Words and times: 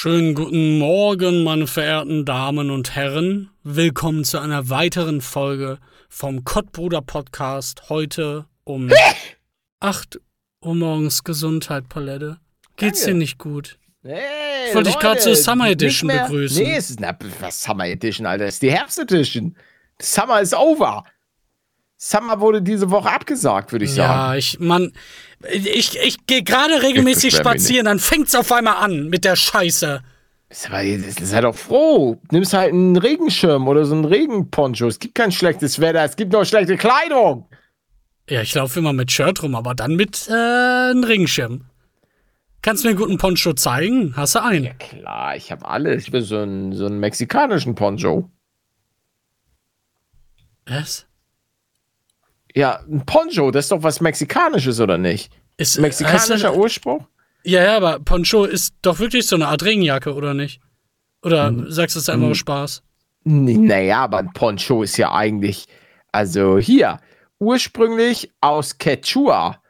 Schönen 0.00 0.36
guten 0.36 0.78
Morgen, 0.78 1.42
meine 1.42 1.66
verehrten 1.66 2.24
Damen 2.24 2.70
und 2.70 2.94
Herren. 2.94 3.50
Willkommen 3.64 4.22
zu 4.22 4.38
einer 4.38 4.70
weiteren 4.70 5.20
Folge 5.20 5.80
vom 6.08 6.44
Kottbruder 6.44 7.02
Podcast. 7.02 7.88
Heute 7.88 8.46
um 8.62 8.92
8 9.80 10.20
Uhr 10.62 10.74
morgens 10.76 11.24
Gesundheit, 11.24 11.88
Palette. 11.88 12.38
Geht's 12.76 13.00
Danke. 13.00 13.14
dir 13.14 13.18
nicht 13.18 13.38
gut? 13.38 13.80
Hey, 14.04 14.68
Ich 14.68 14.74
wollte 14.76 14.90
dich 14.90 15.00
gerade 15.00 15.18
zur 15.18 15.34
Summer 15.34 15.68
Edition 15.68 16.06
begrüßen. 16.06 16.62
Nee, 16.62 16.76
es 16.76 16.90
ist 16.90 17.00
na, 17.00 17.18
was 17.40 17.60
Summer 17.60 17.88
Edition, 17.88 18.24
Alter. 18.24 18.44
Das 18.44 18.54
ist 18.54 18.62
die 18.62 18.70
Herbst 18.70 19.00
Edition. 19.00 19.56
Summer 20.00 20.40
ist 20.40 20.54
over. 20.54 21.02
Summer 21.96 22.38
wurde 22.38 22.62
diese 22.62 22.88
Woche 22.92 23.10
abgesagt, 23.10 23.72
würde 23.72 23.84
ich 23.84 23.94
sagen. 23.94 24.12
Ja, 24.12 24.36
ich, 24.36 24.60
Mann, 24.60 24.92
ich, 25.52 25.98
ich 25.98 26.26
gehe 26.26 26.42
gerade 26.42 26.82
regelmäßig 26.82 27.36
spazieren, 27.36 27.86
dann 27.86 27.98
fängt's 27.98 28.34
auf 28.34 28.50
einmal 28.52 28.76
an 28.76 29.08
mit 29.08 29.24
der 29.24 29.36
Scheiße. 29.36 30.02
Ist 30.50 30.70
aber, 30.70 30.82
sei 30.82 31.40
doch 31.42 31.54
froh. 31.54 32.18
Nimmst 32.30 32.54
halt 32.54 32.72
einen 32.72 32.96
Regenschirm 32.96 33.68
oder 33.68 33.84
so 33.84 33.94
einen 33.94 34.06
Regenponcho. 34.06 34.86
Es 34.86 34.98
gibt 34.98 35.14
kein 35.14 35.30
schlechtes 35.30 35.78
Wetter, 35.78 36.02
es 36.04 36.16
gibt 36.16 36.32
nur 36.32 36.44
schlechte 36.44 36.76
Kleidung. 36.76 37.46
Ja, 38.30 38.42
ich 38.42 38.54
laufe 38.54 38.78
immer 38.78 38.92
mit 38.92 39.10
Shirt 39.10 39.42
rum, 39.42 39.54
aber 39.54 39.74
dann 39.74 39.94
mit 39.94 40.26
äh, 40.28 40.32
einem 40.32 41.04
Regenschirm. 41.04 41.64
Kannst 42.60 42.82
du 42.82 42.88
mir 42.88 42.90
einen 42.90 42.98
guten 42.98 43.18
Poncho 43.18 43.52
zeigen? 43.52 44.14
Hast 44.16 44.34
du 44.34 44.42
einen? 44.42 44.76
Klar, 44.78 45.36
ich 45.36 45.52
habe 45.52 45.66
alles. 45.66 46.04
Ich 46.04 46.10
bin 46.10 46.22
so 46.22 46.38
einen, 46.38 46.72
so 46.72 46.86
einen 46.86 46.98
mexikanischen 46.98 47.74
Poncho. 47.74 48.30
Was? 50.66 51.07
Ja, 52.58 52.80
ein 52.90 53.06
Poncho, 53.06 53.52
das 53.52 53.66
ist 53.66 53.70
doch 53.70 53.84
was 53.84 54.00
Mexikanisches, 54.00 54.80
oder 54.80 54.98
nicht? 54.98 55.32
Ist, 55.58 55.78
Mexikanischer 55.78 56.48
heißt 56.48 56.58
Ursprung? 56.58 57.06
Ja, 57.44 57.62
ja, 57.62 57.76
aber 57.76 58.00
Poncho 58.00 58.44
ist 58.46 58.74
doch 58.82 58.98
wirklich 58.98 59.28
so 59.28 59.36
eine 59.36 59.46
Art 59.46 59.62
Regenjacke, 59.62 60.12
oder 60.12 60.34
nicht? 60.34 60.60
Oder 61.22 61.50
Hm. 61.50 61.70
sagst 61.70 61.94
du 61.94 62.00
es 62.00 62.08
einfach 62.08 62.30
aus 62.30 62.38
Spaß? 62.38 62.82
Naja, 63.22 64.00
aber 64.00 64.18
ein 64.18 64.32
Poncho 64.32 64.82
ist 64.82 64.96
ja 64.96 65.12
eigentlich, 65.14 65.66
also 66.10 66.58
hier, 66.58 66.98
ursprünglich 67.38 68.32
aus 68.40 68.76
Quechua 68.76 69.62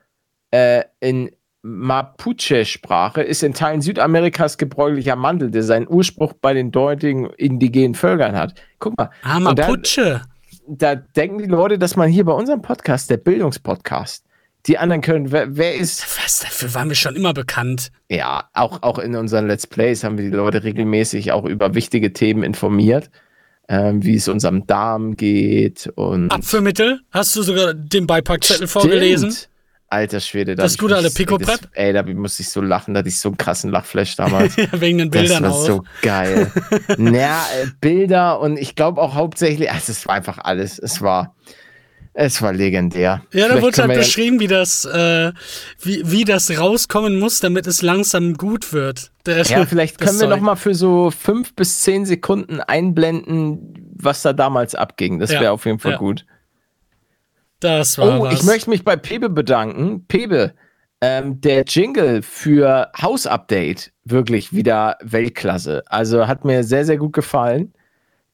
äh, 0.50 0.84
in 1.00 1.30
Mapuche-Sprache, 1.60 3.20
ist 3.20 3.42
in 3.42 3.52
Teilen 3.52 3.82
Südamerikas 3.82 4.56
gebräuchlicher 4.56 5.16
Mantel, 5.16 5.50
der 5.50 5.62
seinen 5.62 5.88
Ursprung 5.88 6.32
bei 6.40 6.54
den 6.54 6.70
dortigen 6.70 7.28
indigenen 7.36 7.94
Völkern 7.94 8.34
hat. 8.34 8.54
Guck 8.78 8.96
mal, 8.96 9.10
Ah, 9.20 9.40
Mapuche. 9.40 10.22
Da 10.68 10.94
denken 10.94 11.38
die 11.38 11.46
Leute, 11.46 11.78
dass 11.78 11.96
man 11.96 12.08
hier 12.08 12.24
bei 12.24 12.32
unserem 12.32 12.62
Podcast, 12.62 13.10
der 13.10 13.16
Bildungspodcast, 13.16 14.24
die 14.66 14.76
anderen 14.76 15.00
können, 15.00 15.32
wer, 15.32 15.56
wer 15.56 15.74
ist, 15.76 16.04
Was, 16.22 16.40
dafür 16.40 16.74
waren 16.74 16.88
wir 16.88 16.96
schon 16.96 17.16
immer 17.16 17.32
bekannt. 17.32 17.90
ja, 18.08 18.48
auch, 18.52 18.82
auch 18.82 18.98
in 18.98 19.14
unseren 19.16 19.46
Let's 19.46 19.66
Plays 19.66 20.04
haben 20.04 20.18
wir 20.18 20.24
die 20.24 20.36
Leute 20.36 20.64
regelmäßig 20.64 21.32
auch 21.32 21.44
über 21.44 21.74
wichtige 21.74 22.12
Themen 22.12 22.42
informiert, 22.42 23.10
ähm, 23.68 24.04
wie 24.04 24.16
es 24.16 24.28
unserem 24.28 24.66
Darm 24.66 25.16
geht 25.16 25.90
und 25.94 26.32
Apfelmittel? 26.32 27.00
Hast 27.10 27.34
du 27.36 27.42
sogar 27.42 27.72
den 27.74 28.06
Beipackzettel 28.06 28.66
vorgelesen? 28.66 29.34
Alter 29.90 30.20
Schwede, 30.20 30.54
da 30.54 30.64
Das 30.64 30.76
gute 30.76 30.96
alte 30.96 31.10
Pico 31.10 31.38
das- 31.38 31.48
Prep? 31.60 31.70
Ey, 31.72 31.92
da 31.94 32.02
musste 32.02 32.42
ich 32.42 32.50
so 32.50 32.60
lachen, 32.60 32.92
da 32.94 32.98
hatte 32.98 33.08
ich 33.08 33.18
so 33.18 33.30
einen 33.30 33.38
krassen 33.38 33.70
Lachflash 33.70 34.16
damals. 34.16 34.54
Ja, 34.56 34.68
wegen 34.80 34.98
den 34.98 35.10
Das 35.10 35.20
Bildern 35.22 35.42
war 35.44 35.52
auch. 35.52 35.64
so 35.66 35.84
geil. 36.02 36.50
naja, 36.98 37.42
äh, 37.62 37.66
Bilder 37.80 38.38
und 38.40 38.58
ich 38.58 38.74
glaube 38.74 39.00
auch 39.00 39.14
hauptsächlich, 39.14 39.70
ach, 39.70 39.80
es 39.88 40.06
war 40.06 40.14
einfach 40.16 40.38
alles. 40.38 40.78
Es 40.78 41.00
war, 41.00 41.34
es 42.12 42.42
war 42.42 42.52
legendär. 42.52 43.22
ja, 43.32 43.40
da 43.42 43.46
Vielleicht 43.54 43.62
wurde 43.62 43.72
können 43.76 43.88
halt 43.90 44.00
beschrieben, 44.00 44.40
wie 44.40 44.46
das, 44.48 44.84
äh, 44.84 45.32
wie, 45.80 46.02
wie 46.04 46.24
das 46.24 46.50
rauskommen 46.58 47.18
muss, 47.18 47.40
damit 47.40 47.66
es 47.66 47.80
langsam 47.80 48.34
gut 48.34 48.72
wird. 48.74 49.10
Der- 49.24 49.42
Ja, 49.44 49.64
vielleicht 49.64 50.00
das 50.00 50.06
können 50.08 50.20
wir 50.20 50.26
Zeug. 50.28 50.36
noch 50.36 50.42
mal 50.44 50.56
für 50.56 50.74
so 50.74 51.10
fünf 51.10 51.54
bis 51.54 51.80
zehn 51.80 52.04
Sekunden 52.04 52.60
einblenden, 52.60 53.92
was 53.96 54.20
da 54.22 54.32
damals 54.34 54.74
abging. 54.74 55.18
Das 55.18 55.32
Ja, 55.32 55.40
wäre 55.40 55.52
auf 55.52 55.64
jeden 55.64 55.78
Fall 55.78 55.92
ja. 55.92 55.98
gut. 55.98 56.26
Das 57.60 57.98
war 57.98 58.20
Oh, 58.20 58.22
was. 58.24 58.34
ich 58.34 58.42
möchte 58.44 58.70
mich 58.70 58.84
bei 58.84 58.96
Pebe 58.96 59.28
bedanken. 59.30 60.06
Pebe, 60.06 60.54
ähm, 61.00 61.40
der 61.40 61.64
Jingle 61.64 62.22
für 62.22 62.90
House 63.00 63.26
Update 63.26 63.92
wirklich 64.04 64.52
wieder 64.52 64.96
Weltklasse. 65.02 65.82
Also 65.86 66.26
hat 66.26 66.44
mir 66.44 66.64
sehr, 66.64 66.84
sehr 66.84 66.96
gut 66.96 67.12
gefallen. 67.12 67.72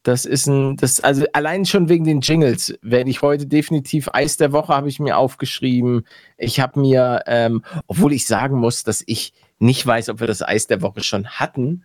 Das 0.02 0.26
ist 0.26 0.46
ein, 0.46 0.76
das, 0.76 1.00
also 1.00 1.24
allein 1.32 1.64
schon 1.64 1.88
wegen 1.88 2.04
den 2.04 2.20
Jingles 2.20 2.74
werde 2.82 3.08
ich 3.08 3.22
heute 3.22 3.46
definitiv 3.46 4.10
Eis 4.12 4.36
der 4.36 4.52
Woche 4.52 4.74
habe 4.74 4.88
ich 4.88 5.00
mir 5.00 5.16
aufgeschrieben. 5.16 6.06
Ich 6.36 6.60
habe 6.60 6.78
mir, 6.78 7.22
ähm, 7.26 7.62
obwohl 7.86 8.12
ich 8.12 8.26
sagen 8.26 8.58
muss, 8.58 8.84
dass 8.84 9.02
ich 9.06 9.32
nicht 9.58 9.86
weiß, 9.86 10.10
ob 10.10 10.20
wir 10.20 10.26
das 10.26 10.42
Eis 10.42 10.66
der 10.66 10.82
Woche 10.82 11.02
schon 11.02 11.26
hatten, 11.26 11.84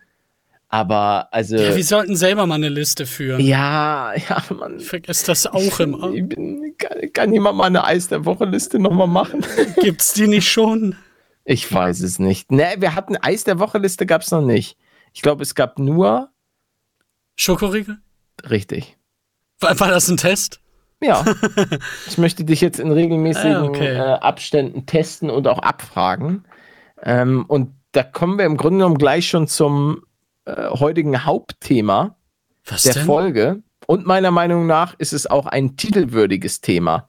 aber 0.72 1.28
also 1.32 1.56
ja, 1.56 1.74
wir 1.74 1.84
sollten 1.84 2.14
selber 2.14 2.46
mal 2.46 2.54
eine 2.54 2.68
Liste 2.68 3.04
führen. 3.04 3.40
ja, 3.40 4.12
ja, 4.14 4.42
man. 4.56 4.78
Ich 4.78 4.86
vergesse 4.88 5.26
das 5.26 5.46
auch 5.48 5.80
immer. 5.80 6.08
Bin, 6.12 6.74
kann, 6.78 7.12
kann 7.12 7.32
jemand 7.32 7.58
mal 7.58 7.64
eine 7.64 7.84
Eis 7.84 8.06
der 8.06 8.24
Woche 8.24 8.44
Liste 8.44 8.78
nochmal 8.78 9.08
machen? 9.08 9.44
Gibt's 9.80 10.12
die 10.14 10.28
nicht 10.28 10.48
schon? 10.48 10.94
Ich 11.44 11.72
weiß 11.72 12.00
es 12.02 12.20
nicht. 12.20 12.52
Ne, 12.52 12.76
wir 12.78 12.94
hatten 12.94 13.16
Eis 13.16 13.42
der 13.42 13.58
Woche 13.58 13.78
Liste 13.78 14.06
gab 14.06 14.22
es 14.22 14.30
noch 14.30 14.42
nicht. 14.42 14.78
Ich 15.12 15.22
glaube, 15.22 15.42
es 15.42 15.56
gab 15.56 15.78
nur 15.80 16.30
Schokoriegel? 17.36 17.98
richtig. 18.48 18.96
War, 19.58 19.78
war 19.80 19.88
das 19.88 20.08
ein 20.08 20.16
Test? 20.16 20.60
Ja. 21.02 21.24
ich 22.06 22.16
möchte 22.16 22.44
dich 22.44 22.60
jetzt 22.60 22.78
in 22.78 22.92
regelmäßigen 22.92 23.56
Ah, 23.56 23.64
okay. 23.64 23.96
äh, 23.96 23.98
Abständen 24.20 24.86
testen 24.86 25.30
und 25.30 25.48
auch 25.48 25.58
abfragen. 25.58 26.44
Ähm, 27.02 27.44
und 27.48 27.74
da 27.92 28.02
kommen 28.04 28.38
wir 28.38 28.44
im 28.44 28.56
Grunde 28.56 28.78
genommen 28.78 28.98
gleich 28.98 29.28
schon 29.28 29.48
zum 29.48 30.02
äh, 30.56 30.70
heutigen 30.78 31.24
Hauptthema 31.24 32.16
Was 32.64 32.82
der 32.84 32.94
denn? 32.94 33.04
Folge. 33.06 33.62
Und 33.86 34.06
meiner 34.06 34.30
Meinung 34.30 34.66
nach 34.66 34.94
ist 34.98 35.12
es 35.12 35.26
auch 35.26 35.46
ein 35.46 35.76
titelwürdiges 35.76 36.60
Thema. 36.60 37.08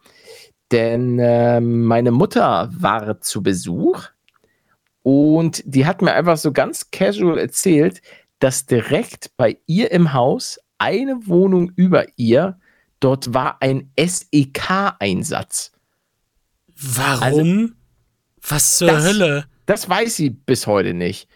Denn 0.72 1.20
ähm, 1.22 1.84
meine 1.86 2.12
Mutter 2.12 2.70
war 2.74 3.20
zu 3.22 3.44
Besuch 3.44 4.06
und 5.04 5.62
die 5.66 5.86
hat 5.86 6.02
mir 6.02 6.14
einfach 6.14 6.38
so 6.38 6.52
ganz 6.54 6.90
casual 6.92 7.38
erzählt, 7.38 8.02
dass 8.40 8.66
direkt 8.66 9.32
bei 9.38 9.58
ihr 9.68 9.92
im 9.92 10.14
Haus 10.14 10.60
eine 10.78 11.28
Wohnung 11.28 11.72
über 11.76 12.06
ihr, 12.16 12.58
dort 13.00 13.34
war 13.34 13.58
ein 13.62 13.92
SEK-Einsatz. 14.00 15.72
Warum? 16.76 17.76
Was 18.48 18.78
zur 18.78 18.88
Das- 18.88 19.04
Hölle? 19.06 19.46
Das 19.66 19.88
weiß 19.88 20.16
sie 20.16 20.30
bis 20.32 20.68
heute 20.68 20.94
nicht. 20.94 21.28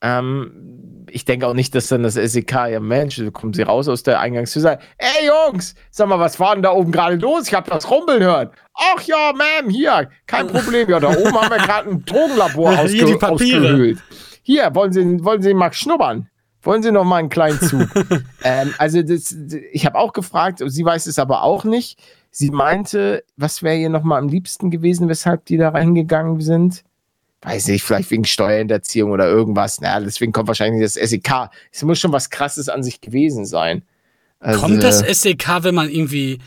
Ähm, 0.00 0.91
ich 1.12 1.24
denke 1.24 1.46
auch 1.46 1.54
nicht, 1.54 1.74
dass 1.74 1.88
dann 1.88 2.02
das 2.02 2.14
SEK, 2.14 2.52
ja 2.70 2.80
Mensch, 2.80 3.16
da 3.16 3.30
kommen 3.30 3.52
sie 3.52 3.62
raus 3.62 3.88
aus 3.88 4.02
der 4.02 4.20
Eingangstür 4.20 4.62
sagen, 4.62 4.82
ey 4.98 5.26
Jungs, 5.26 5.74
sag 5.90 6.08
mal, 6.08 6.18
was 6.18 6.40
war 6.40 6.54
denn 6.54 6.62
da 6.62 6.72
oben 6.72 6.92
gerade 6.92 7.16
los? 7.16 7.48
Ich 7.48 7.54
habe 7.54 7.70
das 7.70 7.90
Rumpeln 7.90 8.22
hören. 8.22 8.50
Ach 8.74 9.02
ja, 9.02 9.32
Ma'am, 9.32 9.70
hier, 9.70 10.08
kein 10.26 10.46
Problem. 10.46 10.88
Ja, 10.88 11.00
da 11.00 11.10
oben 11.10 11.40
haben 11.40 11.50
wir 11.50 11.58
gerade 11.58 11.90
ein 11.90 12.04
Drogenlabor 12.06 12.72
Hier 12.72 12.80
ausge 12.82 13.04
die 13.04 13.14
Papiere. 13.14 13.66
ausgehöhlt. 13.68 13.98
Hier, 14.42 14.74
wollen 14.74 14.92
Sie, 14.92 15.24
wollen 15.24 15.42
Sie 15.42 15.54
mal 15.54 15.72
schnuppern? 15.72 16.28
Wollen 16.62 16.82
Sie 16.82 16.92
noch 16.92 17.04
mal 17.04 17.16
einen 17.16 17.28
kleinen 17.28 17.60
Zug? 17.60 17.88
ähm, 18.44 18.74
also 18.78 19.02
das, 19.02 19.36
ich 19.72 19.84
habe 19.84 19.98
auch 19.98 20.12
gefragt, 20.12 20.62
sie 20.64 20.84
weiß 20.84 21.06
es 21.06 21.18
aber 21.18 21.42
auch 21.42 21.64
nicht. 21.64 21.98
Sie 22.30 22.50
meinte, 22.50 23.24
was 23.36 23.62
wäre 23.62 23.76
ihr 23.76 23.90
noch 23.90 24.04
mal 24.04 24.18
am 24.18 24.28
liebsten 24.28 24.70
gewesen, 24.70 25.08
weshalb 25.08 25.44
die 25.44 25.58
da 25.58 25.70
reingegangen 25.70 26.40
sind? 26.40 26.82
Weiß 27.42 27.68
nicht, 27.68 27.82
vielleicht 27.82 28.10
wegen 28.10 28.24
Steuerhinterziehung 28.24 29.10
oder 29.10 29.26
irgendwas. 29.26 29.80
Na, 29.80 30.00
deswegen 30.00 30.32
kommt 30.32 30.48
wahrscheinlich 30.48 30.82
das 30.82 30.94
SEK. 30.94 31.50
Es 31.70 31.82
muss 31.82 31.98
schon 31.98 32.12
was 32.12 32.30
Krasses 32.30 32.68
an 32.68 32.82
sich 32.82 33.00
gewesen 33.00 33.44
sein. 33.44 33.82
Also, 34.38 34.60
Kommt 34.60 34.82
das 34.82 35.00
SEK, 35.00 35.62
wenn 35.62 35.74
man 35.74 35.88
irgendwie 35.88 36.38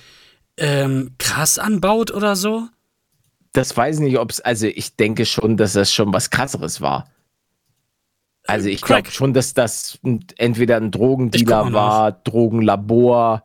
ähm, 0.57 1.11
Gras 1.17 1.59
anbaut 1.59 2.11
oder 2.11 2.35
so? 2.35 2.67
das 3.55 3.75
weiß 3.75 3.97
ich 3.97 4.01
nicht, 4.01 4.19
ob 4.19 4.31
es, 4.31 4.41
also 4.41 4.67
ich 4.67 4.95
denke 4.95 5.25
schon, 5.25 5.57
dass 5.57 5.73
das 5.73 5.91
schon 5.93 6.13
was 6.13 6.29
Krasseres 6.29 6.81
war. 6.81 7.05
Also 8.47 8.69
ich 8.69 8.81
glaube 8.81 9.09
schon, 9.09 9.33
dass 9.33 9.53
das 9.53 9.97
entweder 10.37 10.77
ein 10.77 10.91
Drogendealer 10.91 11.73
war, 11.73 12.11
Drogenlabor 12.11 13.43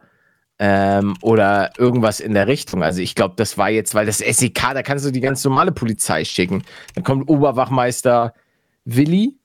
ähm, 0.60 1.16
oder 1.22 1.72
irgendwas 1.78 2.20
in 2.20 2.34
der 2.34 2.46
Richtung. 2.46 2.82
Also 2.82 3.00
ich 3.00 3.14
glaube, 3.14 3.34
das 3.36 3.58
war 3.58 3.70
jetzt, 3.70 3.94
weil 3.94 4.06
das 4.06 4.18
SEK, 4.18 4.74
da 4.74 4.82
kannst 4.82 5.06
du 5.06 5.10
die 5.10 5.20
ganz 5.20 5.42
normale 5.42 5.72
Polizei 5.72 6.24
schicken. 6.24 6.62
Dann 6.94 7.02
kommt 7.02 7.28
Oberwachmeister 7.28 8.34
Willi 8.84 9.38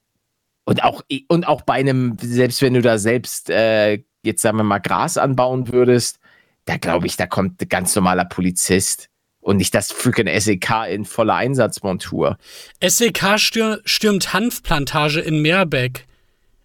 und 0.64 0.84
auch, 0.84 1.02
und 1.28 1.48
auch 1.48 1.62
bei 1.62 1.74
einem, 1.74 2.16
selbst 2.20 2.60
wenn 2.60 2.74
du 2.74 2.82
da 2.82 2.98
selbst 2.98 3.48
äh, 3.48 4.04
jetzt 4.26 4.42
sagen 4.42 4.58
wir 4.58 4.64
mal 4.64 4.78
Gras 4.78 5.16
anbauen 5.16 5.72
würdest, 5.72 6.18
da 6.66 6.76
glaube 6.76 7.06
ich, 7.06 7.16
da 7.16 7.26
kommt 7.26 7.62
ein 7.62 7.68
ganz 7.68 7.94
normaler 7.96 8.26
Polizist 8.26 9.08
und 9.40 9.56
nicht 9.56 9.74
das 9.74 9.92
freaking 9.92 10.28
SEK 10.38 10.88
in 10.90 11.06
voller 11.06 11.36
Einsatzmontur. 11.36 12.36
SEK 12.84 13.38
stür 13.38 13.80
stürmt 13.86 14.34
Hanfplantage 14.34 15.20
in 15.20 15.40
Meerbeck. 15.40 16.06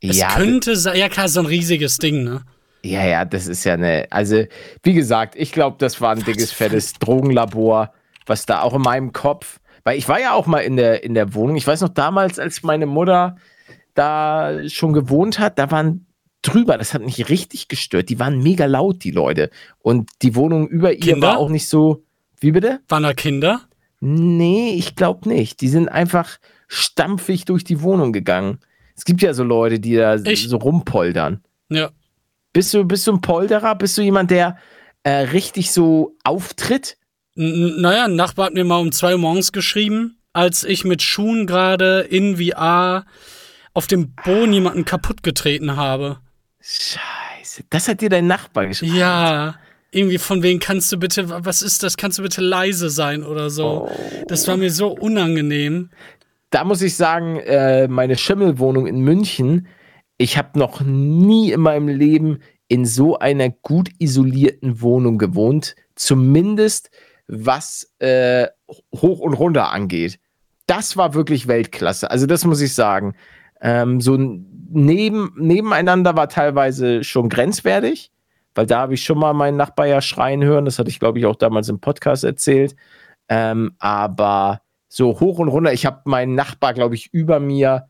Es 0.01 0.17
ja, 0.17 0.33
könnte 0.33 0.75
sein, 0.75 0.97
ja 0.97 1.07
klar, 1.07 1.29
so 1.29 1.39
ein 1.39 1.45
riesiges 1.45 1.99
Ding, 1.99 2.23
ne? 2.23 2.41
Ja, 2.83 3.05
ja, 3.05 3.25
das 3.25 3.47
ist 3.47 3.63
ja 3.63 3.73
eine. 3.73 4.07
Also, 4.09 4.43
wie 4.83 4.93
gesagt, 4.93 5.35
ich 5.35 5.51
glaube, 5.51 5.77
das 5.79 6.01
war 6.01 6.13
ein 6.15 6.23
dickes, 6.23 6.51
fettes 6.51 6.93
Drogenlabor, 6.93 7.93
was 8.25 8.45
da 8.45 8.61
auch 8.61 8.73
in 8.73 8.81
meinem 8.81 9.13
Kopf. 9.13 9.59
Weil 9.83 9.97
ich 9.97 10.07
war 10.07 10.19
ja 10.19 10.33
auch 10.33 10.47
mal 10.47 10.59
in 10.59 10.77
der, 10.77 11.03
in 11.03 11.13
der 11.13 11.33
Wohnung. 11.33 11.55
Ich 11.55 11.65
weiß 11.67 11.81
noch 11.81 11.89
damals, 11.89 12.39
als 12.39 12.63
meine 12.63 12.85
Mutter 12.85 13.37
da 13.93 14.67
schon 14.67 14.93
gewohnt 14.93 15.39
hat, 15.39 15.59
da 15.59 15.69
waren 15.71 16.05
drüber, 16.41 16.77
das 16.77 16.93
hat 16.93 17.01
mich 17.03 17.29
richtig 17.29 17.67
gestört. 17.67 18.09
Die 18.09 18.19
waren 18.19 18.41
mega 18.41 18.65
laut, 18.65 19.03
die 19.03 19.11
Leute. 19.11 19.49
Und 19.79 20.09
die 20.21 20.35
Wohnung 20.35 20.67
über 20.67 20.93
ihr 20.93 20.99
Kinder? 20.99 21.27
war 21.27 21.37
auch 21.37 21.49
nicht 21.49 21.67
so. 21.67 22.03
Wie 22.39 22.51
bitte? 22.51 22.79
Waren 22.87 23.03
da 23.03 23.13
Kinder? 23.13 23.61
Nee, 23.99 24.73
ich 24.75 24.95
glaube 24.95 25.29
nicht. 25.29 25.61
Die 25.61 25.67
sind 25.67 25.89
einfach 25.89 26.39
stampfig 26.67 27.45
durch 27.45 27.63
die 27.63 27.81
Wohnung 27.81 28.13
gegangen. 28.13 28.59
Es 28.95 29.05
gibt 29.05 29.21
ja 29.21 29.33
so 29.33 29.43
Leute, 29.43 29.79
die 29.79 29.95
da 29.95 30.15
Echt? 30.15 30.49
so 30.49 30.57
rumpoltern. 30.57 31.43
Ja. 31.69 31.91
Bist 32.53 32.73
du, 32.73 32.83
bist 32.83 33.07
du 33.07 33.13
ein 33.13 33.21
Polderer? 33.21 33.75
Bist 33.75 33.97
du 33.97 34.01
jemand, 34.01 34.31
der 34.31 34.57
äh, 35.03 35.11
richtig 35.11 35.71
so 35.71 36.15
auftritt? 36.23 36.97
N 37.35 37.81
naja, 37.81 38.05
ein 38.05 38.15
Nachbar 38.15 38.47
hat 38.47 38.53
mir 38.53 38.65
mal 38.65 38.79
um 38.79 38.91
zwei 38.91 39.13
Uhr 39.13 39.19
morgens 39.19 39.51
geschrieben, 39.51 40.17
als 40.33 40.63
ich 40.63 40.83
mit 40.83 41.01
Schuhen 41.01 41.47
gerade 41.47 42.01
in 42.01 42.37
VR 42.37 43.05
auf 43.73 43.87
dem 43.87 44.13
Boden 44.15 44.51
jemanden 44.51 44.83
kaputt 44.83 45.23
getreten 45.23 45.77
habe. 45.77 46.19
Scheiße. 46.59 47.63
Das 47.69 47.87
hat 47.87 48.01
dir 48.01 48.09
dein 48.09 48.27
Nachbar 48.27 48.67
geschrieben. 48.67 48.95
Ja, 48.95 49.55
irgendwie 49.91 50.17
von 50.17 50.43
wegen 50.43 50.59
kannst 50.59 50.91
du 50.91 50.97
bitte, 50.97 51.45
was 51.45 51.61
ist 51.61 51.83
das, 51.83 51.97
kannst 51.97 52.17
du 52.17 52.23
bitte 52.23 52.41
leise 52.41 52.89
sein 52.89 53.23
oder 53.23 53.49
so. 53.49 53.89
Das 54.27 54.47
war 54.47 54.57
mir 54.57 54.71
so 54.71 54.89
unangenehm. 54.89 55.89
Da 56.49 56.63
muss 56.65 56.81
ich 56.81 56.95
sagen, 56.95 57.37
äh, 57.37 57.87
meine 57.87 58.17
Schimmelwohnung 58.17 58.87
in 58.87 58.99
München, 58.99 59.67
ich 60.21 60.37
habe 60.37 60.59
noch 60.59 60.81
nie 60.81 61.51
in 61.51 61.61
meinem 61.61 61.87
Leben 61.87 62.41
in 62.67 62.85
so 62.85 63.17
einer 63.17 63.49
gut 63.49 63.89
isolierten 63.97 64.79
Wohnung 64.79 65.17
gewohnt. 65.17 65.75
Zumindest 65.95 66.91
was 67.27 67.91
äh, 67.99 68.47
hoch 68.95 69.19
und 69.19 69.33
runter 69.33 69.71
angeht. 69.71 70.19
Das 70.67 70.95
war 70.95 71.15
wirklich 71.15 71.47
Weltklasse. 71.47 72.11
Also 72.11 72.27
das 72.27 72.45
muss 72.45 72.61
ich 72.61 72.75
sagen. 72.75 73.15
Ähm, 73.61 73.99
so 73.99 74.15
neben, 74.15 75.33
nebeneinander 75.37 76.15
war 76.15 76.29
teilweise 76.29 77.03
schon 77.03 77.27
grenzwertig, 77.27 78.11
weil 78.53 78.67
da 78.67 78.81
habe 78.81 78.93
ich 78.93 79.03
schon 79.03 79.17
mal 79.17 79.33
meinen 79.33 79.57
Nachbar 79.57 79.87
ja 79.87 80.01
schreien 80.01 80.43
hören. 80.43 80.65
Das 80.65 80.77
hatte 80.77 80.89
ich, 80.89 80.99
glaube 80.99 81.17
ich, 81.17 81.25
auch 81.25 81.35
damals 81.35 81.67
im 81.67 81.79
Podcast 81.79 82.23
erzählt. 82.23 82.75
Ähm, 83.27 83.73
aber 83.79 84.61
so 84.87 85.19
hoch 85.19 85.39
und 85.39 85.47
runter, 85.47 85.73
ich 85.73 85.87
habe 85.87 86.01
meinen 86.05 86.35
Nachbar, 86.35 86.75
glaube 86.75 86.93
ich, 86.93 87.11
über 87.11 87.39
mir 87.39 87.87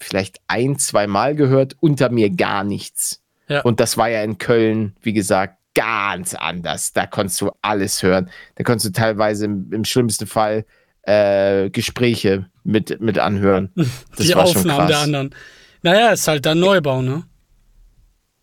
vielleicht 0.00 0.38
ein, 0.48 0.78
zwei 0.78 1.06
Mal 1.06 1.34
gehört, 1.34 1.76
unter 1.80 2.10
mir 2.10 2.30
gar 2.30 2.64
nichts. 2.64 3.22
Ja. 3.48 3.62
Und 3.62 3.80
das 3.80 3.96
war 3.96 4.08
ja 4.08 4.22
in 4.22 4.38
Köln, 4.38 4.96
wie 5.02 5.12
gesagt, 5.12 5.56
ganz 5.74 6.34
anders. 6.34 6.92
Da 6.92 7.06
konntest 7.06 7.40
du 7.40 7.50
alles 7.62 8.02
hören. 8.02 8.30
Da 8.56 8.64
konntest 8.64 8.86
du 8.86 8.92
teilweise 8.92 9.44
im, 9.44 9.72
im 9.72 9.84
schlimmsten 9.84 10.26
Fall 10.26 10.64
äh, 11.02 11.70
Gespräche 11.70 12.46
mit, 12.64 13.00
mit 13.00 13.18
anhören. 13.18 13.70
Das 14.16 14.26
Die 14.26 14.34
war 14.34 14.46
schon 14.46 14.58
Aufnahmen 14.58 14.86
der 14.86 14.96
krass. 14.96 15.04
anderen. 15.04 15.34
Naja, 15.82 16.10
ist 16.10 16.28
halt 16.28 16.44
dann 16.46 16.60
Neubau, 16.60 17.02
ne? 17.02 17.24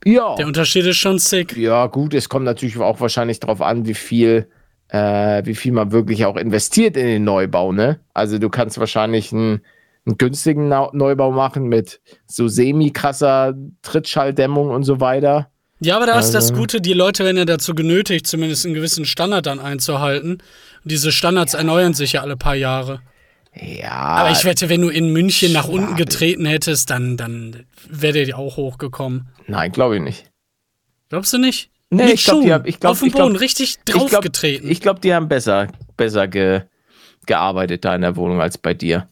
Ja. 0.06 0.36
Der 0.36 0.48
Unterschied 0.48 0.86
ist 0.86 0.98
schon 0.98 1.19
sick. 1.19 1.56
Ja, 1.57 1.88
gut, 1.88 2.13
es 2.13 2.30
kommt 2.30 2.45
natürlich 2.45 2.77
auch 2.77 3.00
wahrscheinlich 3.00 3.39
darauf 3.39 3.62
an, 3.62 3.86
wie 3.86 3.94
viel, 3.94 4.50
äh, 4.89 5.45
wie 5.45 5.56
viel 5.56 5.71
man 5.71 5.92
wirklich 5.92 6.25
auch 6.25 6.36
investiert 6.38 6.98
in 6.98 7.06
den 7.06 7.24
Neubau, 7.24 7.71
ne? 7.71 8.00
Also 8.13 8.39
du 8.39 8.50
kannst 8.50 8.80
wahrscheinlich 8.80 9.31
einen, 9.33 9.62
einen 10.07 10.18
günstigen 10.18 10.68
Neubau 10.69 11.31
machen 11.31 11.65
mit 11.65 12.00
so 12.25 12.48
semi-krasser 12.48 13.54
Trittschalldämmung 13.81 14.69
und 14.69 14.83
so 14.83 15.00
weiter. 15.00 15.51
Ja, 15.80 15.98
aber 15.98 16.07
da 16.07 16.18
ist 16.18 16.31
das 16.31 16.50
Also- 16.50 16.56
Gute, 16.56 16.81
die 16.81 16.94
Leute 16.94 17.24
werden 17.24 17.38
ja 17.38 17.45
dazu 17.45 17.75
genötigt, 17.75 18.25
zumindest 18.25 18.65
einen 18.65 18.74
gewissen 18.74 19.06
Standard 19.06 19.45
dann 19.45 19.59
einzuhalten. 19.59 20.31
Und 20.83 20.92
diese 20.92 21.12
Standards 21.12 21.54
erneuern 21.54 21.94
sich 21.94 22.13
ja 22.13 22.21
alle 22.21 22.36
paar 22.38 22.56
Jahre. 22.56 23.01
Ja. 23.54 23.92
Aber 23.92 24.31
ich 24.31 24.44
wette, 24.45 24.69
wenn 24.69 24.81
du 24.81 24.89
in 24.89 25.12
München 25.13 25.51
nach 25.54 25.68
unten 25.68 25.95
getreten 25.95 26.45
hättest, 26.45 26.89
dann, 26.89 27.18
dann 27.18 27.65
wäre 27.89 28.25
der 28.25 28.38
auch 28.38 28.57
hochgekommen. 28.57 29.30
Nein, 29.48 29.71
glaube 29.71 29.98
ich 29.98 30.01
nicht. 30.01 30.25
Glaubst 31.09 31.33
du 31.33 31.38
nicht? 31.38 31.69
Nee, 31.89 32.06
Mit 32.06 32.13
ich 32.15 32.25
glaub, 32.25 32.42
die 32.44 32.54
haben- 32.54 32.65
ich 32.65 32.80
glaub- 32.80 32.92
auf 32.92 33.00
dem 33.00 33.07
ich 33.07 33.13
glaub- 33.13 33.27
Boden 33.27 33.36
richtig 33.38 33.77
Ich 33.77 33.86
glaube, 33.86 34.09
draufgetreten. 34.09 34.69
ich 34.69 34.81
glaub, 34.81 35.01
die 35.01 35.13
haben 35.13 35.27
besser, 35.27 35.68
besser 35.95 36.27
ge, 36.27 36.62
gearbeitet 37.25 37.86
da 37.86 37.95
in 37.95 38.01
der 38.01 38.15
Wohnung 38.15 38.42
als 38.42 38.57
bei 38.57 38.74
dir. 38.74 39.07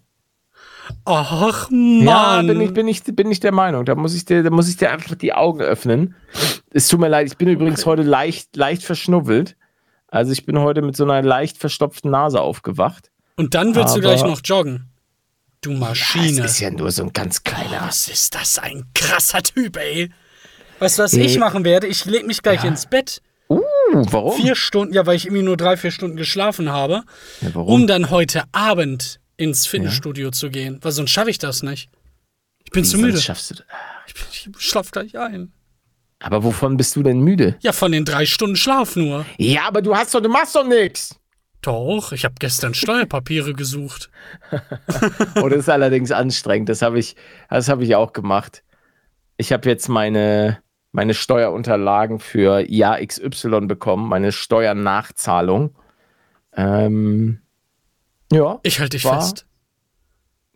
Ach, 1.05 1.69
Ja, 1.71 1.75
Mann. 1.75 2.47
bin 2.47 2.61
ich, 2.61 2.73
bin, 2.73 2.87
ich, 2.87 3.03
bin 3.03 3.31
ich 3.31 3.39
der 3.39 3.51
Meinung. 3.51 3.85
Da 3.85 3.95
muss 3.95 4.13
ich, 4.15 4.25
dir, 4.25 4.43
da 4.43 4.49
muss 4.49 4.69
ich 4.69 4.77
dir 4.77 4.91
einfach 4.91 5.15
die 5.15 5.33
Augen 5.33 5.61
öffnen. 5.61 6.15
Es 6.71 6.87
tut 6.87 6.99
mir 6.99 7.07
leid, 7.09 7.27
ich 7.27 7.37
bin 7.37 7.47
übrigens 7.47 7.85
heute 7.85 8.01
leicht, 8.03 8.55
leicht 8.55 8.83
verschnubbelt. 8.83 9.55
Also 10.07 10.31
ich 10.31 10.45
bin 10.45 10.59
heute 10.59 10.81
mit 10.81 10.95
so 10.95 11.03
einer 11.03 11.21
leicht 11.21 11.57
verstopften 11.57 12.11
Nase 12.11 12.39
aufgewacht. 12.41 13.11
Und 13.37 13.53
dann 13.53 13.75
willst 13.75 13.95
du 13.95 13.99
Aber- 13.99 14.09
gleich 14.09 14.23
noch 14.23 14.41
joggen. 14.43 14.89
Du 15.61 15.71
Das 15.71 15.79
Maschine. 15.79 16.45
ist 16.45 16.59
ja 16.59 16.69
nur 16.69 16.91
so 16.91 17.03
ein 17.03 17.11
ganz 17.13 17.43
kleiner. 17.43 17.81
Was 17.87 18.07
ist 18.07 18.35
das 18.35 18.59
ein 18.59 18.85
krasser 18.93 19.41
Typ, 19.41 19.77
ey? 19.77 20.11
Weißt 20.79 20.99
du, 20.99 21.03
was 21.03 21.13
Nee. 21.13 21.25
ich 21.25 21.39
machen 21.39 21.63
werde? 21.65 21.87
Ich 21.87 22.05
leg 22.05 22.27
mich 22.27 22.43
gleich 22.43 22.63
ins 22.63 22.85
Bett. 22.85 23.21
Uh, 23.49 23.61
warum? 23.93 24.39
Vier 24.39 24.55
Stunden, 24.55 24.93
ja, 24.93 25.05
weil 25.05 25.15
ich 25.15 25.25
irgendwie 25.25 25.43
nur 25.43 25.57
drei, 25.57 25.77
vier 25.77 25.91
Stunden 25.91 26.17
geschlafen 26.17 26.71
habe, 26.71 27.03
Ja, 27.41 27.49
warum? 27.53 27.73
um 27.73 27.87
dann 27.87 28.09
heute 28.09 28.43
Abend 28.51 29.19
ins 29.37 29.67
Fitnessstudio 29.67 30.31
zu 30.31 30.49
gehen. 30.49 30.79
Weil 30.81 30.91
sonst 30.91 31.11
schaffe 31.11 31.29
ich 31.29 31.37
das 31.37 31.63
nicht. 31.63 31.89
Ich 32.63 32.71
bin 32.71 32.83
Wie 32.83 32.87
zu 32.87 32.97
müde. 32.97 33.19
Schaffst 33.19 33.51
du 33.51 33.55
das? 33.55 33.65
Ich, 34.07 34.13
bin, 34.13 34.23
ich 34.31 34.61
schlaf 34.61 34.91
gleich 34.91 35.17
ein. 35.17 35.53
Aber 36.19 36.43
wovon 36.43 36.77
bist 36.77 36.95
du 36.95 37.03
denn 37.03 37.19
müde? 37.19 37.55
Ja, 37.59 37.71
von 37.71 37.91
den 37.91 38.05
drei 38.05 38.25
Stunden 38.25 38.55
Schlaf 38.55 38.95
nur. 38.95 39.25
Ja, 39.37 39.67
aber 39.67 39.81
du 39.81 39.95
hast 39.95 40.13
doch, 40.15 40.21
du 40.21 40.29
machst 40.29 40.55
doch 40.55 40.65
nichts. 40.65 41.19
Doch, 41.61 42.11
ich 42.11 42.25
habe 42.25 42.35
gestern 42.39 42.73
Steuerpapiere 42.73 43.53
gesucht. 43.53 44.09
Oh, 45.41 45.49
das 45.49 45.59
ist 45.59 45.69
allerdings 45.69 46.11
anstrengend. 46.11 46.69
Das 46.69 46.81
habe 46.81 46.99
ich, 46.99 47.15
das 47.49 47.67
habe 47.69 47.83
ich 47.83 47.95
auch 47.95 48.13
gemacht. 48.13 48.63
Ich 49.37 49.51
habe 49.51 49.67
jetzt 49.67 49.89
meine, 49.89 50.59
meine 50.91 51.13
Steuerunterlagen 51.13 52.19
für 52.19 52.59
Jahr 52.71 53.05
XY 53.05 53.67
bekommen, 53.67 54.07
meine 54.07 54.31
Steuernachzahlung. 54.31 55.75
Ähm, 56.55 57.41
ja, 58.35 58.59
Ich 58.63 58.79
halte 58.79 58.97
dich 58.97 59.05
War- 59.05 59.21
fest. 59.21 59.45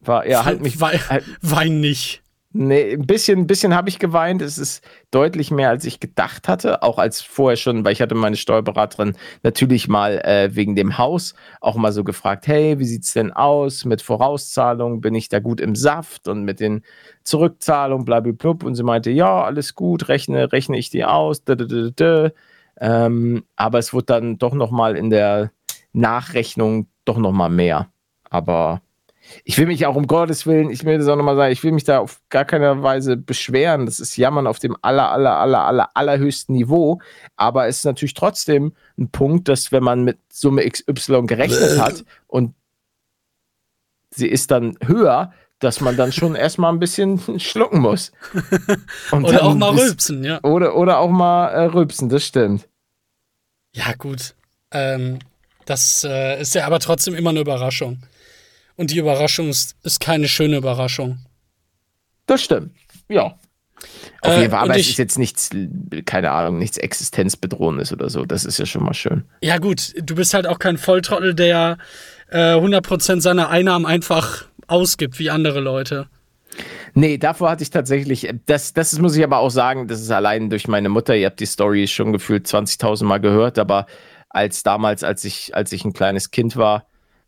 war, 0.01 0.27
ja, 0.27 0.45
halt 0.45 0.61
mich. 0.61 0.79
Wei 0.81 0.97
Halt, 0.97 1.23
Wein 1.41 1.79
nicht. 1.79 2.21
nee, 2.51 2.93
ein 2.93 3.05
bisschen, 3.05 3.39
ein 3.39 3.47
bisschen 3.47 3.75
habe 3.75 3.89
ich 3.89 3.99
geweint. 3.99 4.41
Es 4.41 4.57
ist 4.57 4.83
deutlich 5.11 5.51
mehr, 5.51 5.69
als 5.69 5.85
ich 5.85 5.99
gedacht 5.99 6.47
hatte. 6.47 6.81
Auch 6.83 6.97
als 6.97 7.21
vorher 7.21 7.57
schon, 7.57 7.83
weil 7.85 7.91
ich 7.93 8.01
hatte 8.01 8.15
meine 8.15 8.37
Steuerberaterin 8.37 9.15
natürlich 9.43 9.87
mal 9.87 10.19
äh, 10.19 10.55
wegen 10.55 10.75
dem 10.75 10.97
Haus 10.97 11.35
auch 11.61 11.75
mal 11.75 11.91
so 11.91 12.03
gefragt, 12.03 12.47
hey, 12.47 12.79
wie 12.79 12.85
sieht's 12.85 13.13
denn 13.13 13.31
aus 13.31 13.85
mit 13.85 14.01
Vorauszahlung? 14.01 15.01
Bin 15.01 15.13
ich 15.15 15.29
da 15.29 15.39
gut 15.39 15.59
im 15.61 15.75
Saft 15.75 16.27
und 16.27 16.43
mit 16.43 16.59
den 16.59 16.83
Zurückzahlungen, 17.23 18.05
blablabla. 18.05 18.55
Und 18.63 18.75
sie 18.75 18.83
meinte, 18.83 19.11
ja, 19.11 19.43
alles 19.43 19.75
gut, 19.75 20.07
rechne, 20.07 20.51
rechne 20.51 20.77
ich 20.77 20.89
die 20.89 21.05
aus. 21.05 21.43
Da, 21.43 21.55
da, 21.55 21.65
da. 21.95 22.31
Ähm, 22.81 23.43
aber 23.57 23.77
es 23.79 23.93
wurde 23.93 24.05
dann 24.05 24.37
doch 24.37 24.53
noch 24.53 24.71
mal 24.71 24.95
in 24.95 25.09
der 25.09 25.51
Nachrechnung 25.91 26.87
doch 27.09 27.17
noch 27.17 27.31
mal 27.31 27.49
mehr. 27.49 27.89
Aber 28.29 28.81
ich 29.43 29.57
will 29.57 29.67
mich 29.67 29.85
auch 29.85 29.95
um 29.95 30.07
Gottes 30.07 30.45
Willen, 30.45 30.69
ich 30.69 30.83
will 30.85 30.97
das 30.97 31.07
auch 31.07 31.15
nochmal 31.15 31.35
sagen, 31.35 31.51
ich 31.51 31.63
will 31.63 31.71
mich 31.71 31.83
da 31.83 31.99
auf 31.99 32.21
gar 32.29 32.45
keiner 32.45 32.81
Weise 32.83 33.17
beschweren. 33.17 33.85
Das 33.85 33.99
ist 33.99 34.17
Jammern 34.17 34.47
auf 34.47 34.59
dem 34.59 34.75
aller, 34.81 35.11
aller, 35.11 35.37
aller, 35.37 35.65
aller, 35.65 35.89
allerhöchsten 35.95 36.55
Niveau. 36.55 36.99
Aber 37.35 37.67
es 37.67 37.79
ist 37.79 37.85
natürlich 37.85 38.13
trotzdem 38.13 38.73
ein 38.97 39.09
Punkt, 39.09 39.47
dass 39.47 39.71
wenn 39.71 39.83
man 39.83 40.03
mit 40.03 40.19
Summe 40.31 40.67
XY 40.69 41.23
gerechnet 41.25 41.79
hat 41.79 42.05
und 42.27 42.53
sie 44.11 44.27
ist 44.27 44.51
dann 44.51 44.77
höher, 44.83 45.33
dass 45.59 45.81
man 45.81 45.97
dann 45.97 46.11
schon 46.11 46.35
erstmal 46.35 46.71
ein 46.71 46.79
bisschen 46.79 47.39
schlucken 47.39 47.79
muss. 47.79 48.11
Oder 49.11 49.43
auch 49.43 49.55
mal 49.55 49.75
rülpsen, 49.77 50.23
ja. 50.23 50.41
Oder, 50.43 50.75
oder 50.75 50.99
auch 50.99 51.09
mal 51.09 51.47
äh, 51.49 51.65
rülpsen, 51.65 52.07
das 52.07 52.23
stimmt. 52.23 52.67
Ja, 53.73 53.93
gut. 53.97 54.35
Ähm, 54.71 55.19
das 55.69 56.03
äh, 56.03 56.41
ist 56.41 56.55
ja 56.55 56.65
aber 56.65 56.79
trotzdem 56.79 57.15
immer 57.15 57.29
eine 57.31 57.39
Überraschung. 57.41 57.99
Und 58.75 58.91
die 58.91 58.97
Überraschung 58.97 59.49
ist, 59.49 59.75
ist 59.83 59.99
keine 59.99 60.27
schöne 60.27 60.57
Überraschung. 60.57 61.19
Das 62.25 62.43
stimmt. 62.43 62.71
Ja. 63.09 63.35
Auf 64.21 64.33
Äh, 64.33 64.39
jeden 64.41 64.51
Fall, 64.51 64.63
und 64.63 64.69
aber 64.69 64.75
es 64.79 64.81
ich- 64.85 64.89
ist 64.91 64.97
jetzt 64.97 65.17
nichts, 65.17 65.49
keine 66.05 66.31
Ahnung, 66.31 66.57
nichts 66.59 66.77
Existenzbedrohendes 66.77 67.91
oder 67.93 68.09
so. 68.09 68.25
Das 68.25 68.45
ist 68.45 68.57
ja 68.59 68.65
schon 68.65 68.83
mal 68.83 68.93
schön. 68.93 69.23
Ja, 69.41 69.57
gut, 69.57 69.93
du 70.01 70.15
bist 70.15 70.33
halt 70.33 70.47
auch 70.47 70.59
kein 70.59 70.77
Volltrottel, 70.77 71.33
der 71.33 71.77
äh, 72.29 72.55
100% 72.55 73.21
seiner 73.21 73.49
Einnahmen 73.49 73.85
einfach 73.85 74.45
ausgibt, 74.67 75.17
wie 75.19 75.29
andere 75.29 75.59
Leute. 75.61 76.07
Nee, 76.93 77.17
davor 77.17 77.51
hatte 77.51 77.63
ich 77.63 77.69
tatsächlich, 77.69 78.29
das, 78.45 78.73
das 78.73 78.97
muss 78.99 79.15
ich 79.15 79.23
aber 79.23 79.37
auch 79.39 79.49
sagen, 79.51 79.87
das 79.87 80.01
ist 80.01 80.11
allein 80.11 80.49
durch 80.49 80.67
meine 80.67 80.89
Mutter. 80.89 81.15
Ihr 81.15 81.27
habt 81.27 81.39
die 81.39 81.45
Story 81.45 81.87
schon 81.87 82.11
gefühlt 82.11 82.47
20.000 82.47 83.05
Mal 83.05 83.19
gehört, 83.19 83.57
aber 83.59 83.85
als 84.29 84.63
damals, 84.63 85.03
als 85.03 85.25
ich, 85.25 85.55
als 85.55 85.71
ich 85.71 85.85
ein 85.85 85.93
kleines 85.93 86.31
Kind 86.31 86.55
war, 86.55 86.85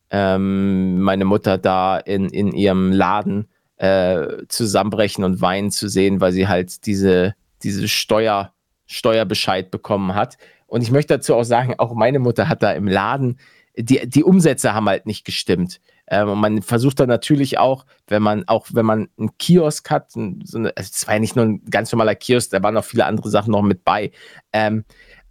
ähm, 0.09 1.01
meine 1.01 1.25
Mutter 1.25 1.57
da 1.57 1.97
in, 1.97 2.29
in 2.29 2.51
ihrem 2.51 2.91
Laden 2.91 3.47
äh, 3.77 4.45
zusammenbrechen 4.47 5.23
und 5.23 5.41
weinen 5.41 5.71
zu 5.71 5.87
sehen, 5.87 6.21
weil 6.21 6.31
sie 6.31 6.47
halt 6.47 6.85
diese, 6.85 7.35
diese 7.63 7.87
Steuer, 7.87 8.53
Steuerbescheid 8.85 9.71
bekommen 9.71 10.13
hat. 10.13 10.37
Und 10.67 10.81
ich 10.81 10.91
möchte 10.91 11.15
dazu 11.15 11.35
auch 11.35 11.43
sagen, 11.43 11.75
auch 11.77 11.93
meine 11.93 12.19
Mutter 12.19 12.47
hat 12.47 12.61
da 12.61 12.71
im 12.71 12.87
Laden, 12.87 13.39
die, 13.77 14.07
die 14.07 14.23
Umsätze 14.23 14.73
haben 14.73 14.87
halt 14.87 15.05
nicht 15.05 15.25
gestimmt. 15.25 15.79
Ähm, 16.07 16.29
und 16.29 16.39
man 16.39 16.61
versucht 16.61 16.99
dann 16.99 17.07
natürlich 17.07 17.57
auch, 17.57 17.85
wenn 18.07 18.21
man 18.21 18.47
auch, 18.47 18.67
wenn 18.73 18.85
man 18.85 19.07
einen 19.17 19.37
Kiosk 19.37 19.89
hat, 19.89 20.11
so 20.11 20.19
also 20.19 20.69
es 20.75 21.07
war 21.07 21.15
ja 21.15 21.19
nicht 21.19 21.35
nur 21.35 21.45
ein 21.45 21.63
ganz 21.69 21.91
normaler 21.91 22.15
Kiosk, 22.15 22.51
da 22.51 22.61
waren 22.61 22.73
noch 22.73 22.83
viele 22.83 23.05
andere 23.05 23.29
Sachen 23.29 23.51
noch 23.51 23.61
mit 23.61 23.85
bei. 23.85 24.11
Ähm, 24.51 24.83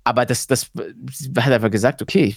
aber 0.05 0.25
das, 0.27 0.47
das 0.47 0.71
hat 1.39 1.53
einfach 1.53 1.71
gesagt, 1.71 2.03
okay, 2.03 2.35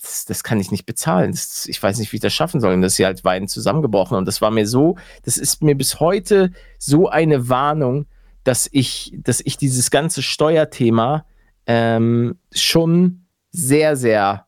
das, 0.00 0.24
das 0.24 0.44
kann 0.44 0.60
ich 0.60 0.70
nicht 0.70 0.86
bezahlen. 0.86 1.32
Das, 1.32 1.66
ich 1.66 1.82
weiß 1.82 1.98
nicht, 1.98 2.12
wie 2.12 2.16
ich 2.16 2.22
das 2.22 2.32
schaffen 2.32 2.60
soll. 2.60 2.74
Und 2.74 2.82
das 2.82 2.98
ist 2.98 3.04
halt 3.04 3.24
Wein 3.24 3.48
zusammengebrochen. 3.48 4.16
Und 4.16 4.26
das 4.26 4.40
war 4.40 4.50
mir 4.50 4.66
so, 4.66 4.96
das 5.24 5.36
ist 5.36 5.62
mir 5.62 5.74
bis 5.74 6.00
heute 6.00 6.52
so 6.78 7.08
eine 7.08 7.48
Warnung, 7.48 8.06
dass 8.44 8.68
ich, 8.70 9.12
dass 9.16 9.40
ich 9.44 9.56
dieses 9.56 9.90
ganze 9.90 10.22
Steuerthema 10.22 11.26
ähm, 11.66 12.38
schon 12.52 13.26
sehr, 13.50 13.96
sehr, 13.96 14.46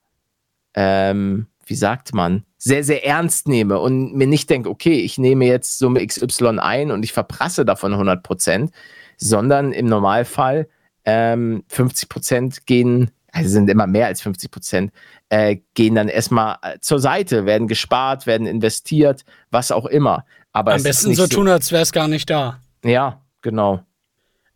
ähm, 0.75 1.49
wie 1.67 1.75
sagt 1.75 2.15
man, 2.15 2.45
sehr, 2.57 2.83
sehr 2.83 3.05
ernst 3.05 3.47
nehme 3.49 3.79
und 3.79 4.15
mir 4.15 4.27
nicht 4.27 4.51
denke, 4.51 4.69
okay, 4.69 5.01
ich 5.01 5.19
nehme 5.19 5.47
jetzt 5.47 5.79
Summe 5.79 6.05
XY 6.05 6.59
ein 6.59 6.91
und 6.91 7.05
ich 7.05 7.13
verprasse 7.13 7.65
davon 7.65 7.93
100 7.93 8.23
Prozent, 8.23 8.73
sondern 9.17 9.73
im 9.73 9.87
Normalfall 9.87 10.69
ähm, 11.09 11.65
50 11.69 12.11
Prozent 12.11 12.67
gehen, 12.67 13.11
also 13.33 13.49
sind 13.49 13.71
immer 13.71 13.87
mehr 13.87 14.07
als 14.07 14.21
50 14.21 14.51
Prozent, 14.51 14.93
äh, 15.31 15.57
gehen 15.73 15.95
dann 15.95 16.09
erstmal 16.09 16.57
äh, 16.61 16.79
zur 16.81 16.99
Seite, 16.99 17.47
werden 17.47 17.67
gespart, 17.67 18.27
werden 18.27 18.47
investiert, 18.47 19.25
was 19.51 19.73
auch 19.73 19.87
immer. 19.87 20.27
Aber 20.53 20.75
Am 20.75 20.83
besten 20.83 21.15
so 21.15 21.27
tun, 21.27 21.49
als 21.49 21.73
wäre 21.73 21.83
es 21.83 21.93
gar 21.93 22.09
nicht 22.09 22.29
da. 22.29 22.61
Ja, 22.85 23.23
genau. 23.41 23.83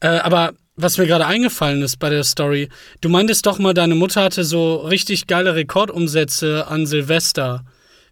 Äh, 0.01 0.09
aber 0.19 0.53
was 0.77 0.99
mir 0.99 1.07
gerade 1.07 1.27
eingefallen 1.27 1.81
ist 1.81 1.99
bei 1.99 2.11
der 2.11 2.25
Story, 2.25 2.69
du 3.01 3.09
meintest 3.09 3.47
doch 3.47 3.59
mal, 3.59 3.73
deine 3.73 3.95
Mutter 3.95 4.23
hatte 4.23 4.45
so 4.45 4.77
richtig 4.77 5.27
geile 5.27 5.55
Rekordumsätze 5.55 6.67
an 6.69 6.85
Silvester 6.85 7.65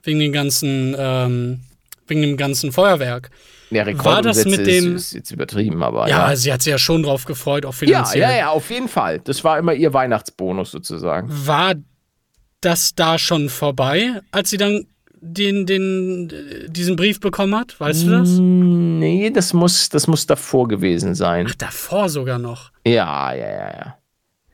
wegen 0.03 0.19
den 0.19 0.33
ganzen, 0.33 0.95
ähm, 0.97 1.61
wegen 2.07 2.23
dem 2.23 2.39
ganzen 2.39 2.73
Feuerwerk. 2.73 3.31
Ja, 3.71 4.05
War 4.05 4.21
das 4.21 4.45
mit 4.45 4.67
dem 4.67 4.97
ist, 4.97 5.07
ist 5.07 5.13
jetzt 5.15 5.31
übertrieben, 5.31 5.83
aber 5.83 6.09
ja, 6.09 6.31
ja. 6.31 6.37
sie 6.37 6.53
hat 6.53 6.63
sich 6.63 6.73
ja 6.73 6.79
schon 6.79 7.05
drauf 7.05 7.25
gefreut, 7.25 7.65
auch 7.65 7.75
finanziell. 7.75 8.23
Ja, 8.23 8.31
ja, 8.31 8.37
ja, 8.37 8.49
auf 8.51 8.69
jeden 8.71 8.89
Fall. 8.89 9.21
Das 9.21 9.45
war 9.45 9.59
immer 9.59 9.73
ihr 9.73 9.93
Weihnachtsbonus 9.95 10.73
sozusagen. 10.73 11.29
War 11.31 11.75
das 12.61 12.95
da 12.95 13.19
schon 13.19 13.49
vorbei, 13.49 14.21
als 14.33 14.51
sie 14.51 14.57
dann 14.57 14.87
den, 15.21 15.67
den, 15.67 16.33
diesen 16.69 16.97
Brief 16.97 17.21
bekommen 17.21 17.55
hat? 17.55 17.79
Weißt 17.79 18.07
du 18.07 18.11
das? 18.11 18.29
Nee, 18.39 19.31
das 19.31 19.53
muss, 19.53 19.89
das 19.89 20.07
muss 20.07 20.27
davor 20.27 20.67
gewesen 20.67 21.15
sein. 21.15 21.47
Ach, 21.49 21.55
davor 21.55 22.09
sogar 22.09 22.39
noch. 22.39 22.73
Ja, 22.85 23.33
ja, 23.33 23.51
ja, 23.51 23.71
ja. 23.71 23.97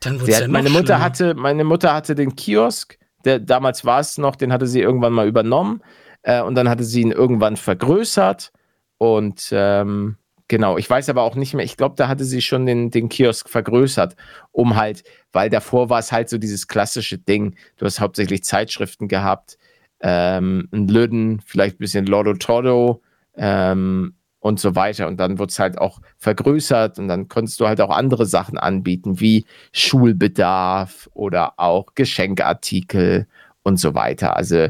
Dann 0.00 0.18
sie 0.20 0.34
hat, 0.34 0.42
ja 0.42 0.48
meine 0.48 0.68
Mutter 0.70 0.86
schlimmer. 0.86 1.00
hatte, 1.00 1.34
meine 1.34 1.64
Mutter 1.64 1.94
hatte 1.94 2.14
den 2.14 2.36
Kiosk, 2.36 2.98
der 3.24 3.38
damals 3.38 3.84
war 3.84 4.00
es 4.00 4.18
noch, 4.18 4.36
den 4.36 4.52
hatte 4.52 4.66
sie 4.66 4.80
irgendwann 4.80 5.12
mal 5.12 5.26
übernommen 5.26 5.82
äh, 6.22 6.42
und 6.42 6.54
dann 6.54 6.68
hatte 6.68 6.84
sie 6.84 7.00
ihn 7.00 7.12
irgendwann 7.12 7.56
vergrößert 7.56 8.52
und 8.98 9.48
ähm, 9.52 10.16
genau, 10.48 10.78
ich 10.78 10.88
weiß 10.88 11.08
aber 11.08 11.22
auch 11.22 11.34
nicht 11.34 11.54
mehr, 11.54 11.64
ich 11.64 11.76
glaube, 11.76 11.96
da 11.96 12.08
hatte 12.08 12.24
sie 12.24 12.42
schon 12.42 12.66
den, 12.66 12.90
den 12.90 13.08
Kiosk 13.08 13.48
vergrößert, 13.48 14.16
um 14.52 14.76
halt, 14.76 15.04
weil 15.32 15.50
davor 15.50 15.90
war 15.90 15.98
es 15.98 16.12
halt 16.12 16.28
so 16.28 16.38
dieses 16.38 16.68
klassische 16.68 17.18
Ding, 17.18 17.56
du 17.76 17.86
hast 17.86 18.00
hauptsächlich 18.00 18.44
Zeitschriften 18.44 19.08
gehabt, 19.08 19.58
ähm, 20.00 20.68
ein 20.72 20.88
Lüden, 20.88 21.40
vielleicht 21.40 21.76
ein 21.76 21.78
bisschen 21.78 22.06
Lotto 22.06 22.34
Todo 22.34 23.02
ähm, 23.36 24.14
und 24.40 24.60
so 24.60 24.74
weiter. 24.74 25.08
Und 25.08 25.18
dann 25.18 25.38
wird 25.38 25.50
es 25.50 25.58
halt 25.58 25.78
auch 25.78 26.00
vergrößert 26.18 26.98
und 26.98 27.08
dann 27.08 27.28
konntest 27.28 27.60
du 27.60 27.66
halt 27.66 27.80
auch 27.80 27.90
andere 27.90 28.26
Sachen 28.26 28.58
anbieten, 28.58 29.20
wie 29.20 29.46
Schulbedarf 29.72 31.08
oder 31.14 31.54
auch 31.58 31.94
Geschenkartikel 31.94 33.26
und 33.62 33.78
so 33.78 33.94
weiter. 33.94 34.36
Also 34.36 34.68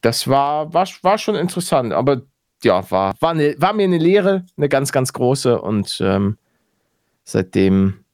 das 0.00 0.28
war, 0.28 0.72
war, 0.72 0.88
war 1.02 1.18
schon 1.18 1.34
interessant, 1.34 1.92
aber 1.92 2.22
ja, 2.64 2.90
war, 2.90 3.14
war, 3.20 3.30
eine, 3.30 3.54
war 3.58 3.72
mir 3.72 3.84
eine 3.84 3.98
Lehre, 3.98 4.44
eine 4.56 4.68
ganz, 4.68 4.92
ganz 4.92 5.12
große 5.12 5.60
und 5.60 6.00
ähm, 6.04 6.36
seitdem 7.24 8.04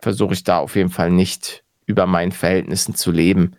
versuche 0.00 0.34
ich 0.34 0.44
da 0.44 0.58
auf 0.58 0.76
jeden 0.76 0.90
Fall 0.90 1.10
nicht 1.10 1.64
über 1.86 2.06
meinen 2.06 2.32
Verhältnissen 2.32 2.94
zu 2.94 3.10
leben. 3.10 3.56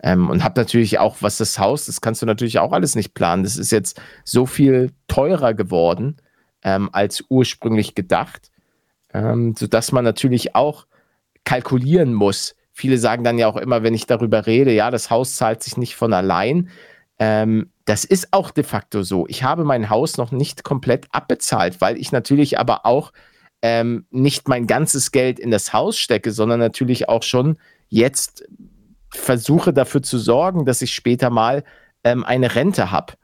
Ähm, 0.00 0.30
und 0.30 0.44
habe 0.44 0.60
natürlich 0.60 0.98
auch, 0.98 1.16
was 1.20 1.38
das 1.38 1.58
Haus, 1.58 1.86
das 1.86 2.00
kannst 2.00 2.22
du 2.22 2.26
natürlich 2.26 2.58
auch 2.58 2.72
alles 2.72 2.94
nicht 2.94 3.14
planen. 3.14 3.42
Das 3.42 3.56
ist 3.56 3.72
jetzt 3.72 4.00
so 4.24 4.46
viel 4.46 4.92
teurer 5.08 5.54
geworden 5.54 6.16
ähm, 6.62 6.88
als 6.92 7.24
ursprünglich 7.28 7.94
gedacht, 7.94 8.50
ähm, 9.12 9.54
sodass 9.58 9.90
man 9.90 10.04
natürlich 10.04 10.54
auch 10.54 10.86
kalkulieren 11.44 12.14
muss. 12.14 12.54
Viele 12.72 12.98
sagen 12.98 13.24
dann 13.24 13.38
ja 13.38 13.48
auch 13.48 13.56
immer, 13.56 13.82
wenn 13.82 13.94
ich 13.94 14.06
darüber 14.06 14.46
rede, 14.46 14.72
ja, 14.72 14.90
das 14.92 15.10
Haus 15.10 15.34
zahlt 15.34 15.64
sich 15.64 15.76
nicht 15.76 15.96
von 15.96 16.12
allein. 16.12 16.68
Ähm, 17.18 17.72
das 17.88 18.04
ist 18.04 18.28
auch 18.32 18.50
de 18.50 18.64
facto 18.64 19.02
so. 19.02 19.26
Ich 19.28 19.42
habe 19.42 19.64
mein 19.64 19.88
Haus 19.88 20.18
noch 20.18 20.30
nicht 20.30 20.62
komplett 20.62 21.06
abbezahlt, 21.10 21.80
weil 21.80 21.96
ich 21.96 22.12
natürlich 22.12 22.58
aber 22.58 22.84
auch 22.84 23.14
ähm, 23.62 24.04
nicht 24.10 24.46
mein 24.46 24.66
ganzes 24.66 25.10
Geld 25.10 25.38
in 25.38 25.50
das 25.50 25.72
Haus 25.72 25.96
stecke, 25.96 26.30
sondern 26.30 26.60
natürlich 26.60 27.08
auch 27.08 27.22
schon 27.22 27.56
jetzt 27.88 28.46
versuche 29.10 29.72
dafür 29.72 30.02
zu 30.02 30.18
sorgen, 30.18 30.66
dass 30.66 30.82
ich 30.82 30.92
später 30.94 31.30
mal 31.30 31.64
ähm, 32.04 32.24
eine 32.24 32.54
Rente 32.54 32.90
habe. 32.90 33.14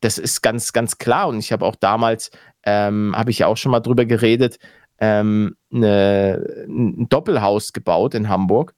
Das 0.00 0.16
ist 0.16 0.40
ganz, 0.40 0.72
ganz 0.72 0.96
klar. 0.96 1.28
Und 1.28 1.38
ich 1.38 1.52
habe 1.52 1.66
auch 1.66 1.76
damals, 1.76 2.30
ähm, 2.64 3.14
habe 3.14 3.30
ich 3.30 3.40
ja 3.40 3.46
auch 3.46 3.58
schon 3.58 3.72
mal 3.72 3.80
drüber 3.80 4.06
geredet, 4.06 4.58
ähm, 5.00 5.54
eine, 5.70 6.64
ein 6.66 7.10
Doppelhaus 7.10 7.74
gebaut 7.74 8.14
in 8.14 8.30
Hamburg. 8.30 8.74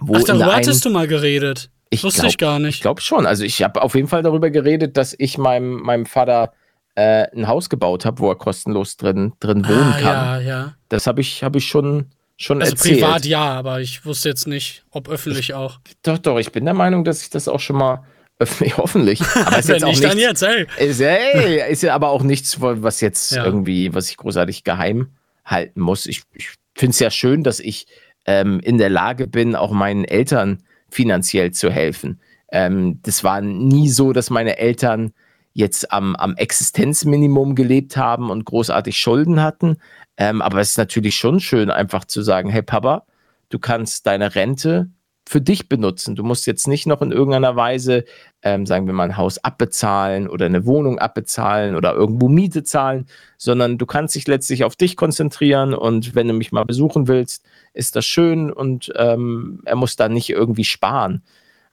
Wo 0.00 0.16
Ach, 0.16 0.24
darüber 0.24 0.56
hattest 0.56 0.84
du 0.84 0.90
mal 0.90 1.06
geredet. 1.06 1.70
Ich 1.90 2.04
Wusste 2.04 2.20
glaub, 2.20 2.30
ich 2.30 2.38
gar 2.38 2.58
nicht. 2.60 2.76
Ich 2.76 2.80
glaube 2.82 3.00
schon. 3.00 3.26
Also 3.26 3.44
ich 3.44 3.62
habe 3.62 3.82
auf 3.82 3.96
jeden 3.96 4.06
Fall 4.06 4.22
darüber 4.22 4.50
geredet, 4.50 4.96
dass 4.96 5.14
ich 5.18 5.38
meinem, 5.38 5.80
meinem 5.82 6.06
Vater 6.06 6.52
äh, 6.94 7.26
ein 7.36 7.48
Haus 7.48 7.68
gebaut 7.68 8.04
habe, 8.04 8.20
wo 8.20 8.30
er 8.30 8.36
kostenlos 8.36 8.96
drin, 8.96 9.32
drin 9.40 9.66
wohnen 9.66 9.92
ah, 9.94 10.00
kann. 10.00 10.04
Ja, 10.04 10.40
ja. 10.40 10.74
Das 10.88 11.06
habe 11.08 11.20
ich, 11.20 11.42
hab 11.42 11.56
ich 11.56 11.66
schon, 11.66 12.06
schon 12.36 12.60
also 12.60 12.72
erzählt. 12.72 13.00
privat 13.00 13.26
ja, 13.26 13.42
aber 13.42 13.80
ich 13.80 14.04
wusste 14.04 14.28
jetzt 14.28 14.46
nicht, 14.46 14.84
ob 14.90 15.08
öffentlich 15.08 15.50
ich, 15.50 15.54
auch. 15.54 15.80
Doch, 16.02 16.18
doch, 16.18 16.38
ich 16.38 16.52
bin 16.52 16.64
der 16.64 16.74
Meinung, 16.74 17.04
dass 17.04 17.22
ich 17.22 17.30
das 17.30 17.48
auch 17.48 17.60
schon 17.60 17.76
mal 17.76 18.04
öffentlich, 18.38 18.76
hoffentlich. 18.76 19.22
Aber 19.44 19.58
ist 19.58 19.68
jetzt 19.68 19.84
auch 19.84 19.88
nicht, 19.88 20.04
dann 20.04 20.18
jetzt, 20.18 20.42
ey. 20.42 20.66
Ist, 20.78 21.00
ey, 21.00 21.72
ist 21.72 21.82
ja 21.82 21.94
aber 21.94 22.10
auch 22.10 22.22
nichts, 22.22 22.60
was 22.60 23.00
jetzt 23.00 23.32
ja. 23.32 23.44
irgendwie, 23.44 23.92
was 23.94 24.10
ich 24.10 24.16
großartig 24.16 24.62
geheim 24.62 25.10
halten 25.44 25.80
muss. 25.80 26.06
Ich, 26.06 26.22
ich 26.34 26.50
finde 26.76 26.92
es 26.92 27.00
ja 27.00 27.10
schön, 27.10 27.42
dass 27.42 27.58
ich 27.58 27.86
ähm, 28.26 28.60
in 28.60 28.78
der 28.78 28.90
Lage 28.90 29.26
bin, 29.26 29.56
auch 29.56 29.72
meinen 29.72 30.04
Eltern 30.04 30.62
finanziell 30.90 31.52
zu 31.52 31.70
helfen. 31.70 32.20
Ähm, 32.52 33.00
das 33.02 33.24
war 33.24 33.40
nie 33.40 33.88
so, 33.88 34.12
dass 34.12 34.30
meine 34.30 34.58
Eltern 34.58 35.12
jetzt 35.52 35.92
am, 35.92 36.16
am 36.16 36.36
Existenzminimum 36.36 37.54
gelebt 37.54 37.96
haben 37.96 38.30
und 38.30 38.44
großartig 38.44 38.98
Schulden 38.98 39.42
hatten. 39.42 39.76
Ähm, 40.16 40.42
aber 40.42 40.60
es 40.60 40.70
ist 40.70 40.78
natürlich 40.78 41.16
schon 41.16 41.40
schön, 41.40 41.70
einfach 41.70 42.04
zu 42.04 42.22
sagen, 42.22 42.50
hey 42.50 42.62
Papa, 42.62 43.04
du 43.48 43.58
kannst 43.58 44.06
deine 44.06 44.34
Rente 44.34 44.90
für 45.30 45.40
dich 45.40 45.68
benutzen. 45.68 46.16
Du 46.16 46.24
musst 46.24 46.46
jetzt 46.46 46.66
nicht 46.66 46.86
noch 46.86 47.02
in 47.02 47.12
irgendeiner 47.12 47.54
Weise, 47.54 48.04
ähm, 48.42 48.66
sagen 48.66 48.86
wir 48.86 48.92
mal, 48.92 49.04
ein 49.04 49.16
Haus 49.16 49.38
abbezahlen 49.38 50.28
oder 50.28 50.46
eine 50.46 50.66
Wohnung 50.66 50.98
abbezahlen 50.98 51.76
oder 51.76 51.94
irgendwo 51.94 52.28
Miete 52.28 52.64
zahlen, 52.64 53.06
sondern 53.38 53.78
du 53.78 53.86
kannst 53.86 54.16
dich 54.16 54.26
letztlich 54.26 54.64
auf 54.64 54.74
dich 54.74 54.96
konzentrieren 54.96 55.72
und 55.72 56.14
wenn 56.14 56.26
du 56.26 56.34
mich 56.34 56.50
mal 56.50 56.64
besuchen 56.64 57.06
willst, 57.06 57.44
ist 57.74 57.94
das 57.94 58.04
schön 58.04 58.52
und 58.52 58.92
ähm, 58.96 59.62
er 59.66 59.76
muss 59.76 59.94
da 59.94 60.08
nicht 60.08 60.30
irgendwie 60.30 60.64
sparen. 60.64 61.22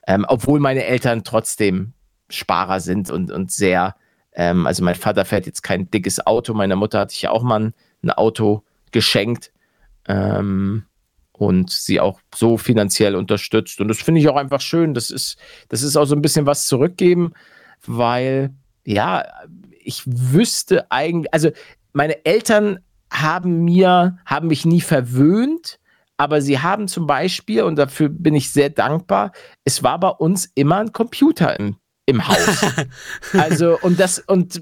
Ähm, 0.06 0.24
obwohl 0.28 0.60
meine 0.60 0.84
Eltern 0.84 1.24
trotzdem 1.24 1.94
Sparer 2.30 2.78
sind 2.78 3.10
und, 3.10 3.30
und 3.30 3.50
sehr, 3.50 3.96
ähm, 4.34 4.66
also 4.66 4.84
mein 4.84 4.94
Vater 4.94 5.24
fährt 5.24 5.46
jetzt 5.46 5.62
kein 5.62 5.90
dickes 5.90 6.24
Auto, 6.26 6.54
meine 6.54 6.76
Mutter 6.76 7.00
hatte 7.00 7.14
ich 7.14 7.22
ja 7.22 7.30
auch 7.30 7.42
mal 7.42 7.60
ein 7.60 7.74
ein 8.02 8.10
Auto 8.10 8.62
geschenkt 8.90 9.52
ähm, 10.06 10.84
und 11.38 11.70
sie 11.70 12.00
auch 12.00 12.20
so 12.34 12.56
finanziell 12.58 13.16
unterstützt. 13.16 13.80
Und 13.80 13.88
das 13.88 13.98
finde 13.98 14.20
ich 14.20 14.28
auch 14.28 14.36
einfach 14.36 14.60
schön. 14.60 14.94
Das 14.94 15.10
ist, 15.10 15.38
das 15.68 15.82
ist 15.82 15.96
auch 15.96 16.04
so 16.04 16.14
ein 16.14 16.22
bisschen 16.22 16.46
was 16.46 16.66
zurückgeben, 16.66 17.32
weil 17.86 18.50
ja, 18.84 19.24
ich 19.82 20.02
wüsste 20.06 20.90
eigentlich, 20.90 21.32
also 21.32 21.50
meine 21.92 22.24
Eltern 22.24 22.80
haben 23.10 23.64
mir, 23.64 24.18
haben 24.26 24.48
mich 24.48 24.64
nie 24.64 24.80
verwöhnt, 24.80 25.78
aber 26.16 26.42
sie 26.42 26.58
haben 26.58 26.88
zum 26.88 27.06
Beispiel, 27.06 27.62
und 27.62 27.76
dafür 27.76 28.08
bin 28.08 28.34
ich 28.34 28.50
sehr 28.50 28.70
dankbar, 28.70 29.32
es 29.64 29.82
war 29.82 30.00
bei 30.00 30.08
uns 30.08 30.50
immer 30.54 30.78
ein 30.78 30.92
Computer 30.92 31.58
im, 31.58 31.76
im 32.06 32.26
Haus. 32.26 32.66
also, 33.32 33.78
und 33.80 34.00
das, 34.00 34.18
und 34.18 34.60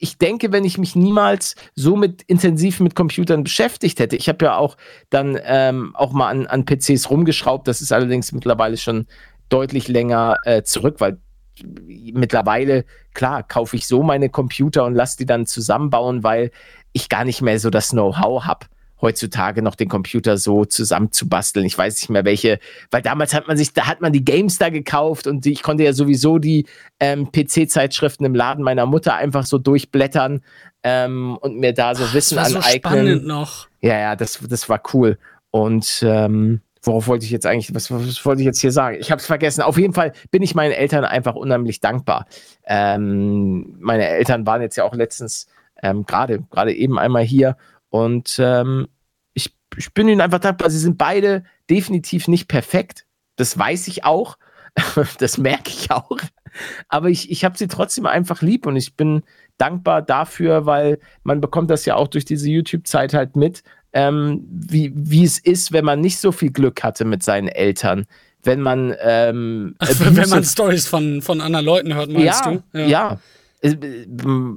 ich 0.00 0.18
denke, 0.18 0.50
wenn 0.50 0.64
ich 0.64 0.78
mich 0.78 0.96
niemals 0.96 1.54
so 1.74 1.94
mit 1.94 2.22
intensiv 2.22 2.80
mit 2.80 2.96
Computern 2.96 3.44
beschäftigt 3.44 4.00
hätte, 4.00 4.16
ich 4.16 4.28
habe 4.28 4.46
ja 4.46 4.56
auch 4.56 4.76
dann 5.10 5.38
ähm, 5.44 5.94
auch 5.94 6.12
mal 6.12 6.28
an, 6.28 6.46
an 6.46 6.64
PCs 6.64 7.10
rumgeschraubt, 7.10 7.68
das 7.68 7.82
ist 7.82 7.92
allerdings 7.92 8.32
mittlerweile 8.32 8.78
schon 8.78 9.06
deutlich 9.50 9.88
länger 9.88 10.38
äh, 10.44 10.62
zurück, 10.62 10.96
weil 10.98 11.18
mittlerweile, 11.62 12.86
klar, 13.12 13.42
kaufe 13.42 13.76
ich 13.76 13.86
so 13.86 14.02
meine 14.02 14.30
Computer 14.30 14.84
und 14.86 14.94
lasse 14.94 15.18
die 15.18 15.26
dann 15.26 15.44
zusammenbauen, 15.44 16.24
weil 16.24 16.50
ich 16.92 17.10
gar 17.10 17.24
nicht 17.24 17.42
mehr 17.42 17.60
so 17.60 17.68
das 17.68 17.90
Know-how 17.90 18.44
habe. 18.44 18.66
Heutzutage 19.00 19.62
noch 19.62 19.74
den 19.74 19.88
Computer 19.88 20.36
so 20.36 20.64
zusammenzubasteln. 20.64 21.66
Ich 21.66 21.76
weiß 21.76 21.96
nicht 21.96 22.10
mehr 22.10 22.24
welche, 22.24 22.58
weil 22.90 23.02
damals 23.02 23.34
hat 23.34 23.48
man 23.48 23.56
sich, 23.56 23.72
da 23.72 23.86
hat 23.86 24.00
man 24.00 24.12
die 24.12 24.24
Games 24.24 24.58
da 24.58 24.68
gekauft 24.68 25.26
und 25.26 25.46
ich 25.46 25.62
konnte 25.62 25.84
ja 25.84 25.92
sowieso 25.92 26.38
die 26.38 26.66
ähm, 26.98 27.30
PC-Zeitschriften 27.32 28.24
im 28.24 28.34
Laden 28.34 28.64
meiner 28.64 28.86
Mutter 28.86 29.14
einfach 29.14 29.46
so 29.46 29.58
durchblättern 29.58 30.42
ähm, 30.82 31.36
und 31.40 31.58
mir 31.58 31.72
da 31.72 31.94
so 31.94 32.04
Ach, 32.04 32.14
Wissen 32.14 32.36
das 32.36 32.54
war 32.54 32.60
aneignen. 32.60 32.82
So 32.82 32.88
spannend 32.88 33.26
noch. 33.26 33.68
Ja, 33.80 33.98
ja, 33.98 34.16
das, 34.16 34.38
das 34.48 34.68
war 34.68 34.82
cool. 34.92 35.18
Und 35.50 36.04
ähm, 36.06 36.60
worauf 36.82 37.08
wollte 37.08 37.24
ich 37.24 37.30
jetzt 37.30 37.46
eigentlich, 37.46 37.74
was, 37.74 37.90
was 37.90 38.24
wollte 38.24 38.42
ich 38.42 38.46
jetzt 38.46 38.60
hier 38.60 38.72
sagen? 38.72 38.96
Ich 39.00 39.10
habe 39.10 39.20
es 39.20 39.26
vergessen. 39.26 39.62
Auf 39.62 39.78
jeden 39.78 39.94
Fall 39.94 40.12
bin 40.30 40.42
ich 40.42 40.54
meinen 40.54 40.72
Eltern 40.72 41.04
einfach 41.04 41.34
unheimlich 41.34 41.80
dankbar. 41.80 42.26
Ähm, 42.64 43.76
meine 43.80 44.06
Eltern 44.06 44.46
waren 44.46 44.62
jetzt 44.62 44.76
ja 44.76 44.84
auch 44.84 44.94
letztens 44.94 45.46
ähm, 45.82 46.04
gerade 46.04 46.42
gerade 46.50 46.74
eben 46.74 46.98
einmal 46.98 47.22
hier 47.22 47.56
und 47.90 48.38
ähm, 48.40 48.88
ich, 49.34 49.54
ich 49.76 49.92
bin 49.92 50.08
ihnen 50.08 50.20
einfach 50.20 50.38
dankbar. 50.38 50.70
Sie 50.70 50.78
sind 50.78 50.96
beide 50.96 51.44
definitiv 51.68 52.28
nicht 52.28 52.48
perfekt. 52.48 53.04
Das 53.36 53.58
weiß 53.58 53.88
ich 53.88 54.04
auch. 54.04 54.38
das 55.18 55.38
merke 55.38 55.70
ich 55.70 55.90
auch. 55.90 56.16
Aber 56.88 57.10
ich, 57.10 57.30
ich 57.30 57.44
habe 57.44 57.58
sie 57.58 57.68
trotzdem 57.68 58.06
einfach 58.06 58.42
lieb 58.42 58.66
und 58.66 58.76
ich 58.76 58.96
bin 58.96 59.22
dankbar 59.58 60.02
dafür, 60.02 60.66
weil 60.66 60.98
man 61.22 61.40
bekommt 61.40 61.70
das 61.70 61.84
ja 61.84 61.96
auch 61.96 62.08
durch 62.08 62.24
diese 62.24 62.48
YouTube-Zeit 62.48 63.14
halt 63.14 63.36
mit, 63.36 63.62
ähm, 63.92 64.46
wie, 64.48 64.92
wie 64.94 65.24
es 65.24 65.38
ist, 65.38 65.72
wenn 65.72 65.84
man 65.84 66.00
nicht 66.00 66.18
so 66.18 66.32
viel 66.32 66.50
Glück 66.50 66.82
hatte 66.82 67.04
mit 67.04 67.22
seinen 67.22 67.48
Eltern. 67.48 68.06
Wenn 68.42 68.60
man 68.60 68.94
ähm, 69.00 69.74
wenn 69.80 70.28
man 70.28 70.44
Stories 70.44 70.86
von, 70.86 71.20
von 71.22 71.40
anderen 71.40 71.66
Leuten 71.66 71.94
hört, 71.94 72.10
meinst 72.10 72.44
ja, 72.44 72.52
du? 72.52 72.78
Ja. 72.78 72.86
ja. 72.86 73.20
Äh, 73.60 73.76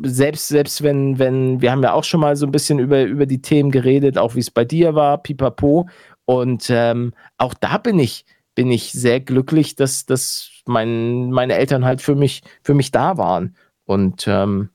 selbst, 0.04 0.48
selbst 0.48 0.84
wenn, 0.84 1.20
wenn, 1.20 1.62
wir 1.62 1.72
haben 1.72 1.84
ja 1.84 1.94
auch 1.94 2.04
schon 2.04 2.22
mal 2.22 2.36
so 2.36 2.46
ein 2.46 2.52
bisschen 2.52 2.80
über, 2.80 3.04
über 3.04 3.26
die 3.26 3.42
Themen 3.42 3.72
geredet, 3.72 4.18
auch 4.18 4.36
wie 4.36 4.40
es 4.40 4.52
bei 4.52 4.66
dir 4.66 4.96
war, 4.96 5.22
pipapo. 5.22 5.88
Und 6.26 6.68
ähm, 6.70 7.14
auch 7.38 7.54
da 7.54 7.78
bin 7.78 8.00
ich, 8.00 8.26
bin 8.56 8.72
ich 8.72 8.92
sehr 8.92 9.20
glücklich, 9.20 9.76
dass, 9.76 10.06
dass 10.06 10.50
mein, 10.66 11.32
meine 11.32 11.56
Eltern 11.56 11.86
halt 11.86 12.02
für 12.02 12.16
mich, 12.16 12.42
für 12.64 12.74
mich 12.74 12.92
da 12.92 13.18
waren. 13.18 13.56
Und 13.86 14.26
ähm, 14.28 14.70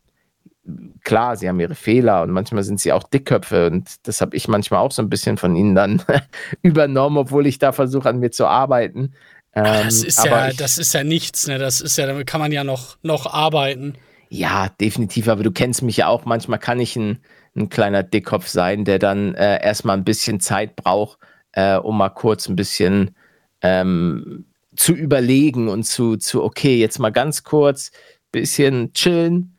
klar, 1.05 1.37
sie 1.37 1.49
haben 1.49 1.61
ihre 1.61 1.75
Fehler 1.75 2.23
und 2.23 2.31
manchmal 2.31 2.63
sind 2.63 2.81
sie 2.81 2.93
auch 2.93 3.05
Dickköpfe 3.05 3.69
und 3.69 4.07
das 4.07 4.21
habe 4.21 4.37
ich 4.37 4.49
manchmal 4.49 4.81
auch 4.81 4.93
so 4.93 5.03
ein 5.03 5.09
bisschen 5.09 5.39
von 5.39 5.57
ihnen 5.57 5.75
dann 5.75 6.03
übernommen, 6.63 7.17
obwohl 7.17 7.47
ich 7.47 7.59
da 7.59 7.73
versuche, 7.73 8.09
an 8.09 8.19
mir 8.19 8.31
zu 8.31 8.47
arbeiten. 8.47 9.15
Ähm, 9.55 9.65
das, 9.65 10.03
ist 10.03 10.25
ja, 10.25 10.49
ich, 10.49 10.57
das 10.57 10.79
ist 10.79 10.93
ja 10.93 11.05
nichts, 11.05 11.47
ne? 11.47 11.59
Das 11.59 11.81
ist 11.81 11.97
ja, 11.97 12.07
damit 12.07 12.27
kann 12.27 12.41
man 12.41 12.53
ja 12.53 12.65
noch, 12.65 12.99
noch 13.03 13.33
arbeiten. 13.33 13.95
Ja, 14.31 14.69
definitiv, 14.81 15.29
aber 15.29 15.43
du 15.43 15.51
kennst 15.51 15.83
mich 15.83 15.99
ja 15.99 16.09
auch. 16.09 16.25
Manchmal 16.25 16.59
kann 16.59 16.81
ich 16.81 16.97
ein, 16.97 17.19
ein 17.57 17.69
kleiner 17.71 18.03
Dickkopf 18.03 18.47
sein, 18.47 18.85
der 18.85 18.99
dann 18.99 19.35
äh, 19.35 19.63
erstmal 19.65 19.97
ein 19.97 20.05
bisschen 20.05 20.41
Zeit 20.41 20.77
braucht, 20.77 21.19
äh, 21.53 21.77
um 21.77 21.97
mal 21.97 22.11
kurz 22.11 22.49
ein 22.49 22.57
bisschen 22.57 23.15
ähm, 23.63 24.45
zu 24.77 24.93
überlegen 24.93 25.69
und 25.69 25.85
zu, 25.85 26.17
zu, 26.17 26.43
okay, 26.43 26.79
jetzt 26.79 26.99
mal 26.99 27.11
ganz 27.11 27.43
kurz, 27.43 27.91
bisschen 28.31 28.93
chillen, 28.93 29.59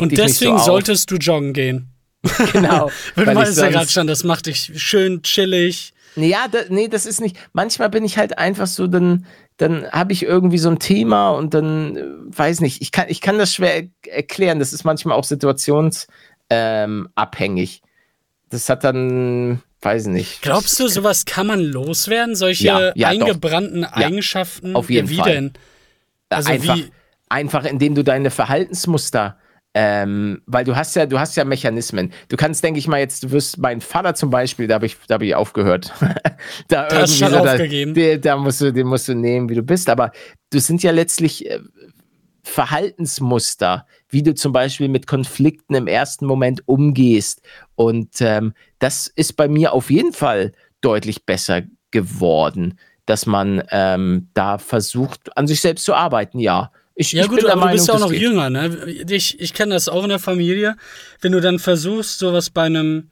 und 0.00 0.16
deswegen 0.16 0.58
so 0.58 0.64
solltest 0.64 1.10
du 1.10 1.16
joggen 1.16 1.52
gehen. 1.52 1.88
Genau. 2.52 2.90
Wenn 3.14 3.26
du 3.26 3.34
meinst 3.34 3.58
ja 3.58 3.68
gerade 3.68 3.90
schon, 3.90 4.06
das 4.06 4.24
macht 4.24 4.46
dich 4.46 4.72
schön 4.76 5.22
chillig. 5.22 5.92
Ja, 6.16 6.46
da, 6.50 6.58
nee, 6.68 6.88
das 6.88 7.06
ist 7.06 7.20
nicht. 7.20 7.36
Manchmal 7.52 7.90
bin 7.90 8.04
ich 8.04 8.18
halt 8.18 8.38
einfach 8.38 8.66
so, 8.66 8.86
dann, 8.86 9.26
dann 9.56 9.90
habe 9.90 10.12
ich 10.12 10.24
irgendwie 10.24 10.58
so 10.58 10.68
ein 10.68 10.78
Thema 10.78 11.30
und 11.30 11.54
dann 11.54 11.96
äh, 11.96 12.04
weiß 12.26 12.60
nicht, 12.60 12.82
ich 12.82 12.92
kann, 12.92 13.06
ich 13.08 13.20
kann 13.20 13.38
das 13.38 13.54
schwer 13.54 13.88
erklären. 14.06 14.58
Das 14.58 14.72
ist 14.72 14.84
manchmal 14.84 15.16
auch 15.16 15.24
situationsabhängig. 15.24 16.08
Ähm, 16.50 17.88
das 18.50 18.68
hat 18.68 18.84
dann, 18.84 19.62
weiß 19.80 20.06
nicht. 20.06 20.42
Glaubst 20.42 20.78
du, 20.78 20.88
sowas 20.88 21.24
kann 21.24 21.46
man 21.46 21.60
loswerden? 21.60 22.36
Solche 22.36 22.66
ja, 22.66 22.92
ja, 22.94 23.08
eingebrannten 23.08 23.82
doch. 23.82 23.92
Eigenschaften? 23.92 24.72
Ja, 24.72 24.74
auf 24.74 24.90
jeden 24.90 25.08
wie 25.08 25.16
Fall. 25.16 25.32
Denn? 25.32 25.52
Also 26.28 26.50
einfach, 26.50 26.76
wie? 26.76 26.90
einfach, 27.28 27.64
indem 27.64 27.94
du 27.94 28.04
deine 28.04 28.30
Verhaltensmuster 28.30 29.38
ähm, 29.74 30.42
weil 30.46 30.64
du 30.64 30.76
hast 30.76 30.94
ja, 30.96 31.06
du 31.06 31.18
hast 31.18 31.36
ja 31.36 31.44
Mechanismen. 31.44 32.12
Du 32.28 32.36
kannst, 32.36 32.62
denke 32.62 32.78
ich 32.78 32.88
mal, 32.88 33.00
jetzt, 33.00 33.24
du 33.24 33.30
wirst 33.30 33.58
meinen 33.58 33.80
Vater 33.80 34.14
zum 34.14 34.28
Beispiel, 34.28 34.66
da 34.66 34.74
habe 34.74 34.86
ich, 34.86 34.96
da 35.08 35.14
hab 35.14 35.22
ich 35.22 35.34
aufgehört. 35.34 35.92
da 36.68 36.88
du 36.88 36.96
hast 36.96 37.18
schon 37.18 37.30
so, 37.30 37.38
aufgegeben. 37.38 37.94
Da, 37.94 38.16
da, 38.16 38.36
musst 38.36 38.60
du, 38.60 38.72
den 38.72 38.86
musst 38.86 39.08
du 39.08 39.14
nehmen, 39.14 39.48
wie 39.48 39.54
du 39.54 39.62
bist. 39.62 39.88
Aber 39.88 40.12
du 40.50 40.60
sind 40.60 40.82
ja 40.82 40.90
letztlich 40.90 41.50
äh, 41.50 41.60
Verhaltensmuster, 42.42 43.86
wie 44.08 44.22
du 44.22 44.34
zum 44.34 44.52
Beispiel 44.52 44.88
mit 44.88 45.06
Konflikten 45.06 45.74
im 45.74 45.86
ersten 45.86 46.26
Moment 46.26 46.62
umgehst. 46.66 47.40
Und 47.74 48.20
ähm, 48.20 48.52
das 48.78 49.06
ist 49.06 49.36
bei 49.36 49.48
mir 49.48 49.72
auf 49.72 49.90
jeden 49.90 50.12
Fall 50.12 50.52
deutlich 50.82 51.24
besser 51.24 51.62
geworden, 51.92 52.78
dass 53.06 53.24
man 53.26 53.62
ähm, 53.70 54.28
da 54.34 54.58
versucht, 54.58 55.36
an 55.36 55.46
sich 55.46 55.60
selbst 55.60 55.84
zu 55.84 55.94
arbeiten, 55.94 56.38
ja. 56.38 56.72
Ich, 56.94 57.12
ja 57.12 57.22
ich 57.22 57.28
gut, 57.28 57.44
aber 57.44 57.56
Meinung, 57.56 57.68
du 57.68 57.76
bist 57.76 57.88
ja 57.88 57.94
auch 57.94 57.98
noch 58.00 58.12
jünger, 58.12 58.50
ne? 58.50 58.76
Ich, 59.08 59.40
ich 59.40 59.54
kenne 59.54 59.74
das 59.74 59.88
auch 59.88 60.02
in 60.02 60.10
der 60.10 60.18
Familie. 60.18 60.76
Wenn 61.20 61.32
du 61.32 61.40
dann 61.40 61.58
versuchst, 61.58 62.18
sowas 62.18 62.50
bei 62.50 62.64
einem 62.64 63.10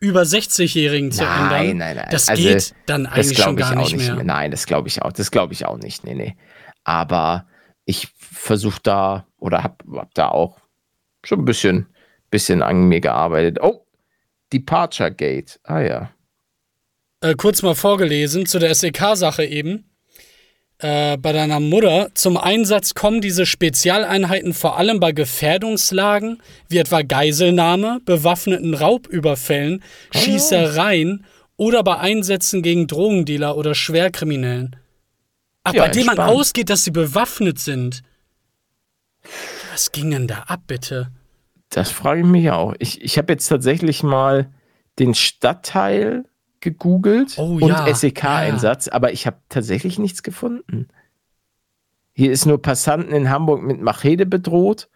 über 0.00 0.22
60-Jährigen 0.22 1.12
zu 1.12 1.22
nein, 1.22 1.70
ändern, 1.70 1.78
nein, 1.78 1.96
nein. 1.96 2.08
das 2.10 2.28
also, 2.28 2.42
geht 2.42 2.74
dann 2.86 3.06
eigentlich 3.06 3.38
schon 3.38 3.56
gar 3.56 3.74
nicht, 3.74 3.94
nicht 3.94 4.14
mehr. 4.14 4.24
Nein, 4.24 4.50
das 4.50 4.66
glaube 4.66 4.88
ich 4.88 5.02
auch. 5.02 5.12
Das 5.12 5.30
glaube 5.30 5.52
ich 5.52 5.66
auch 5.66 5.76
nicht. 5.76 6.04
Nee, 6.04 6.14
nee. 6.14 6.36
Aber 6.84 7.46
ich 7.84 8.08
versuche 8.18 8.80
da 8.82 9.26
oder 9.38 9.62
habe 9.62 9.76
hab 9.94 10.14
da 10.14 10.28
auch 10.28 10.58
schon 11.24 11.40
ein 11.40 11.44
bisschen, 11.44 11.86
bisschen 12.30 12.62
an 12.62 12.88
mir 12.88 13.00
gearbeitet. 13.00 13.58
Oh, 13.60 13.86
Departure 14.52 15.12
Gate. 15.12 15.60
Ah 15.64 15.80
ja. 15.80 16.10
Äh, 17.20 17.34
kurz 17.34 17.62
mal 17.62 17.74
vorgelesen 17.74 18.46
zu 18.46 18.58
der 18.58 18.74
SEK-Sache 18.74 19.44
eben. 19.44 19.89
Äh, 20.82 21.18
bei 21.18 21.32
deiner 21.32 21.60
Mutter. 21.60 22.08
Zum 22.14 22.38
Einsatz 22.38 22.94
kommen 22.94 23.20
diese 23.20 23.44
Spezialeinheiten 23.44 24.54
vor 24.54 24.78
allem 24.78 24.98
bei 24.98 25.12
Gefährdungslagen, 25.12 26.40
wie 26.68 26.78
etwa 26.78 27.02
Geiselnahme, 27.02 28.00
bewaffneten 28.06 28.72
Raubüberfällen, 28.72 29.82
oh. 29.82 30.18
Schießereien 30.18 31.26
oder 31.58 31.82
bei 31.82 31.98
Einsätzen 31.98 32.62
gegen 32.62 32.86
Drogendealer 32.86 33.58
oder 33.58 33.74
Schwerkriminellen. 33.74 34.76
Ach, 35.64 35.74
ja, 35.74 35.82
bei 35.82 35.88
denen 35.90 36.06
man 36.06 36.18
ausgeht, 36.18 36.70
dass 36.70 36.84
sie 36.84 36.92
bewaffnet 36.92 37.58
sind. 37.58 38.02
Was 39.70 39.92
ging 39.92 40.10
denn 40.10 40.26
da 40.26 40.44
ab, 40.46 40.62
bitte? 40.66 41.10
Das 41.68 41.90
frage 41.90 42.20
ich 42.20 42.26
mich 42.26 42.50
auch. 42.50 42.74
Ich, 42.78 43.02
ich 43.02 43.18
habe 43.18 43.34
jetzt 43.34 43.48
tatsächlich 43.48 44.02
mal 44.02 44.50
den 44.98 45.14
Stadtteil 45.14 46.24
gegoogelt 46.60 47.36
oh, 47.38 47.58
und 47.60 47.68
ja, 47.68 47.92
SEK-Einsatz, 47.92 48.86
ja. 48.86 48.92
aber 48.92 49.12
ich 49.12 49.26
habe 49.26 49.38
tatsächlich 49.48 49.98
nichts 49.98 50.22
gefunden. 50.22 50.88
Hier 52.12 52.32
ist 52.32 52.46
nur 52.46 52.60
Passanten 52.60 53.14
in 53.14 53.30
Hamburg 53.30 53.62
mit 53.62 53.80
Machete 53.80 54.26
bedroht, 54.26 54.88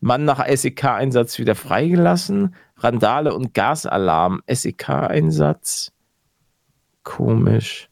Mann 0.00 0.24
nach 0.24 0.46
SEK-Einsatz 0.46 1.38
wieder 1.38 1.54
freigelassen, 1.54 2.54
Randale 2.76 3.34
und 3.34 3.54
Gasalarm, 3.54 4.42
SEK-Einsatz. 4.46 5.92
Komisch. 7.02 7.88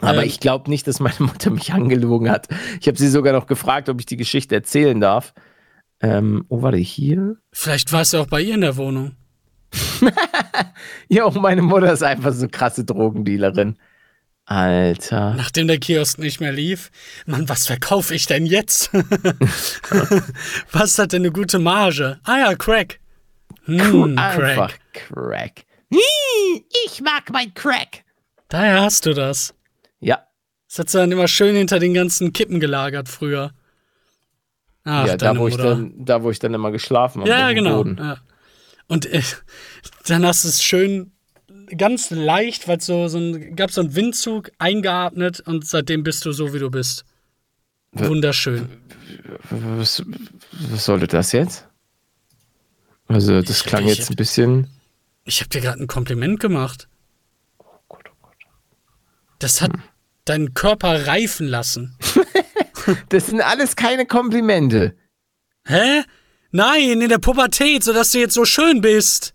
Aber 0.00 0.22
ähm, 0.22 0.28
ich 0.28 0.40
glaube 0.40 0.70
nicht, 0.70 0.86
dass 0.86 1.00
meine 1.00 1.16
Mutter 1.20 1.50
mich 1.50 1.72
angelogen 1.72 2.30
hat. 2.30 2.48
Ich 2.80 2.88
habe 2.88 2.98
sie 2.98 3.08
sogar 3.08 3.32
noch 3.32 3.46
gefragt, 3.46 3.88
ob 3.88 4.00
ich 4.00 4.06
die 4.06 4.16
Geschichte 4.16 4.54
erzählen 4.54 5.00
darf. 5.00 5.34
Ähm, 6.00 6.44
oh, 6.48 6.62
warte, 6.62 6.78
hier? 6.78 7.36
Vielleicht 7.52 7.92
warst 7.92 8.12
du 8.12 8.18
auch 8.18 8.26
bei 8.26 8.40
ihr 8.40 8.54
in 8.54 8.60
der 8.60 8.76
Wohnung. 8.76 9.16
jo, 11.08 11.30
meine 11.30 11.62
Mutter 11.62 11.92
ist 11.92 12.02
einfach 12.02 12.32
so 12.32 12.48
krasse 12.48 12.84
Drogendealerin. 12.84 13.76
Alter. 14.44 15.34
Nachdem 15.34 15.66
der 15.66 15.78
Kiosk 15.78 16.18
nicht 16.18 16.40
mehr 16.40 16.52
lief, 16.52 16.90
Mann, 17.26 17.48
was 17.50 17.66
verkaufe 17.66 18.14
ich 18.14 18.26
denn 18.26 18.46
jetzt? 18.46 18.90
was 20.72 20.98
hat 20.98 21.12
denn 21.12 21.22
eine 21.22 21.32
gute 21.32 21.58
Marge? 21.58 22.18
Ah 22.24 22.38
ja, 22.38 22.54
Crack. 22.54 22.98
Hm, 23.64 24.16
einfach 24.16 24.72
Crack. 24.94 25.66
Ich 25.90 27.02
mag 27.02 27.30
mein 27.30 27.52
Crack. 27.52 28.04
Daher 28.48 28.80
hast 28.80 29.04
du 29.04 29.12
das. 29.12 29.54
Ja. 30.00 30.26
Das 30.68 30.78
hat 30.78 30.88
sie 30.88 30.98
dann 30.98 31.12
immer 31.12 31.28
schön 31.28 31.54
hinter 31.54 31.78
den 31.78 31.92
ganzen 31.92 32.32
Kippen 32.32 32.58
gelagert 32.58 33.10
früher. 33.10 33.52
Ach, 34.84 35.06
ja, 35.06 35.18
da 35.18 35.36
wo, 35.36 35.48
ich 35.48 35.56
dann, 35.56 35.92
da 35.98 36.22
wo 36.22 36.30
ich 36.30 36.38
dann 36.38 36.54
immer 36.54 36.70
geschlafen 36.70 37.20
habe. 37.20 37.30
Ja, 37.30 37.52
genau. 37.52 37.84
Ja. 37.84 38.16
Und 38.88 39.06
äh, 39.06 39.22
dann 40.06 40.26
hast 40.26 40.44
du 40.44 40.48
es 40.48 40.62
schön 40.62 41.12
ganz 41.76 42.10
leicht, 42.10 42.66
weil 42.68 42.80
so, 42.80 43.08
so 43.08 43.18
ein, 43.18 43.54
gab 43.54 43.70
so 43.70 43.82
einen 43.82 43.94
Windzug 43.94 44.50
eingeatmet 44.58 45.40
und 45.40 45.66
seitdem 45.66 46.02
bist 46.02 46.24
du 46.24 46.32
so, 46.32 46.52
wie 46.54 46.58
du 46.58 46.70
bist. 46.70 47.04
Wunderschön. 47.92 48.68
Was, 49.50 50.02
was 50.52 50.84
sollte 50.84 51.06
das 51.06 51.32
jetzt? 51.32 51.66
Also, 53.06 53.40
das 53.40 53.60
ich, 53.60 53.64
klang 53.64 53.84
ich, 53.84 53.96
jetzt 53.96 54.10
ein 54.10 54.16
bisschen. 54.16 54.68
Ich 55.24 55.40
habe 55.40 55.48
dir 55.48 55.60
gerade 55.60 55.82
ein 55.82 55.86
Kompliment 55.86 56.40
gemacht. 56.40 56.88
Oh 57.58 57.64
Gott, 57.88 58.04
oh 58.10 58.16
Gott. 58.20 58.36
Das 59.38 59.62
hat 59.62 59.72
hm. 59.72 59.82
deinen 60.26 60.54
Körper 60.54 61.06
reifen 61.06 61.46
lassen. 61.46 61.96
das 63.08 63.26
sind 63.26 63.40
alles 63.40 63.76
keine 63.76 64.04
Komplimente. 64.04 64.94
Hä? 65.64 66.02
Nein, 66.50 67.00
in 67.02 67.08
der 67.08 67.18
Pubertät, 67.18 67.84
sodass 67.84 68.10
du 68.12 68.18
jetzt 68.18 68.34
so 68.34 68.44
schön 68.44 68.80
bist. 68.80 69.34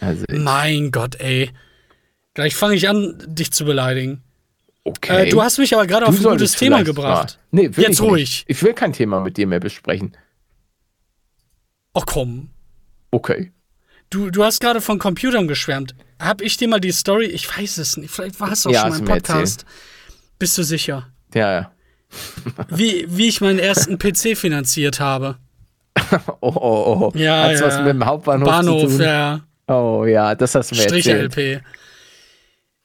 Also 0.00 0.24
Mein 0.30 0.90
Gott, 0.90 1.16
ey. 1.20 1.50
Gleich 2.34 2.54
fange 2.54 2.74
ich 2.74 2.88
an, 2.88 3.16
dich 3.26 3.52
zu 3.52 3.64
beleidigen. 3.64 4.22
okay. 4.84 5.26
Äh, 5.26 5.30
du 5.30 5.42
hast 5.42 5.58
mich 5.58 5.74
aber 5.74 5.86
gerade 5.86 6.06
auf 6.06 6.16
ein 6.16 6.22
gutes 6.22 6.52
Thema 6.52 6.82
gebracht. 6.84 7.38
mal- 7.52 7.60
Nee, 7.62 7.66
Jetzt 7.66 7.78
ich 7.78 7.88
nicht. 7.88 8.00
ruhig. 8.02 8.44
Ich 8.48 8.62
will 8.62 8.74
kein 8.74 8.92
Thema 8.92 9.20
mit 9.20 9.36
dir 9.36 9.46
mehr 9.46 9.60
besprechen. 9.60 10.16
Oh 11.94 12.02
komm. 12.06 12.50
Okay. 13.10 13.52
Du, 14.10 14.30
du 14.30 14.44
hast 14.44 14.60
gerade 14.60 14.80
von 14.80 14.98
Computern 14.98 15.48
geschwärmt. 15.48 15.94
Hab 16.20 16.40
ich 16.40 16.56
dir 16.56 16.68
mal 16.68 16.80
die 16.80 16.92
Story, 16.92 17.26
ich 17.26 17.48
weiß 17.56 17.78
es 17.78 17.96
nicht, 17.96 18.10
vielleicht 18.12 18.40
war 18.40 18.52
es 18.52 18.66
auch 18.66 18.70
Ja, 18.70 18.82
schon 18.82 18.90
mal 18.90 18.98
im 18.98 19.04
mir 19.04 19.10
Podcast. 19.14 19.64
Bist 20.38 20.56
du 20.58 20.62
sicher? 20.62 21.08
Ja, 21.34 21.52
ja. 21.52 21.72
Wie, 22.70 23.04
wie 23.08 23.28
ich 23.28 23.40
meinen 23.40 23.58
ersten 23.58 23.98
PC 23.98 24.36
finanziert 24.36 25.00
habe. 25.00 25.36
Oh, 26.40 26.52
oh, 26.54 27.10
oh. 27.14 27.18
Ja, 27.18 27.44
Hat's 27.44 27.60
ja. 27.60 27.66
was 27.66 27.78
mit 27.78 27.88
dem 27.88 28.04
Hauptbahnhof 28.04 28.48
zu 28.48 28.52
Bahnhof, 28.54 28.82
tun? 28.92 29.00
ja. 29.00 29.40
Oh 29.66 30.04
ja, 30.06 30.34
das 30.34 30.54
hast 30.54 30.70
du 30.70 30.76
mir 30.76 30.82
erzählt. 30.84 31.32
Strich-LP. 31.32 31.62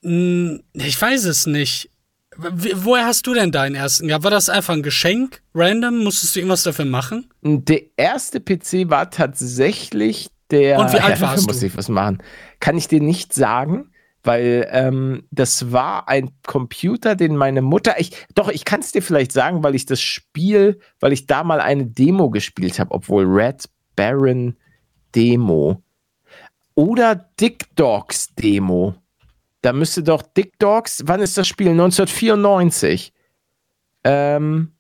Hm, 0.04 0.62
Ich 0.74 1.02
weiß 1.02 1.26
es 1.26 1.46
nicht. 1.46 1.90
Woher 2.36 3.06
hast 3.06 3.28
du 3.28 3.34
denn 3.36 3.52
deinen 3.52 3.76
ersten 3.76 4.08
gehabt? 4.08 4.24
War 4.24 4.32
das 4.32 4.50
einfach 4.50 4.74
ein 4.74 4.82
Geschenk? 4.82 5.42
Random? 5.54 6.04
Musstest 6.04 6.36
du 6.36 6.40
irgendwas 6.40 6.64
dafür 6.64 6.86
machen? 6.86 7.30
Der 7.44 7.82
erste 7.96 8.40
PC 8.42 8.90
war 8.90 9.12
tatsächlich 9.12 10.30
der. 10.50 10.80
Und 10.80 10.92
wie 10.94 11.00
alt 11.00 11.20
ja, 11.20 11.22
warst 11.28 11.46
muss 11.48 11.60
du? 11.60 11.68
ich 11.68 11.78
was 11.78 11.90
machen. 11.90 12.24
Kann 12.60 12.76
ich 12.76 12.88
dir 12.88 13.02
nicht 13.02 13.34
sagen, 13.34 13.92
weil 14.24 14.68
ähm, 14.72 15.28
das 15.32 15.72
war 15.72 16.08
ein 16.08 16.32
Computer, 16.46 17.16
den 17.16 17.36
meine 17.36 17.62
Mutter. 17.62 18.00
Ich, 18.00 18.26
doch, 18.34 18.50
ich 18.50 18.66
kann 18.66 18.80
es 18.80 18.92
dir 18.92 19.02
vielleicht 19.02 19.32
sagen, 19.32 19.64
weil 19.64 19.76
ich 19.76 19.86
das 19.86 20.02
Spiel, 20.02 20.80
weil 21.00 21.12
ich 21.12 21.28
da 21.28 21.44
mal 21.44 21.60
eine 21.60 21.86
Demo 21.86 22.30
gespielt 22.30 22.80
habe, 22.80 22.92
obwohl 22.92 23.26
Red 23.26 23.66
Baron 23.96 24.56
Demo. 25.14 25.84
Oder 26.76 27.16
Dick 27.40 27.76
Dogs 27.76 28.34
Demo. 28.34 28.96
Da 29.62 29.74
müsste 29.74 30.04
doch 30.04 30.22
Dick 30.22 30.58
Dogs, 30.58 31.04
wann 31.06 31.22
ist 31.22 31.38
das 31.38 31.48
Spiel? 31.48 31.70
1994. 31.70 33.14
Ähm, 34.04 34.74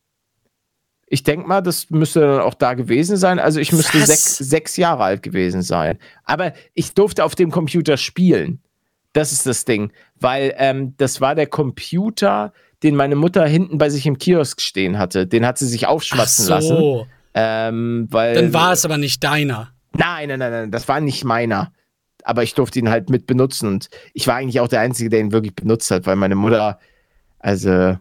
ich 1.05 1.21
denke 1.21 1.47
mal, 1.47 1.61
das 1.61 1.91
müsste 1.91 2.21
dann 2.21 2.41
auch 2.41 2.55
da 2.55 2.73
gewesen 2.73 3.17
sein. 3.17 3.37
Also 3.37 3.59
ich 3.59 3.71
müsste 3.71 3.99
Was? 3.99 4.07
sechs, 4.07 4.37
sechs 4.37 4.77
Jahre 4.77 5.03
alt 5.03 5.21
gewesen 5.21 5.61
sein. 5.61 5.99
Aber 6.23 6.53
ich 6.73 6.93
durfte 6.95 7.23
auf 7.23 7.35
dem 7.35 7.51
Computer 7.51 7.97
spielen. 7.97 8.62
Das 9.13 9.31
ist 9.31 9.45
das 9.45 9.65
Ding. 9.65 9.91
Weil 10.19 10.53
ähm, 10.57 10.95
das 10.97 11.21
war 11.21 11.35
der 11.35 11.47
Computer, 11.47 12.53
den 12.81 12.95
meine 12.95 13.15
Mutter 13.15 13.45
hinten 13.45 13.77
bei 13.77 13.89
sich 13.89 14.05
im 14.05 14.17
Kiosk 14.17 14.61
stehen 14.61 14.97
hatte. 14.97 15.25
Den 15.25 15.45
hat 15.45 15.57
sie 15.57 15.67
sich 15.67 15.87
aufschwatzen 15.87 16.47
lassen. 16.47 16.77
so. 16.77 17.07
Ähm, 17.33 18.07
weil, 18.11 18.35
Dann 18.35 18.53
war 18.53 18.73
es 18.73 18.85
aber 18.85 18.97
nicht 18.97 19.23
deiner. 19.23 19.71
Nein, 19.93 20.29
nein, 20.29 20.39
nein, 20.39 20.51
nein, 20.51 20.71
das 20.71 20.87
war 20.87 20.99
nicht 20.99 21.23
meiner. 21.23 21.71
Aber 22.23 22.43
ich 22.43 22.53
durfte 22.53 22.79
ihn 22.79 22.89
halt 22.89 23.09
mit 23.09 23.27
benutzen 23.27 23.67
und 23.67 23.89
ich 24.13 24.27
war 24.27 24.35
eigentlich 24.35 24.59
auch 24.59 24.67
der 24.67 24.79
Einzige, 24.79 25.09
der 25.09 25.19
ihn 25.19 25.31
wirklich 25.31 25.55
benutzt 25.55 25.91
hat, 25.91 26.05
weil 26.05 26.15
meine 26.15 26.35
Mutter, 26.35 26.79
also. 27.39 27.97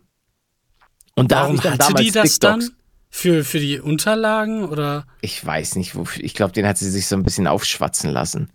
Und 1.14 1.30
Warum 1.30 1.62
hatte 1.62 1.94
die 1.94 2.10
das 2.10 2.38
dann? 2.38 2.68
Für, 3.14 3.44
für 3.44 3.58
die 3.58 3.78
Unterlagen 3.78 4.64
oder? 4.64 5.06
Ich 5.20 5.44
weiß 5.44 5.76
nicht, 5.76 5.94
wofür. 5.94 6.24
Ich 6.24 6.32
glaube, 6.32 6.52
den 6.52 6.66
hat 6.66 6.78
sie 6.78 6.88
sich 6.88 7.06
so 7.06 7.16
ein 7.16 7.24
bisschen 7.24 7.46
aufschwatzen 7.46 8.10
lassen. 8.10 8.50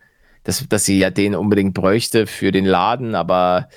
Dass, 0.47 0.65
dass 0.69 0.85
sie 0.85 0.97
ja 0.97 1.09
den 1.09 1.35
unbedingt 1.35 1.73
bräuchte 1.73 2.25
für 2.25 2.53
den 2.53 2.63
Laden, 2.63 3.15
aber 3.15 3.67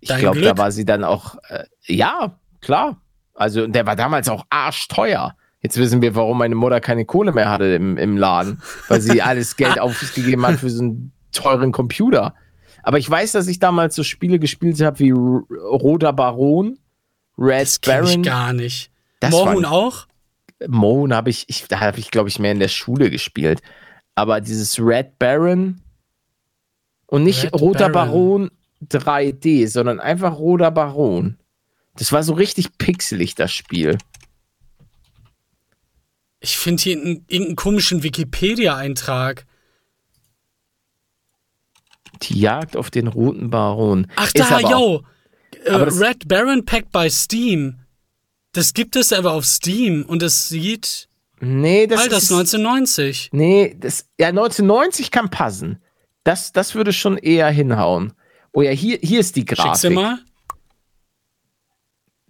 ich 0.00 0.08
glaube, 0.16 0.40
da 0.40 0.56
war 0.56 0.72
sie 0.72 0.86
dann 0.86 1.04
auch. 1.04 1.36
Äh, 1.50 1.64
ja, 1.84 2.38
klar. 2.62 3.00
Also, 3.34 3.66
der 3.66 3.84
war 3.84 3.94
damals 3.94 4.30
auch 4.30 4.46
arschteuer. 4.48 5.36
Jetzt 5.60 5.76
wissen 5.76 6.00
wir, 6.00 6.14
warum 6.14 6.38
meine 6.38 6.54
Mutter 6.54 6.80
keine 6.80 7.04
Kohle 7.04 7.32
mehr 7.32 7.50
hatte 7.50 7.66
im, 7.66 7.98
im 7.98 8.16
Laden, 8.16 8.62
weil 8.88 9.02
sie 9.02 9.20
alles 9.22 9.56
Geld 9.56 9.78
ausgegeben 9.78 10.46
hat 10.46 10.60
für 10.60 10.70
so 10.70 10.82
einen 10.82 11.12
teuren 11.32 11.72
Computer. 11.72 12.34
Aber 12.82 12.98
ich 12.98 13.08
weiß, 13.10 13.32
dass 13.32 13.46
ich 13.46 13.58
damals 13.58 13.94
so 13.94 14.02
Spiele 14.02 14.38
gespielt 14.38 14.80
habe 14.80 14.98
wie 15.00 15.10
R 15.10 15.42
Roter 15.72 16.14
Baron, 16.14 16.78
Red 17.36 17.62
Das 17.62 17.80
kenn 17.82 18.04
ich 18.04 18.10
Baron. 18.10 18.22
gar 18.22 18.52
nicht. 18.54 18.90
Das 19.20 19.30
Morhun 19.30 19.64
war- 19.64 19.72
auch? 19.72 20.06
Moan 20.68 21.12
habe 21.12 21.28
ich, 21.28 21.44
ich, 21.48 21.68
da 21.68 21.80
habe 21.80 21.98
ich, 21.98 22.10
glaube 22.10 22.30
ich, 22.30 22.38
mehr 22.38 22.52
in 22.52 22.60
der 22.60 22.68
Schule 22.68 23.10
gespielt. 23.10 23.60
Aber 24.14 24.40
dieses 24.40 24.78
Red 24.78 25.18
Baron 25.18 25.80
und 27.06 27.22
nicht 27.24 27.44
Red 27.44 27.60
Roter 27.60 27.88
Baron. 27.88 28.50
Baron 28.88 29.30
3D, 29.32 29.68
sondern 29.68 30.00
einfach 30.00 30.38
Roter 30.38 30.70
Baron. 30.70 31.38
Das 31.96 32.12
war 32.12 32.22
so 32.22 32.34
richtig 32.34 32.76
pixelig, 32.78 33.34
das 33.34 33.52
Spiel. 33.52 33.98
Ich 36.40 36.58
finde 36.58 36.82
hier 36.82 36.96
einen, 36.96 37.24
irgendeinen 37.28 37.56
komischen 37.56 38.02
Wikipedia-Eintrag. 38.02 39.46
Die 42.22 42.38
Jagd 42.40 42.76
auf 42.76 42.90
den 42.90 43.06
Roten 43.08 43.50
Baron. 43.50 44.06
Ach 44.16 44.32
da, 44.32 44.46
aber 44.48 44.66
auch- 44.66 44.70
yo. 44.70 45.02
Äh, 45.64 45.70
aber 45.70 45.86
das- 45.86 46.00
Red 46.00 46.28
Baron 46.28 46.64
Pack 46.64 46.90
bei 46.92 47.08
Steam. 47.10 47.80
Das 48.52 48.72
gibt 48.72 48.94
es 48.96 49.12
aber 49.12 49.32
auf 49.32 49.44
Steam 49.44 50.04
und 50.06 50.22
es 50.22 50.48
sieht. 50.48 51.08
Nee, 51.40 51.86
das 51.86 52.00
Alter, 52.02 52.16
ist. 52.18 52.30
1990. 52.30 53.30
Nee, 53.32 53.76
das, 53.78 54.06
ja, 54.18 54.28
1990 54.28 55.10
kann 55.10 55.28
passen. 55.30 55.78
Das, 56.24 56.52
das 56.52 56.74
würde 56.74 56.92
schon 56.92 57.16
eher 57.18 57.48
hinhauen. 57.50 58.12
Oh 58.52 58.62
ja, 58.62 58.70
hier, 58.70 58.98
hier 59.02 59.20
ist 59.20 59.36
die 59.36 59.44
Grafik. 59.44 59.80
dir 59.80 59.90
mal. 59.90 60.18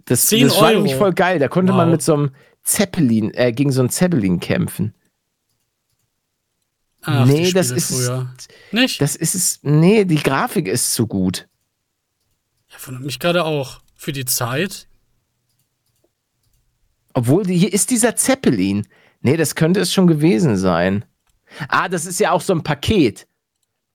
Das, 0.06 0.26
10 0.26 0.48
das 0.48 0.56
war 0.56 0.64
Euro. 0.64 0.74
nämlich 0.74 0.94
voll 0.96 1.12
geil. 1.14 1.38
Da 1.38 1.48
konnte 1.48 1.72
Wow. 1.72 1.78
man 1.78 1.90
mit 1.90 2.02
so 2.02 2.14
einem 2.14 2.30
Zeppelin, 2.62 3.32
äh, 3.34 3.52
gegen 3.52 3.72
so 3.72 3.80
einen 3.80 3.90
Zeppelin 3.90 4.40
kämpfen. 4.40 4.94
Ach, 7.02 7.26
nee, 7.26 7.52
das 7.52 7.70
ist 7.70 7.92
früher. 7.94 8.34
Nicht? 8.72 9.00
Das 9.00 9.14
ist 9.16 9.34
es. 9.34 9.60
Nee, 9.62 10.04
die 10.06 10.22
Grafik 10.22 10.66
ist 10.68 10.94
zu 10.94 11.06
gut. 11.06 11.48
ja, 12.70 12.76
wundert 12.86 13.04
mich 13.04 13.18
gerade 13.18 13.44
auch. 13.44 13.80
Für 13.94 14.12
die 14.12 14.24
Zeit. 14.24 14.88
Obwohl, 17.12 17.46
hier 17.46 17.72
ist 17.72 17.90
dieser 17.90 18.16
Zeppelin. 18.16 18.86
Nee, 19.20 19.36
das 19.36 19.54
könnte 19.54 19.80
es 19.80 19.92
schon 19.92 20.06
gewesen 20.06 20.56
sein. 20.56 21.04
Ah, 21.68 21.88
das 21.88 22.04
ist 22.06 22.18
ja 22.20 22.32
auch 22.32 22.40
so 22.40 22.52
ein 22.54 22.62
Paket. 22.62 23.26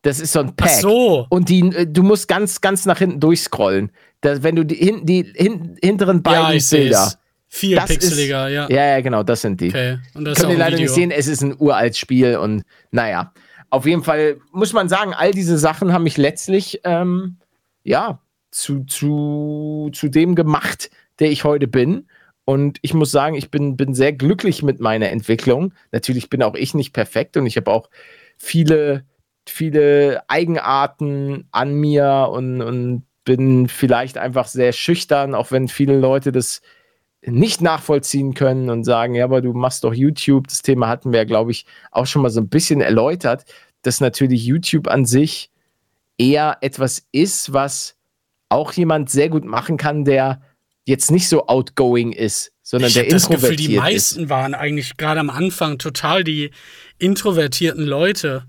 Das 0.01 0.19
ist 0.19 0.31
so 0.31 0.39
ein 0.39 0.49
Ach 0.51 0.55
Pack. 0.55 0.69
so. 0.69 1.25
Und 1.29 1.49
die, 1.49 1.59
äh, 1.75 1.85
du 1.85 2.03
musst 2.03 2.27
ganz, 2.27 2.61
ganz 2.61 2.85
nach 2.85 2.99
hinten 2.99 3.19
durchscrollen. 3.19 3.91
Da, 4.21 4.41
wenn 4.43 4.55
du 4.55 4.63
die, 4.65 4.75
hin, 4.75 5.05
die 5.05 5.31
hin, 5.35 5.77
hinteren 5.83 6.23
beiden 6.23 6.43
Ja, 6.43 6.53
ich 6.53 6.69
Bilder. 6.69 7.07
es. 7.07 7.17
Viel 7.51 7.75
Das 7.75 7.87
pixeliger, 7.87 8.47
ist, 8.47 8.53
ja. 8.53 8.69
Ja, 8.69 8.85
ja, 8.95 9.01
genau, 9.01 9.23
das 9.23 9.41
sind 9.41 9.59
die. 9.59 9.69
Okay. 9.69 9.97
Und 10.13 10.25
das 10.25 10.39
ihr 10.39 10.49
ein 10.49 10.57
leider 10.57 10.73
Video. 10.77 10.83
nicht 10.85 10.93
sehen, 10.93 11.09
es 11.11 11.27
ist 11.27 11.41
ein 11.41 11.55
uraltes 11.57 11.97
Spiel 11.97 12.37
und 12.37 12.63
naja. 12.91 13.33
Auf 13.71 13.85
jeden 13.85 14.03
Fall 14.03 14.37
muss 14.51 14.71
man 14.73 14.87
sagen, 14.87 15.13
all 15.13 15.31
diese 15.31 15.57
Sachen 15.57 15.91
haben 15.91 16.03
mich 16.03 16.17
letztlich 16.17 16.81
ähm, 16.83 17.37
ja 17.83 18.19
zu, 18.51 18.83
zu, 18.85 19.89
zu 19.93 20.09
dem 20.09 20.35
gemacht, 20.35 20.89
der 21.19 21.31
ich 21.31 21.43
heute 21.43 21.67
bin. 21.67 22.07
Und 22.45 22.77
ich 22.81 22.93
muss 22.93 23.11
sagen, 23.11 23.35
ich 23.35 23.51
bin, 23.51 23.77
bin 23.77 23.93
sehr 23.93 24.13
glücklich 24.13 24.63
mit 24.63 24.79
meiner 24.79 25.09
Entwicklung. 25.09 25.73
Natürlich 25.91 26.29
bin 26.29 26.41
auch 26.43 26.55
ich 26.55 26.73
nicht 26.73 26.93
perfekt 26.93 27.37
und 27.37 27.45
ich 27.45 27.57
habe 27.57 27.69
auch 27.71 27.89
viele, 28.37 29.05
viele 29.49 30.23
Eigenarten 30.27 31.47
an 31.51 31.73
mir 31.73 32.29
und, 32.31 32.61
und 32.61 33.03
bin 33.25 33.67
vielleicht 33.67 34.17
einfach 34.17 34.47
sehr 34.47 34.71
schüchtern, 34.71 35.35
auch 35.35 35.51
wenn 35.51 35.67
viele 35.67 35.99
Leute 35.99 36.31
das 36.31 36.61
nicht 37.21 37.61
nachvollziehen 37.61 38.33
können 38.33 38.69
und 38.69 38.85
sagen, 38.85 39.13
ja, 39.13 39.25
aber 39.25 39.41
du 39.41 39.53
machst 39.53 39.83
doch 39.83 39.93
YouTube. 39.93 40.47
Das 40.47 40.61
Thema 40.61 40.87
hatten 40.87 41.11
wir 41.11 41.19
ja, 41.19 41.25
glaube 41.25 41.51
ich, 41.51 41.65
auch 41.91 42.05
schon 42.05 42.21
mal 42.21 42.29
so 42.29 42.39
ein 42.39 42.49
bisschen 42.49 42.81
erläutert, 42.81 43.45
dass 43.81 44.01
natürlich 44.01 44.45
YouTube 44.45 44.87
an 44.87 45.05
sich 45.05 45.51
eher 46.17 46.57
etwas 46.61 47.07
ist, 47.11 47.53
was 47.53 47.95
auch 48.49 48.73
jemand 48.73 49.09
sehr 49.09 49.29
gut 49.29 49.45
machen 49.45 49.77
kann, 49.77 50.05
der 50.05 50.41
jetzt 50.85 51.11
nicht 51.11 51.29
so 51.29 51.47
outgoing 51.47 52.11
ist, 52.11 52.51
sondern 52.63 52.87
Ich 52.87 52.95
der 52.95 53.03
habe 53.03 53.11
das 53.11 53.27
Gefühl, 53.27 53.51
introvertiert 53.51 53.69
die 53.69 53.75
ist. 53.75 53.81
meisten 53.81 54.29
waren 54.29 54.53
eigentlich 54.53 54.97
gerade 54.97 55.19
am 55.19 55.29
Anfang 55.29 55.77
total 55.77 56.23
die 56.23 56.51
introvertierten 56.97 57.85
Leute, 57.85 58.45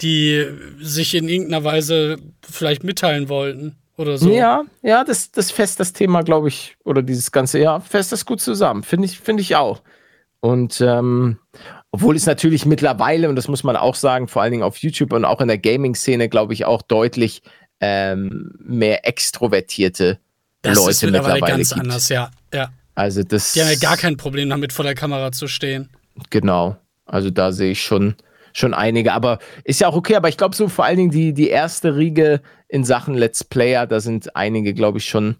die 0.00 0.46
sich 0.80 1.14
in 1.14 1.28
irgendeiner 1.28 1.64
Weise 1.64 2.18
vielleicht 2.42 2.84
mitteilen 2.84 3.28
wollten 3.28 3.76
oder 3.96 4.16
so. 4.18 4.30
Ja, 4.30 4.64
ja, 4.82 5.04
das, 5.04 5.32
das 5.32 5.50
fässt 5.50 5.80
das 5.80 5.92
Thema, 5.92 6.22
glaube 6.22 6.48
ich, 6.48 6.76
oder 6.84 7.02
dieses 7.02 7.32
ganze 7.32 7.58
Jahr, 7.58 7.80
fässt 7.80 8.12
das 8.12 8.24
gut 8.24 8.40
zusammen. 8.40 8.82
Finde 8.82 9.06
ich, 9.06 9.18
finde 9.18 9.42
ich 9.42 9.56
auch. 9.56 9.82
Und 10.40 10.80
ähm, 10.80 11.38
obwohl 11.90 12.14
es 12.14 12.26
natürlich 12.26 12.64
mittlerweile, 12.64 13.28
und 13.28 13.36
das 13.36 13.48
muss 13.48 13.64
man 13.64 13.76
auch 13.76 13.96
sagen, 13.96 14.28
vor 14.28 14.42
allen 14.42 14.52
Dingen 14.52 14.62
auf 14.62 14.78
YouTube 14.78 15.12
und 15.12 15.24
auch 15.24 15.40
in 15.40 15.48
der 15.48 15.58
Gaming-Szene, 15.58 16.28
glaube 16.28 16.52
ich, 16.52 16.64
auch 16.64 16.82
deutlich 16.82 17.42
ähm, 17.80 18.52
mehr 18.60 19.06
extrovertierte 19.06 20.18
das 20.62 20.76
Leute 20.76 20.90
ist 20.90 21.02
mittlerweile 21.02 21.34
mittlerweile 21.34 21.56
ganz 21.56 21.68
gibt. 21.70 21.80
anders, 21.80 22.08
ja. 22.08 22.30
ja. 22.52 22.70
Also 22.94 23.22
das 23.22 23.52
Die 23.52 23.60
haben 23.60 23.70
ja 23.70 23.78
gar 23.78 23.96
kein 23.96 24.16
Problem 24.16 24.48
damit, 24.48 24.72
vor 24.72 24.84
der 24.84 24.94
Kamera 24.94 25.32
zu 25.32 25.46
stehen. 25.46 25.88
Genau. 26.30 26.76
Also 27.06 27.30
da 27.30 27.52
sehe 27.52 27.72
ich 27.72 27.82
schon, 27.82 28.16
schon 28.58 28.74
einige. 28.74 29.12
Aber 29.12 29.38
ist 29.64 29.80
ja 29.80 29.88
auch 29.88 29.96
okay. 29.96 30.16
Aber 30.16 30.28
ich 30.28 30.36
glaube, 30.36 30.54
so 30.54 30.68
vor 30.68 30.84
allen 30.84 30.96
Dingen 30.96 31.10
die, 31.10 31.32
die 31.32 31.48
erste 31.48 31.96
Riege 31.96 32.40
in 32.68 32.84
Sachen 32.84 33.14
Let's 33.14 33.44
Player, 33.44 33.86
da 33.86 34.00
sind 34.00 34.36
einige, 34.36 34.74
glaube 34.74 34.98
ich, 34.98 35.06
schon 35.06 35.36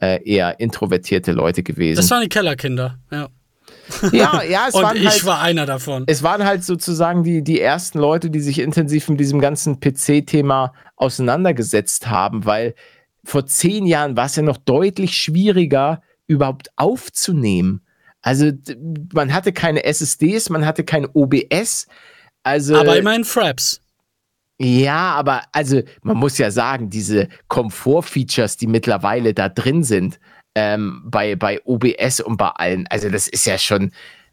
äh, 0.00 0.22
eher 0.24 0.60
introvertierte 0.60 1.32
Leute 1.32 1.62
gewesen. 1.62 1.96
Das 1.96 2.10
waren 2.10 2.22
die 2.22 2.28
Kellerkinder, 2.28 2.98
ja. 3.10 3.28
Ja, 4.12 4.42
ja, 4.42 4.66
es 4.68 4.74
Und 4.76 4.82
waren 4.82 4.96
ich 4.96 5.08
halt, 5.08 5.24
war 5.26 5.40
einer 5.40 5.66
davon. 5.66 6.04
es 6.06 6.22
waren 6.22 6.44
halt 6.44 6.64
sozusagen 6.64 7.24
die, 7.24 7.42
die 7.42 7.60
ersten 7.60 7.98
Leute, 7.98 8.30
die 8.30 8.40
sich 8.40 8.60
intensiv 8.60 9.08
mit 9.08 9.20
diesem 9.20 9.40
ganzen 9.40 9.80
PC-Thema 9.80 10.72
auseinandergesetzt 10.96 12.08
haben, 12.08 12.44
weil 12.44 12.74
vor 13.24 13.46
zehn 13.46 13.86
Jahren 13.86 14.16
war 14.16 14.26
es 14.26 14.36
ja 14.36 14.42
noch 14.42 14.56
deutlich 14.56 15.16
schwieriger, 15.16 16.02
überhaupt 16.26 16.70
aufzunehmen. 16.76 17.82
Also 18.22 18.52
man 19.12 19.32
hatte 19.32 19.52
keine 19.52 19.84
SSDs, 19.84 20.50
man 20.50 20.66
hatte 20.66 20.84
kein 20.84 21.06
OBS. 21.12 21.86
Also 22.42 22.76
Aber 22.76 22.96
immerhin 22.96 23.24
Fraps. 23.24 23.80
ja, 24.58 25.12
aber 25.12 25.42
also 25.52 25.82
man 26.02 26.16
muss 26.16 26.38
ja 26.38 26.50
sagen, 26.50 26.90
diese 26.90 27.28
Komfort-Features, 27.48 28.56
die 28.56 28.66
mittlerweile 28.66 29.34
da 29.34 29.48
drin 29.48 29.82
sind, 29.84 30.18
ähm, 30.54 31.02
bei, 31.04 31.36
bei 31.36 31.60
OBS 31.64 32.20
und 32.20 32.36
bei 32.36 32.48
allen, 32.48 32.86
also 32.88 33.08
das 33.08 33.28
ist 33.28 33.46
ja 33.46 33.56
schon 33.58 33.92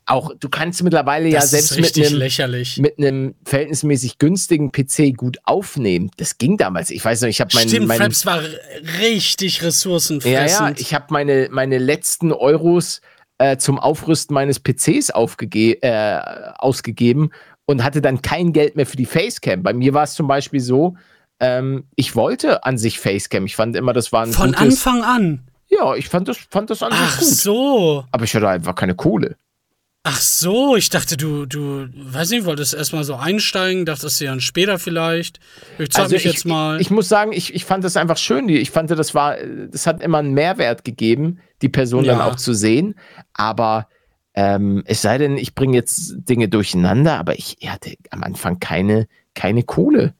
auch, 0.10 0.32
du 0.40 0.48
kannst 0.48 0.82
mittlerweile 0.84 1.28
ja 1.28 1.42
Das 1.42 1.52
selbst 1.52 1.72
ist 1.72 1.98
mit 1.98 2.08
einem 2.08 2.18
lächerlich. 2.18 2.78
mit 2.78 2.98
einem 2.98 3.36
verhältnismäßig 3.44 4.18
günstigen 4.20 4.72
PC 4.72 5.14
gut 5.16 5.38
aufnehmen. 5.44 6.10
Das 6.16 6.38
ging 6.38 6.56
damals. 6.56 6.92
Ich 6.92 7.04
weiß 7.04 7.22
noch, 7.22 7.28
ich 7.28 7.42
habe 7.42 7.52
mein, 7.54 7.68
Stimmt, 7.68 7.88
mein 7.88 7.98
Fraps 8.00 8.26
war 8.26 8.42
richtig 9.02 9.58
ja, 9.58 9.64
ressourcenfressend. 9.66 10.78
ja, 10.80 10.82
ich 10.82 10.94
habe 10.94 11.08
meine, 11.10 11.50
meine 11.52 11.78
letzten 11.78 12.32
Euros 12.32 13.02
äh, 13.38 13.58
zum 13.58 13.78
Aufrüsten 13.80 14.34
meines 14.34 14.62
PCs 14.62 15.12
aufgege 15.12 15.82
äh, 15.84 16.22
ausgegeben 16.58 17.32
und 17.68 17.84
hatte 17.84 18.02
dann 18.02 18.22
kein 18.24 18.54
Geld 18.54 18.76
mehr 18.76 18.88
für 18.88 18.98
die 18.98 19.06
Facecam. 19.06 19.62
Bei 19.62 19.74
mir 19.74 19.94
war 19.94 20.04
es 20.04 20.16
zum 20.16 20.28
Beispiel 20.28 20.60
so, 20.62 20.96
ähm, 21.40 21.84
ich 21.96 22.16
wollte 22.16 22.64
an 22.64 22.78
sich 22.80 23.00
Facecam. 23.00 23.46
Ich 23.46 23.56
fand 23.56 23.76
immer, 23.76 23.94
das 23.94 24.12
war 24.12 24.24
ein 24.26 24.32
Von 24.34 24.54
gutes. 24.54 24.62
Anfang 24.62 25.04
an. 25.04 25.42
Ja, 25.68 25.94
ich 25.96 26.08
fand 26.10 26.28
das, 26.28 26.38
fand 26.50 26.70
das 26.70 26.82
an 26.82 26.92
sich 26.94 27.02
Ach 27.04 27.20
gut. 27.20 27.28
so. 27.28 28.06
Aber 28.12 28.24
ich 28.24 28.34
hatte 28.34 28.48
einfach 28.50 28.74
keine 28.74 28.96
Kohle. 28.96 29.36
Ach 30.10 30.22
so, 30.22 30.78
ich 30.78 30.90
dachte, 30.90 31.18
du, 31.18 31.46
du, 31.46 31.88
weiß 31.94 32.30
nicht, 32.30 32.46
wolltest 32.46 32.74
erstmal 32.74 33.04
so 33.04 33.16
einsteigen, 33.16 33.86
dachtest 33.86 34.22
du 34.22 34.26
dann 34.26 34.40
später 34.40 34.80
vielleicht. 34.80 35.42
Ich 35.78 35.90
zeig 35.92 36.06
mich 36.10 36.14
Also 36.14 36.16
ich, 36.16 36.24
jetzt 36.24 36.46
mal. 36.46 36.78
Ich, 36.80 36.88
ich 36.88 36.92
muss 36.92 37.10
sagen, 37.10 37.34
ich, 37.34 37.54
ich 37.54 37.66
fand 37.66 37.84
das 37.84 37.98
einfach 37.98 38.16
schön. 38.16 38.48
Ich 38.48 38.72
fand, 38.72 38.90
das 38.90 39.14
war, 39.14 39.36
das 39.70 39.86
hat 39.86 40.02
immer 40.02 40.20
einen 40.20 40.34
Mehrwert 40.34 40.86
gegeben, 40.86 41.40
die 41.62 41.68
Person 41.68 42.06
dann 42.06 42.20
Ja. 42.20 42.28
auch 42.28 42.38
zu 42.38 42.54
sehen. 42.54 42.96
Aber 43.34 43.90
ähm, 44.38 44.84
es 44.86 45.02
sei 45.02 45.18
denn, 45.18 45.36
ich 45.36 45.56
bringe 45.56 45.76
jetzt 45.76 46.14
Dinge 46.30 46.48
durcheinander, 46.48 47.18
aber 47.18 47.40
ich 47.40 47.58
hatte 47.66 47.96
am 48.12 48.22
Anfang 48.22 48.60
keine, 48.60 49.08
keine 49.34 49.64
Kohle. 49.64 50.14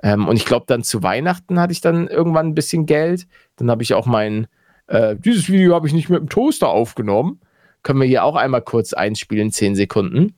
Ähm, 0.00 0.28
und 0.28 0.36
ich 0.36 0.44
glaube, 0.44 0.66
dann 0.68 0.84
zu 0.84 1.02
Weihnachten 1.02 1.58
hatte 1.58 1.72
ich 1.72 1.80
dann 1.80 2.06
irgendwann 2.06 2.46
ein 2.46 2.54
bisschen 2.54 2.86
Geld. 2.86 3.26
Dann 3.56 3.68
habe 3.68 3.82
ich 3.82 3.92
auch 3.94 4.06
mein, 4.06 4.46
äh, 4.86 5.16
dieses 5.16 5.48
Video 5.48 5.74
habe 5.74 5.88
ich 5.88 5.94
nicht 5.94 6.08
mit 6.08 6.20
dem 6.20 6.28
Toaster 6.28 6.68
aufgenommen. 6.68 7.40
Können 7.82 8.00
wir 8.00 8.06
hier 8.06 8.22
auch 8.22 8.36
einmal 8.36 8.62
kurz 8.62 8.92
einspielen, 8.92 9.50
10 9.50 9.74
Sekunden, 9.74 10.36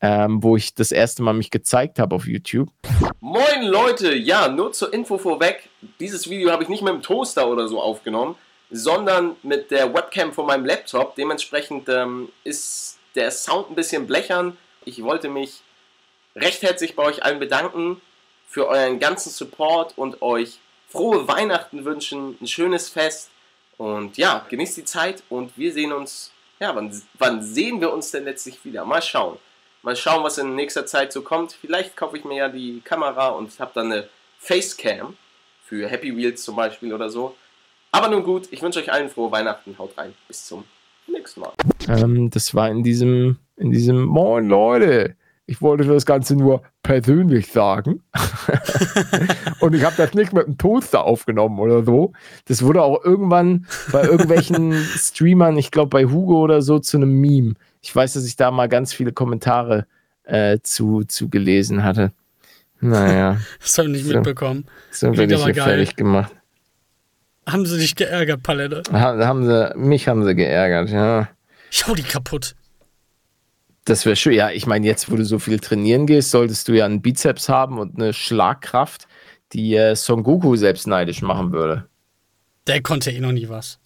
ähm, 0.00 0.42
wo 0.42 0.56
ich 0.56 0.74
das 0.74 0.90
erste 0.90 1.22
Mal 1.22 1.34
mich 1.34 1.50
gezeigt 1.50 1.98
habe 1.98 2.14
auf 2.14 2.26
YouTube. 2.26 2.70
Moin 3.20 3.62
Leute, 3.62 4.14
ja, 4.14 4.48
nur 4.48 4.72
zur 4.72 4.90
Info 4.94 5.18
vorweg, 5.18 5.68
dieses 6.00 6.30
Video 6.30 6.50
habe 6.50 6.62
ich 6.62 6.70
nicht 6.70 6.82
mit 6.82 6.94
dem 6.94 7.02
Toaster 7.02 7.46
oder 7.46 7.68
so 7.68 7.78
aufgenommen, 7.78 8.36
sondern 8.70 9.36
mit 9.42 9.70
der 9.70 9.92
Webcam 9.92 10.32
von 10.32 10.46
meinem 10.46 10.64
Laptop. 10.64 11.16
Dementsprechend 11.16 11.88
ähm, 11.88 12.30
ist 12.44 12.98
der 13.14 13.30
Sound 13.30 13.70
ein 13.70 13.74
bisschen 13.74 14.06
blechern. 14.06 14.56
Ich 14.84 15.02
wollte 15.02 15.28
mich 15.28 15.62
recht 16.36 16.62
herzlich 16.62 16.96
bei 16.96 17.02
euch 17.02 17.24
allen 17.24 17.40
bedanken 17.40 18.00
für 18.46 18.68
euren 18.68 18.98
ganzen 18.98 19.30
Support 19.30 19.96
und 19.96 20.22
euch 20.22 20.58
frohe 20.88 21.28
Weihnachten 21.28 21.84
wünschen, 21.84 22.36
ein 22.40 22.46
schönes 22.46 22.88
Fest 22.88 23.30
und 23.76 24.16
ja, 24.18 24.44
genießt 24.48 24.76
die 24.76 24.84
Zeit 24.84 25.22
und 25.28 25.56
wir 25.56 25.72
sehen 25.72 25.92
uns, 25.92 26.32
ja, 26.58 26.74
wann, 26.74 27.02
wann 27.14 27.42
sehen 27.42 27.80
wir 27.80 27.92
uns 27.92 28.10
denn 28.10 28.24
letztlich 28.24 28.64
wieder? 28.64 28.84
Mal 28.84 29.02
schauen. 29.02 29.38
Mal 29.82 29.96
schauen, 29.96 30.22
was 30.22 30.36
in 30.36 30.54
nächster 30.54 30.84
Zeit 30.84 31.12
so 31.12 31.22
kommt. 31.22 31.52
Vielleicht 31.52 31.96
kaufe 31.96 32.18
ich 32.18 32.24
mir 32.24 32.36
ja 32.36 32.48
die 32.48 32.82
Kamera 32.84 33.28
und 33.28 33.58
habe 33.58 33.70
dann 33.74 33.90
eine 33.90 34.08
Facecam 34.38 35.16
für 35.64 35.88
Happy 35.88 36.14
Wheels 36.14 36.42
zum 36.42 36.56
Beispiel 36.56 36.92
oder 36.92 37.08
so. 37.08 37.36
Aber 37.92 38.08
nun 38.08 38.22
gut, 38.22 38.48
ich 38.50 38.62
wünsche 38.62 38.80
euch 38.80 38.92
allen 38.92 39.08
frohe 39.08 39.30
Weihnachten. 39.32 39.76
Haut 39.78 39.96
rein. 39.98 40.14
Bis 40.28 40.46
zum 40.46 40.64
nächsten 41.08 41.40
Mal. 41.40 41.52
Ähm, 41.88 42.30
das 42.30 42.54
war 42.54 42.68
in 42.70 42.82
diesem, 42.82 43.36
in 43.56 43.70
diesem 43.70 44.02
Moin 44.04 44.46
Leute. 44.48 45.16
Ich 45.46 45.60
wollte 45.60 45.82
das 45.84 46.06
Ganze 46.06 46.36
nur 46.36 46.62
persönlich 46.84 47.48
sagen. 47.50 48.02
Und 49.60 49.74
ich 49.74 49.82
habe 49.84 49.96
das 49.96 50.14
nicht 50.14 50.32
mit 50.32 50.46
einem 50.46 50.58
Toaster 50.58 51.02
aufgenommen 51.02 51.58
oder 51.58 51.82
so. 51.82 52.12
Das 52.44 52.62
wurde 52.62 52.82
auch 52.82 53.04
irgendwann 53.04 53.66
bei 53.90 54.04
irgendwelchen 54.04 54.72
Streamern, 54.96 55.56
ich 55.58 55.72
glaube 55.72 55.88
bei 55.90 56.04
Hugo 56.04 56.40
oder 56.40 56.62
so, 56.62 56.78
zu 56.78 56.96
einem 56.98 57.20
Meme. 57.20 57.54
Ich 57.82 57.94
weiß, 57.94 58.12
dass 58.12 58.24
ich 58.26 58.36
da 58.36 58.52
mal 58.52 58.68
ganz 58.68 58.92
viele 58.92 59.12
Kommentare 59.12 59.86
äh, 60.22 60.58
zu, 60.62 61.02
zu 61.02 61.28
gelesen 61.28 61.82
hatte. 61.82 62.12
Naja, 62.80 63.38
das 63.60 63.76
habe 63.76 63.88
ich 63.88 63.94
nicht 63.94 64.06
So. 64.06 64.14
mitbekommen. 64.14 64.66
so 64.92 65.10
bin 65.10 65.28
ich 65.30 65.34
aber 65.36 65.44
hier 65.46 65.54
geil. 65.54 65.64
fertig 65.64 65.96
gemacht. 65.96 66.32
Haben 67.52 67.66
sie 67.66 67.78
dich 67.78 67.94
geärgert, 67.96 68.42
Palette? 68.42 68.82
Ha, 68.92 69.16
haben 69.26 69.44
sie, 69.44 69.72
mich 69.76 70.08
haben 70.08 70.24
sie 70.24 70.34
geärgert, 70.34 70.90
ja. 70.90 71.28
Ich 71.70 71.86
hau 71.86 71.94
die 71.94 72.02
kaputt. 72.02 72.54
Das 73.84 74.04
wäre 74.04 74.16
schön. 74.16 74.34
Ja, 74.34 74.50
ich 74.50 74.66
meine, 74.66 74.86
jetzt, 74.86 75.10
wo 75.10 75.16
du 75.16 75.24
so 75.24 75.38
viel 75.38 75.58
trainieren 75.58 76.06
gehst, 76.06 76.30
solltest 76.30 76.68
du 76.68 76.72
ja 76.72 76.84
einen 76.84 77.00
Bizeps 77.02 77.48
haben 77.48 77.78
und 77.78 77.96
eine 77.96 78.12
Schlagkraft, 78.12 79.06
die 79.52 79.74
äh, 79.74 79.96
Son 79.96 80.22
Goku 80.22 80.54
selbst 80.56 80.86
neidisch 80.86 81.22
machen 81.22 81.52
würde. 81.52 81.88
Der 82.66 82.82
konnte 82.82 83.10
eh 83.10 83.20
noch 83.20 83.32
nie 83.32 83.48
was. 83.48 83.78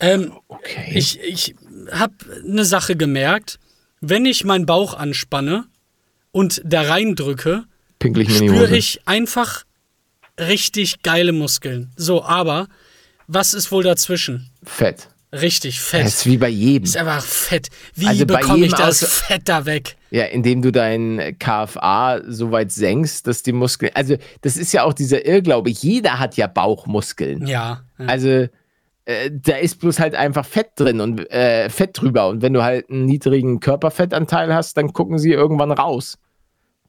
Ähm, 0.00 0.32
Okay. 0.48 0.92
ich 0.94 1.20
ich 1.20 1.54
habe 1.92 2.14
eine 2.48 2.64
Sache 2.64 2.96
gemerkt. 2.96 3.58
Wenn 4.00 4.24
ich 4.26 4.44
meinen 4.44 4.66
Bauch 4.66 4.94
anspanne 4.94 5.64
und 6.32 6.60
da 6.64 6.82
reindrücke, 6.82 7.64
spüre 8.02 8.76
ich 8.76 9.00
einfach 9.06 9.64
richtig 10.38 11.02
geile 11.02 11.32
Muskeln. 11.32 11.92
So, 11.96 12.24
aber 12.24 12.68
was 13.26 13.54
ist 13.54 13.70
wohl 13.72 13.82
dazwischen? 13.84 14.50
Fett. 14.64 15.08
Richtig 15.32 15.76
Das 15.78 15.84
fett. 15.88 16.06
ist 16.06 16.26
wie 16.26 16.38
bei 16.38 16.48
jedem. 16.48 16.84
Ist 16.84 16.96
einfach 16.96 17.24
fett. 17.24 17.68
Wie 17.96 18.06
Also 18.06 18.24
bekomme 18.24 18.66
ich 18.66 18.72
das 18.72 19.02
aus- 19.02 19.12
Fett 19.18 19.48
da 19.48 19.66
weg? 19.66 19.96
Ja, 20.10 20.26
indem 20.26 20.62
du 20.62 20.70
dein 20.70 21.36
KFA 21.40 22.20
so 22.28 22.52
weit 22.52 22.70
senkst, 22.70 23.26
dass 23.26 23.42
die 23.42 23.52
Muskeln. 23.52 23.90
Also, 23.94 24.16
das 24.42 24.56
ist 24.56 24.72
ja 24.72 24.84
auch 24.84 24.92
dieser 24.92 25.26
Irrglaube. 25.26 25.70
Jeder 25.70 26.20
hat 26.20 26.36
ja 26.36 26.46
Bauchmuskeln. 26.46 27.48
Ja. 27.48 27.82
ja. 27.98 28.06
Also, 28.06 28.46
äh, 29.06 29.30
da 29.32 29.56
ist 29.56 29.80
bloß 29.80 29.98
halt 29.98 30.14
einfach 30.14 30.46
Fett 30.46 30.68
drin 30.76 31.00
und 31.00 31.28
äh, 31.32 31.68
Fett 31.68 32.00
drüber. 32.00 32.28
Und 32.28 32.40
wenn 32.42 32.52
du 32.52 32.62
halt 32.62 32.88
einen 32.88 33.04
niedrigen 33.06 33.58
Körperfettanteil 33.58 34.54
hast, 34.54 34.76
dann 34.76 34.92
gucken 34.92 35.18
sie 35.18 35.32
irgendwann 35.32 35.72
raus. 35.72 36.16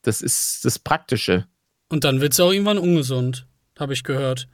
Das 0.03 0.21
ist 0.21 0.63
das 0.65 0.77
Praktische. 0.77 1.47
Und 1.89 2.03
dann 2.03 2.21
wird 2.21 2.33
es 2.33 2.39
auch 2.39 2.51
irgendwann 2.51 2.77
ungesund, 2.77 3.47
habe 3.79 3.93
ich 3.93 4.03
gehört. 4.03 4.47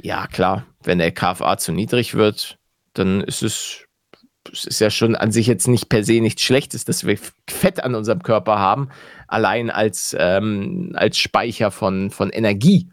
Ja, 0.00 0.26
klar. 0.26 0.66
Wenn 0.82 0.98
der 0.98 1.12
KFA 1.12 1.56
zu 1.58 1.72
niedrig 1.72 2.14
wird, 2.14 2.58
dann 2.94 3.22
ist 3.22 3.42
es, 3.42 3.80
es 4.52 4.64
ist 4.64 4.80
ja 4.80 4.90
schon 4.90 5.16
an 5.16 5.32
sich 5.32 5.46
jetzt 5.46 5.66
nicht 5.68 5.88
per 5.88 6.04
se 6.04 6.20
nichts 6.20 6.42
Schlechtes, 6.42 6.84
dass 6.84 7.06
wir 7.06 7.18
Fett 7.48 7.82
an 7.82 7.94
unserem 7.94 8.22
Körper 8.22 8.58
haben, 8.58 8.90
allein 9.26 9.70
als, 9.70 10.14
ähm, 10.18 10.92
als 10.94 11.18
Speicher 11.18 11.70
von, 11.70 12.10
von 12.10 12.30
Energie. 12.30 12.88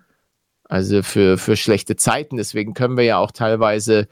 Also 0.66 1.04
für, 1.04 1.38
für 1.38 1.56
schlechte 1.56 1.96
Zeiten. 1.98 2.38
Deswegen 2.38 2.74
können 2.74 2.98
wir 2.98 3.04
ja 3.04 3.18
auch 3.18 3.32
teilweise 3.32 4.08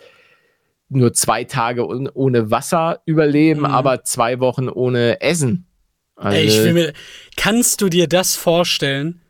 nur 0.89 1.13
zwei 1.13 1.45
Tage 1.45 1.87
ohne 1.87 2.51
Wasser 2.51 3.01
überleben, 3.05 3.61
Mhm. 3.61 3.65
aber 3.67 4.03
zwei 4.03 4.39
Wochen 4.41 4.67
ohne 4.69 5.21
Essen. 5.21 5.65
Also, 6.15 6.37
Ey, 6.37 6.43
ich 6.45 6.61
will 6.63 6.73
mir, 6.73 6.93
kannst 7.37 7.81
du 7.81 7.87
dir 7.89 8.07
das 8.07 8.35
vorstellen? 8.35 9.21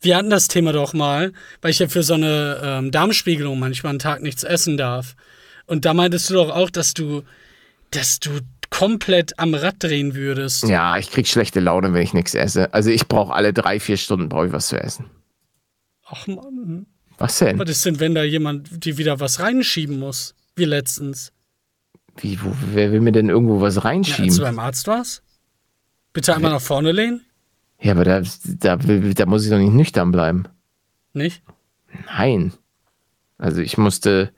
Wir 0.00 0.16
hatten 0.16 0.30
das 0.30 0.48
Thema 0.48 0.72
doch 0.72 0.92
mal, 0.92 1.32
weil 1.62 1.70
ich 1.70 1.78
ja 1.78 1.88
für 1.88 2.02
so 2.02 2.14
eine 2.14 2.60
ähm, 2.62 2.90
Darmspiegelung 2.90 3.58
manchmal 3.58 3.90
einen 3.90 3.98
Tag 3.98 4.22
nichts 4.22 4.44
essen 4.44 4.76
darf. 4.76 5.16
Und 5.66 5.84
da 5.84 5.94
meintest 5.94 6.30
du 6.30 6.34
doch 6.34 6.50
auch, 6.50 6.70
dass 6.70 6.94
du, 6.94 7.22
dass 7.90 8.20
du 8.20 8.30
komplett 8.70 9.38
am 9.38 9.54
Rad 9.54 9.76
drehen 9.82 10.14
würdest. 10.14 10.64
ja, 10.68 10.96
ich 10.98 11.10
krieg 11.10 11.26
schlechte 11.26 11.60
Laune, 11.60 11.92
wenn 11.92 12.02
ich 12.02 12.12
nichts 12.14 12.34
esse. 12.34 12.72
Also 12.74 12.90
ich 12.90 13.08
brauche 13.08 13.32
alle 13.32 13.52
drei, 13.52 13.80
vier 13.80 13.96
Stunden 13.96 14.28
brauche 14.28 14.46
ich 14.48 14.52
was 14.52 14.68
zu 14.68 14.76
essen. 14.80 15.06
Ach 16.08 16.26
man, 16.26 16.86
Was 17.18 17.38
denn? 17.38 17.58
was 17.58 17.68
ist 17.70 17.84
denn, 17.84 17.98
wenn 17.98 18.14
da 18.14 18.22
jemand 18.22 18.84
dir 18.84 18.96
wieder 18.98 19.18
was 19.18 19.40
reinschieben 19.40 19.98
muss? 19.98 20.34
Wie 20.54 20.64
letztens. 20.64 21.32
Wie, 22.18 22.40
wo, 22.42 22.52
wer 22.72 22.92
will 22.92 23.00
mir 23.00 23.12
denn 23.12 23.28
irgendwo 23.28 23.60
was 23.60 23.74
Ja, 23.76 23.82
als 23.82 24.04
du 24.04 24.12
reinschieben? 24.12 24.38
beim 24.40 24.58
Arzt 24.60 24.86
warst? 24.86 25.22
Bitte 26.12 26.34
einmal 26.34 26.52
nach 26.52 26.60
vorne 26.62 26.92
lehnen? 26.92 27.25
Ja, 27.80 27.92
aber 27.92 28.04
da, 28.04 28.22
da, 28.44 28.76
da 28.76 29.26
muss 29.26 29.44
ich 29.44 29.50
doch 29.50 29.58
nicht 29.58 29.72
nüchtern 29.72 30.12
bleiben. 30.12 30.44
Nicht? 31.12 31.42
Nein. 32.06 32.52
Also 33.38 33.60
ich 33.60 33.76
musste, 33.76 34.32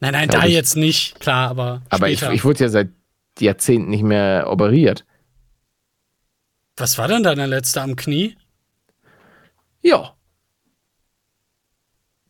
Nein, 0.00 0.12
nein, 0.12 0.28
da 0.28 0.44
ich. 0.44 0.52
jetzt 0.52 0.76
nicht, 0.76 1.20
klar, 1.20 1.48
aber. 1.48 1.82
aber 1.88 2.10
ich, 2.10 2.22
ich 2.22 2.44
wurde 2.44 2.64
ja 2.64 2.68
seit 2.68 2.90
Jahrzehnten 3.38 3.90
nicht 3.90 4.02
mehr 4.02 4.46
operiert. 4.48 5.04
Was 6.76 6.98
war 6.98 7.08
denn 7.08 7.22
deine 7.22 7.46
letzte 7.46 7.80
am 7.80 7.96
Knie? 7.96 8.36
Ja. 9.82 10.14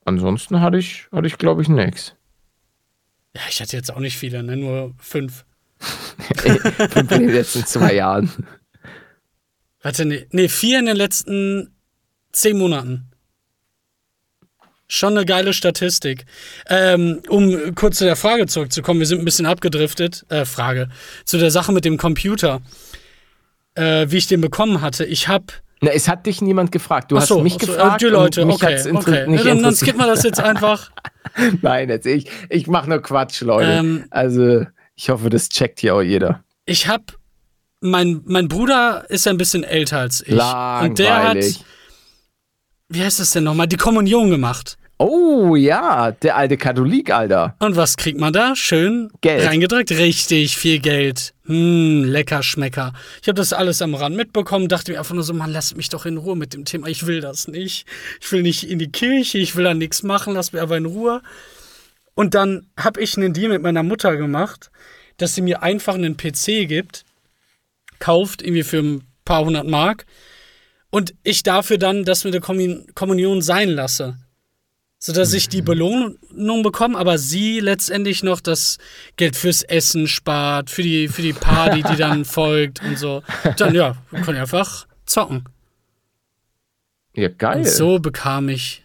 Ansonsten 0.05 0.61
hatte 0.61 0.79
ich, 0.79 1.09
hatte 1.11 1.27
ich 1.27 1.39
glaube 1.39 1.63
ich, 1.63 1.69
nichts. 1.69 2.15
Ja, 3.35 3.43
ich 3.51 3.61
hatte 3.61 3.77
jetzt 3.77 3.93
auch 3.93 3.99
nicht 3.99 4.17
viele, 4.17 4.43
ne? 4.45 4.57
Nur 4.57 4.95
fünf. 4.99 5.45
fünf 5.81 7.11
in 7.11 7.21
den 7.21 7.31
letzten 7.31 7.67
zwei 7.67 7.95
Jahren. 7.95 8.31
Warte, 9.87 10.05
nee, 10.05 10.27
nee, 10.33 10.49
vier 10.49 10.81
in 10.81 10.87
den 10.87 10.96
letzten 10.96 11.72
zehn 12.33 12.59
Monaten. 12.59 13.09
Schon 14.88 15.16
eine 15.16 15.25
geile 15.25 15.53
Statistik. 15.53 16.27
Ähm, 16.68 17.22
um 17.29 17.72
kurz 17.77 17.99
zu 17.99 18.05
der 18.05 18.16
Frage 18.16 18.46
zurückzukommen, 18.46 18.99
wir 18.99 19.07
sind 19.07 19.20
ein 19.20 19.25
bisschen 19.25 19.46
abgedriftet. 19.46 20.27
Äh, 20.29 20.44
Frage. 20.44 20.88
Zu 21.25 21.38
der 21.38 21.53
Sache 21.53 21.70
mit 21.70 21.85
dem 21.85 21.99
Computer. 21.99 22.62
Äh, 23.75 24.07
wie 24.09 24.16
ich 24.16 24.27
den 24.27 24.40
bekommen 24.40 24.81
hatte. 24.81 25.05
Ich 25.05 25.29
habe 25.29 25.46
Na, 25.81 25.92
es 25.92 26.09
hat 26.09 26.27
dich 26.27 26.42
niemand 26.42 26.72
gefragt. 26.72 27.12
Du 27.12 27.20
so, 27.20 27.37
hast 27.37 27.42
mich 27.44 27.53
so, 27.53 27.59
gefragt. 27.61 28.03
äh, 28.03 28.07
die 28.07 28.11
Leute, 28.11 28.42
und 28.42 28.49
mich 28.49 28.57
okay, 28.57 28.75
hat's 28.75 28.87
okay. 28.88 29.29
Nicht 29.29 29.44
Ja, 29.44 29.55
dann, 29.55 29.62
dann 29.62 29.75
skippen 29.77 30.01
wir 30.01 30.09
das 30.09 30.25
jetzt 30.25 30.40
einfach. 30.40 30.90
Nein, 31.62 31.90
jetzt 31.90 32.07
ich, 32.07 32.29
ich 32.51 32.66
mache 32.66 32.88
nur 32.88 33.01
Quatsch, 33.03 33.40
Leute. 33.42 33.70
Ähm, 33.70 34.07
also, 34.11 34.66
ich 34.96 35.11
hoffe, 35.11 35.31
das 35.31 35.49
checkt 35.49 35.79
hier 35.79 35.94
auch 35.94 36.03
jeder. 36.03 36.42
Ich 36.64 36.88
habe 36.88 37.05
mein, 37.81 38.23
mein 38.25 38.49
Bruder 38.49 39.05
ist 39.09 39.27
ja 39.27 39.33
ein 39.33 39.39
bisschen 39.39 39.65
älter 39.65 39.99
als 39.99 40.21
ich. 40.21 40.33
Und 40.33 40.39
der 40.99 41.17
hat, 41.17 41.35
Langweilig. 41.35 41.65
wie 42.89 43.03
heißt 43.03 43.21
das 43.21 43.31
denn 43.31 43.45
nochmal, 43.45 43.67
die 43.67 43.77
Kommunion 43.77 44.31
gemacht. 44.31 44.79
Oh 44.99 45.57
ja, 45.57 46.12
der 46.12 46.37
alte 46.37 46.57
Katholik, 46.57 47.11
Alter. 47.11 47.55
Und 47.59 47.77
was 47.77 47.99
kriegt 47.99 48.19
man 48.19 48.33
da? 48.33 48.57
Schön 48.57 49.11
Geld. 49.21 49.47
reingedrückt. 49.47 49.91
Richtig, 49.91 50.57
viel 50.57 50.79
Geld. 50.79 51.35
Hm, 51.45 52.05
lecker 52.05 52.43
Schmecker. 52.43 52.95
Ich 53.21 53.29
habe 53.29 53.37
das 53.37 53.53
alles 53.53 53.83
am 53.83 53.95
Rand 53.95 54.17
mitbekommen, 54.17 54.69
dachte 54.69 54.93
mir 54.93 54.99
einfach 54.99 55.15
nur 55.15 55.23
so, 55.23 55.35
Mann, 55.35 55.53
lass 55.53 55.77
mich 55.77 55.91
doch 55.91 56.07
in 56.07 56.17
Ruhe 56.17 56.35
mit 56.35 56.55
dem 56.55 56.65
Thema. 56.65 56.87
Ich 56.87 57.07
will 57.07 57.21
das 57.21 57.47
nicht. 57.47 57.87
Ich 58.23 58.33
will 58.33 58.41
nicht 58.41 58.71
in 58.71 58.79
die 58.79 58.91
Kirche, 58.91 59.37
ich 59.37 59.55
will 59.55 59.65
da 59.65 59.75
nichts 59.75 60.03
machen, 60.03 60.33
lass 60.33 60.53
mir 60.55 60.62
aber 60.62 60.79
in 60.79 60.87
Ruhe. 60.87 61.21
Und 62.15 62.35
dann 62.35 62.67
habe 62.79 63.03
ich 63.03 63.19
einen 63.19 63.35
Deal 63.35 63.51
mit 63.51 63.61
meiner 63.61 63.83
Mutter 63.83 64.17
gemacht, 64.17 64.71
dass 65.19 65.35
sie 65.35 65.43
mir 65.43 65.62
einfach 65.62 65.95
einen 65.95 66.17
PC 66.17 66.67
gibt, 66.67 67.05
kauft 67.99 68.43
irgendwie 68.43 68.63
für 68.63 68.79
ein 68.79 69.05
paar 69.25 69.45
hundert 69.45 69.67
Mark 69.67 70.07
und 70.91 71.15
ich 71.23 71.43
dafür 71.43 71.79
dann 71.79 72.05
das 72.05 72.25
mit 72.25 72.35
der 72.35 72.41
Kommun- 72.41 72.87
Kommunion 72.95 73.43
sein 73.43 73.69
lasse. 73.71 74.19
Sodass 74.99 75.35
ich 75.35 75.49
die 75.51 75.61
Belohnung 75.63 76.63
bekomme, 76.63 76.97
aber 76.99 77.19
sie 77.19 77.61
letztendlich 77.61 78.23
noch 78.23 78.41
das 78.41 78.79
Geld 79.17 79.37
fürs 79.37 79.63
Essen 79.63 80.09
spart, 80.09 80.71
für 80.71 80.83
die, 80.83 81.09
für 81.09 81.21
die 81.23 81.35
Party, 81.35 81.83
die 81.83 81.97
dann 81.97 82.25
folgt 82.25 82.83
und 82.83 82.99
so. 82.99 83.23
Dann, 83.59 83.75
ja, 83.75 83.97
wir 84.11 84.23
können 84.23 84.39
einfach 84.39 84.87
zocken. 85.05 85.45
Ja, 87.15 87.29
geil. 87.29 87.59
Und 87.59 87.69
so 87.69 87.99
bekam 87.99 88.49
ich 88.49 88.83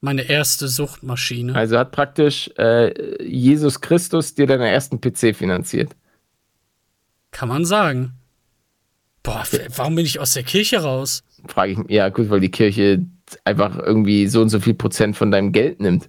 meine 0.00 0.22
erste 0.22 0.68
Suchtmaschine. 0.68 1.54
Also 1.54 1.78
hat 1.78 1.92
praktisch 1.92 2.50
äh, 2.58 3.22
Jesus 3.24 3.80
Christus 3.80 4.34
dir 4.34 4.46
deinen 4.46 4.62
ersten 4.62 5.00
PC 5.00 5.34
finanziert. 5.34 5.94
Kann 7.30 7.48
man 7.48 7.64
sagen. 7.64 8.14
Boah, 9.26 9.42
warum 9.74 9.96
bin 9.96 10.06
ich 10.06 10.20
aus 10.20 10.34
der 10.34 10.44
Kirche 10.44 10.78
raus? 10.78 11.24
Frage 11.48 11.72
ich 11.72 11.78
mich, 11.78 11.90
ja 11.90 12.10
gut, 12.10 12.30
weil 12.30 12.38
die 12.38 12.50
Kirche 12.50 13.04
einfach 13.42 13.76
irgendwie 13.76 14.28
so 14.28 14.40
und 14.40 14.50
so 14.50 14.60
viel 14.60 14.74
Prozent 14.74 15.16
von 15.16 15.32
deinem 15.32 15.50
Geld 15.50 15.80
nimmt. 15.80 16.08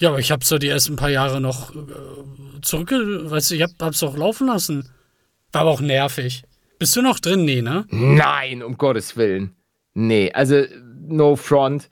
Ja, 0.00 0.08
aber 0.08 0.18
ich 0.18 0.32
habe 0.32 0.44
so 0.44 0.58
die 0.58 0.66
ersten 0.66 0.96
paar 0.96 1.08
Jahre 1.08 1.40
noch 1.40 1.72
äh, 1.72 1.78
zurückge... 2.60 3.30
Weißt 3.30 3.52
du, 3.52 3.54
ich 3.54 3.62
hab, 3.62 3.70
hab's 3.80 4.02
auch 4.02 4.16
laufen 4.16 4.48
lassen. 4.48 4.88
War 5.52 5.60
aber 5.60 5.70
auch 5.70 5.80
nervig. 5.80 6.42
Bist 6.80 6.96
du 6.96 7.02
noch 7.02 7.20
drin? 7.20 7.44
Nee, 7.44 7.62
ne? 7.62 7.86
Nein, 7.90 8.64
um 8.64 8.76
Gottes 8.76 9.16
Willen. 9.16 9.54
Nee, 9.94 10.32
also 10.32 10.64
no 11.06 11.36
front. 11.36 11.88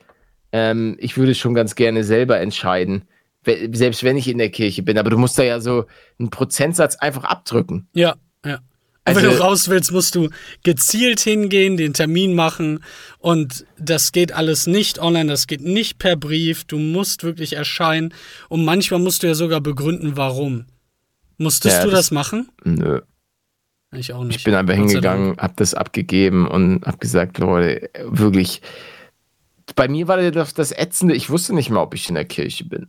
Ähm, 0.51 0.97
ich 0.99 1.17
würde 1.17 1.37
schon 1.37 1.55
ganz 1.55 1.77
gerne 1.77 2.03
selber 2.03 2.41
entscheiden, 2.41 3.05
selbst 3.45 4.03
wenn 4.03 4.17
ich 4.17 4.27
in 4.27 4.39
der 4.39 4.51
Kirche 4.51 4.83
bin. 4.83 4.99
Aber 4.99 5.11
du 5.11 5.19
musst 5.19 5.39
da 5.39 5.45
ja 5.45 5.61
so 5.61 5.87
einen 6.19 6.31
Prozentsatz 6.31 6.97
einfach 6.97 7.23
abdrücken. 7.23 7.87
Ja, 7.95 8.17
ja. 9.07 9.13
Und 9.13 9.17
wenn 9.17 9.25
Also- 9.27 9.39
du 9.39 9.43
raus 9.45 9.69
willst, 9.69 9.93
musst 9.93 10.15
du 10.15 10.29
gezielt 10.63 11.21
hingehen, 11.21 11.77
den 11.77 11.95
Termin 11.95 12.35
machen. 12.35 12.81
Und 13.19 13.65
das 13.79 14.13
geht 14.13 14.33
alles 14.33 14.67
nicht 14.67 14.99
online, 14.99 15.29
das 15.31 15.47
geht 15.47 15.61
nicht 15.63 15.99
per 15.99 16.17
Brief. 16.17 16.65
Du 16.65 16.79
musst 16.79 17.23
wirklich 17.25 17.55
erscheinen. 17.55 18.13
Und 18.49 18.65
manchmal 18.65 19.01
musst 19.01 19.23
du 19.23 19.27
ja 19.27 19.35
sogar 19.35 19.61
begründen, 19.61 20.17
warum. 20.17 20.67
Musstest 21.39 21.77
Ja, 21.79 21.85
du 21.85 21.91
das- 21.91 22.01
das 22.07 22.11
machen? 22.11 22.49
Nö. 22.65 23.01
Ich 23.95 24.13
auch 24.13 24.25
nicht. 24.25 24.39
Ich 24.39 24.45
bin 24.45 24.53
Dank. 24.53 24.71
hingegangen, 24.71 25.37
hab 25.39 25.57
das 25.57 25.73
abgegeben 25.73 26.47
und 26.49 26.85
hab 26.85 27.01
gesagt, 27.01 27.39
Leute, 27.39 27.89
wirklich. 28.05 28.61
Bei 29.75 29.89
mir 29.89 30.07
war 30.09 30.31
das 30.31 30.55
das 30.55 30.73
Ätzende, 30.73 31.15
ich 31.15 31.31
wusste 31.31 31.55
nicht 31.55 31.71
mal, 31.71 31.81
ob 31.83 31.95
ich 31.95 32.09
in 32.09 32.15
der 32.15 32.25
Kirche 32.25 32.65
bin. 32.65 32.89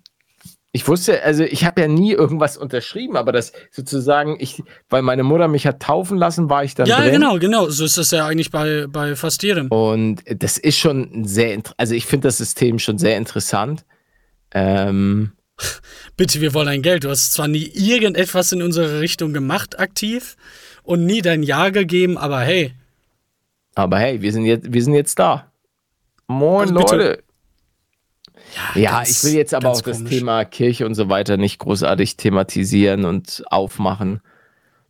Ich 0.78 0.88
wusste, 0.88 1.24
also 1.24 1.44
ich 1.44 1.66
habe 1.66 1.82
ja 1.82 1.88
nie 1.88 2.12
irgendwas 2.12 2.56
unterschrieben, 2.56 3.18
aber 3.18 3.32
das 3.32 3.52
sozusagen, 3.72 4.38
ich, 4.40 4.62
weil 4.90 5.02
meine 5.02 5.24
Mutter 5.24 5.48
mich 5.48 5.66
hat 5.66 5.82
taufen 5.82 6.20
lassen, 6.20 6.52
war 6.52 6.64
ich 6.64 6.76
dann 6.76 6.86
Ja, 6.86 7.02
drin. 7.02 7.14
genau, 7.14 7.40
genau. 7.40 7.68
So 7.70 7.84
ist 7.84 7.98
das 7.98 8.12
ja 8.12 8.28
eigentlich 8.28 8.52
bei, 8.52 8.86
bei 8.88 9.16
fast 9.16 9.42
jedem. 9.42 9.70
Und 9.70 10.22
das 10.28 10.60
ist 10.60 10.78
schon 10.78 11.26
sehr, 11.26 11.60
also 11.78 11.96
ich 11.96 12.06
finde 12.06 12.28
das 12.28 12.38
System 12.38 12.78
schon 12.78 13.00
sehr 13.00 13.18
interessant. 13.18 13.86
Ähm, 14.52 15.32
Bitte, 16.16 16.42
wir 16.42 16.54
wollen 16.54 16.68
dein 16.68 16.84
Geld. 16.84 17.04
Du 17.06 17.10
hast 17.10 17.34
zwar 17.34 17.48
nie 17.48 17.72
irgendetwas 17.74 18.52
in 18.52 18.62
unsere 18.62 19.00
Richtung 19.02 19.34
gemacht, 19.34 19.80
aktiv, 19.80 20.36
und 20.84 21.08
nie 21.08 21.24
dein 21.24 21.42
Ja 21.42 21.70
gegeben, 21.70 22.20
aber 22.20 22.42
hey, 22.42 22.74
aber 23.74 23.98
hey, 23.98 24.22
wir 24.22 24.32
sind 24.32 24.46
jetzt, 24.46 24.72
wir 24.72 24.84
sind 24.84 24.94
jetzt 24.94 25.18
da. 25.18 25.52
Moin, 26.28 26.78
Also. 26.78 26.96
Leute. 26.96 27.24
Ja, 28.76 28.92
ganz- 28.92 29.24
ich 29.24 29.24
will 29.30 29.38
jetzt 29.38 29.54
aber 29.54 29.70
auch 29.72 29.82
das 29.82 29.98
komisch. 29.98 30.10
Thema 30.14 30.46
Kirche 30.46 30.86
und 30.86 30.96
so 30.96 31.10
weiter 31.10 31.38
nicht 31.38 31.60
großartig 31.60 32.18
thematisieren 32.18 33.06
und 33.06 33.44
aufmachen. 33.48 34.22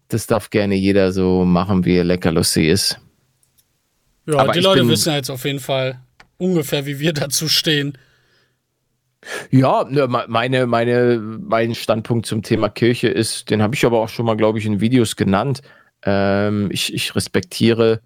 Das 0.10 0.28
darf 0.28 0.50
gerne 0.50 0.76
jeder 0.76 1.12
so 1.12 1.44
machen, 1.44 1.84
wie 1.86 1.96
er 1.98 2.04
lecker 2.04 2.32
lustig 2.32 2.68
ist. 2.68 3.00
Ja, 4.26 4.38
Aber 4.40 4.54
die 4.54 4.60
Leute 4.60 4.82
bin- 4.82 4.90
wissen 4.90 5.10
ja 5.10 5.16
jetzt 5.18 5.30
auf 5.30 5.44
jeden 5.46 5.60
Fall 5.60 6.00
ungefähr, 6.38 6.86
wie 6.86 7.00
wir 7.00 7.14
dazu 7.14 7.48
stehen. 7.48 7.98
Ja, 9.52 9.84
ne, 9.84 10.08
me- 10.08 10.26
meine, 10.28 10.68
meine, 10.68 11.18
mein 11.20 11.76
Standpunkt 11.76 12.26
zum 12.26 12.44
Thema 12.44 12.70
Kirche 12.70 13.08
ist, 13.10 13.50
den 13.50 13.62
habe 13.62 13.76
ich 13.76 13.86
aber 13.86 14.00
auch 14.00 14.10
schon 14.10 14.26
mal, 14.26 14.38
glaube 14.38 14.60
ich, 14.60 14.66
in 14.66 14.80
Videos 14.80 15.16
genannt. 15.16 15.62
Ähm, 16.04 16.70
ich, 16.72 16.94
ich 16.94 17.16
respektiere 17.16 18.02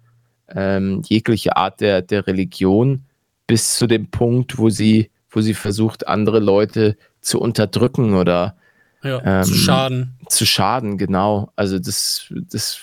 ähm, 0.48 1.02
jegliche 1.06 1.56
Art 1.56 1.80
der, 1.80 2.02
der 2.02 2.26
Religion 2.26 3.04
bis 3.46 3.76
zu 3.76 3.86
dem 3.86 4.10
Punkt, 4.10 4.58
wo 4.58 4.70
sie, 4.70 5.10
wo 5.32 5.40
sie 5.40 5.54
versucht, 5.54 6.06
andere 6.06 6.38
Leute 6.38 6.96
zu 7.20 7.40
unterdrücken 7.40 8.14
oder 8.14 8.56
Ja, 9.02 9.42
zu 9.42 9.52
Ähm, 9.52 9.58
schaden. 9.58 10.14
zu 10.28 10.46
schaden, 10.46 10.98
genau. 10.98 11.50
Also 11.56 11.78
das, 11.78 12.26
das 12.30 12.78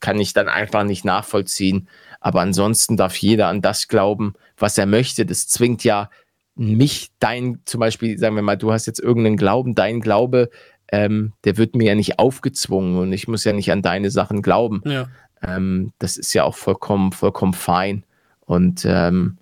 kann 0.00 0.18
ich 0.18 0.32
dann 0.32 0.48
einfach 0.48 0.82
nicht 0.84 1.04
nachvollziehen. 1.04 1.88
Aber 2.20 2.40
ansonsten 2.40 2.96
darf 2.96 3.16
jeder 3.16 3.48
an 3.48 3.62
das 3.62 3.86
glauben, 3.88 4.34
was 4.56 4.76
er 4.78 4.86
möchte. 4.86 5.24
Das 5.26 5.46
zwingt 5.48 5.84
ja 5.84 6.08
mich, 6.54 7.10
dein, 7.18 7.60
zum 7.64 7.80
Beispiel, 7.80 8.18
sagen 8.18 8.34
wir 8.36 8.42
mal, 8.42 8.56
du 8.56 8.72
hast 8.72 8.86
jetzt 8.86 9.00
irgendeinen 9.00 9.36
Glauben, 9.36 9.74
dein 9.74 10.00
Glaube, 10.00 10.50
ähm, 10.90 11.32
der 11.44 11.56
wird 11.56 11.74
mir 11.74 11.88
ja 11.88 11.94
nicht 11.94 12.18
aufgezwungen 12.18 12.98
und 12.98 13.12
ich 13.12 13.26
muss 13.28 13.44
ja 13.44 13.52
nicht 13.52 13.72
an 13.72 13.82
deine 13.82 14.10
Sachen 14.10 14.42
glauben. 14.42 14.82
Ja. 14.84 15.08
Ähm, 15.42 15.92
das 15.98 16.16
ist 16.16 16.34
ja 16.34 16.44
auch 16.44 16.54
vollkommen, 16.54 17.12
vollkommen 17.12 17.54
fein. 17.54 18.04
Und 18.40 18.84
ähm, 18.84 19.38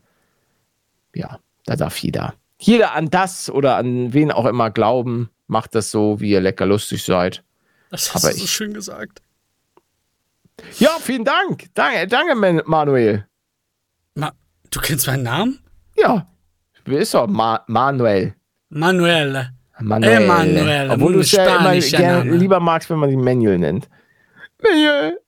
ja, 1.15 1.39
da 1.67 1.77
darf 1.77 1.97
jeder. 1.99 2.35
Jeder 2.63 2.95
an 2.95 3.09
das 3.11 3.49
oder 3.51 3.77
an 3.77 4.13
wen 4.13 4.31
auch 4.31 4.45
immer 4.47 4.71
glauben, 4.71 5.31
macht 5.47 5.75
das 5.75 5.91
so, 5.91 6.21
wie 6.21 6.31
ihr 6.31 6.41
lecker 6.41 6.67
lustig 6.67 7.03
seid. 7.05 7.43
Das 7.91 8.15
hast 8.15 8.25
Aber 8.25 8.33
du 8.33 8.39
so 8.39 8.45
ich- 8.45 8.51
schön 8.53 8.73
gesagt. 8.73 9.21
Ja, 10.79 10.91
vielen 11.01 11.25
Dank. 11.25 11.67
Danke, 11.75 12.07
danke 12.07 12.35
Man- 12.37 12.63
Manuel. 12.67 13.27
Ma 14.15 14.33
du 14.71 14.79
kennst 14.81 15.07
meinen 15.09 15.25
Namen? 15.25 15.59
Ja, 15.97 16.29
wer 16.85 16.99
ist 17.01 17.15
er? 17.15 17.27
Ma 17.27 17.65
Manuel. 17.67 18.35
Manuel. 18.69 19.49
Manuel. 19.81 20.23
Emanuel, 20.23 20.91
Obwohl 20.91 21.15
du 21.15 21.21
es 21.21 21.33
ja 21.33 21.57
immer 21.59 21.75
gerne 21.81 22.37
lieber 22.37 22.61
magst, 22.61 22.91
wenn 22.91 22.99
man 22.99 23.09
dich 23.09 23.19
Manuel 23.19 23.59
nennt. 23.59 23.89
Manuel. 24.63 25.19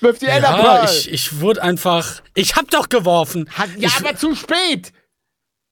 Wirf 0.00 0.18
die 0.18 0.26
Ja, 0.26 0.82
ich, 0.84 1.12
ich 1.12 1.40
wurde 1.40 1.62
einfach. 1.62 2.22
Ich 2.34 2.56
hab 2.56 2.68
doch 2.70 2.88
geworfen. 2.88 3.48
Hat, 3.50 3.68
ja, 3.76 3.88
ich, 3.88 3.96
aber 4.04 4.16
zu 4.16 4.34
spät. 4.34 4.92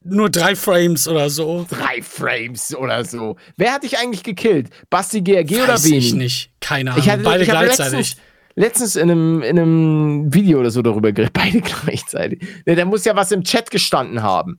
Nur 0.04 0.30
drei 0.30 0.56
Frames 0.56 1.06
oder 1.08 1.30
so. 1.30 1.66
Drei 1.68 2.02
Frames 2.02 2.74
oder 2.74 3.04
so. 3.04 3.36
Wer 3.56 3.72
hat 3.72 3.82
dich 3.82 3.98
eigentlich 3.98 4.22
gekillt? 4.22 4.70
Basti 4.90 5.20
GRG 5.22 5.62
oder 5.62 5.74
Weiß 5.74 5.84
Vini? 5.84 5.96
ich 5.98 6.14
nicht. 6.14 6.50
Keine 6.60 6.92
Ahnung. 6.92 7.02
Ich 7.02 7.10
hatte, 7.10 7.22
Beide 7.22 7.42
ich 7.44 7.48
gleichzeitig. 7.48 7.92
letztens, 7.92 8.16
letztens 8.54 8.96
in, 8.96 9.10
einem, 9.10 9.42
in 9.42 9.58
einem 9.58 10.34
Video 10.34 10.60
oder 10.60 10.70
so 10.70 10.82
darüber 10.82 11.12
geredet. 11.12 11.32
Beide 11.34 11.60
gleichzeitig. 11.60 12.42
Ne, 12.66 12.74
da 12.74 12.84
muss 12.84 13.04
ja 13.04 13.16
was 13.16 13.32
im 13.32 13.44
Chat 13.44 13.70
gestanden 13.70 14.22
haben. 14.22 14.58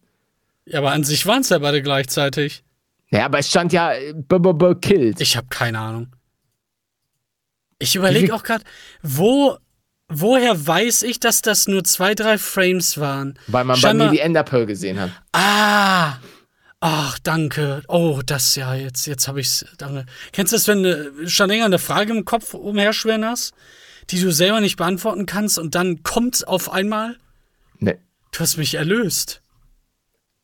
Ja, 0.66 0.80
aber 0.80 0.92
an 0.92 1.04
sich 1.04 1.26
waren 1.26 1.42
es 1.42 1.50
ja 1.50 1.60
beide 1.60 1.82
gleichzeitig. 1.82 2.64
Ja, 3.12 3.26
aber 3.26 3.40
es 3.40 3.50
stand 3.50 3.74
ja 3.74 3.92
äh, 3.94 4.14
b 4.14 4.36
-b 4.38 4.54
-b 4.54 4.76
killed. 4.80 5.20
Ich 5.20 5.36
habe 5.36 5.48
keine 5.50 5.78
Ahnung. 5.80 6.08
Ich 7.80 7.96
überlege 7.98 8.34
auch 8.34 8.44
gerade, 8.44 8.64
wo, 9.02 9.58
woher 10.22 10.66
weiß 10.68 11.04
ich, 11.04 11.20
dass 11.20 11.42
das 11.42 11.68
nur 11.68 11.84
zwei, 11.84 12.16
drei 12.16 12.38
Frames 12.38 12.98
waren? 12.98 13.38
Weil 13.48 13.64
man 13.64 13.76
Scheinbar- 13.78 14.08
bei 14.08 14.12
mir 14.12 14.18
die 14.18 14.24
Enderpearl 14.24 14.66
gesehen 14.66 15.00
hat. 15.00 15.12
Ah! 15.32 16.18
Ach, 16.86 17.18
danke. 17.20 17.82
Oh, 17.88 18.22
das 18.26 18.56
ja, 18.56 18.76
jetzt, 18.76 19.06
jetzt 19.08 19.28
habe 19.30 19.40
ich's. 19.40 19.66
Danke. 19.78 20.06
Kennst 20.34 20.52
du 20.52 20.58
das, 20.58 20.68
wenn 20.68 20.84
du 20.84 21.30
schon 21.30 21.50
länger 21.50 21.66
eine 21.66 21.80
Frage 21.80 22.12
im 22.12 22.26
Kopf 22.26 22.54
umherschwirren 22.54 23.24
hast, 23.24 23.54
die 24.10 24.20
du 24.20 24.32
selber 24.34 24.60
nicht 24.60 24.76
beantworten 24.76 25.26
kannst 25.26 25.58
und 25.58 25.76
dann 25.76 26.04
kommt's 26.04 26.44
auf 26.44 26.70
einmal? 26.74 27.18
Nee. 27.80 27.98
Du 28.34 28.40
hast 28.42 28.58
mich 28.58 28.76
erlöst. 28.76 29.42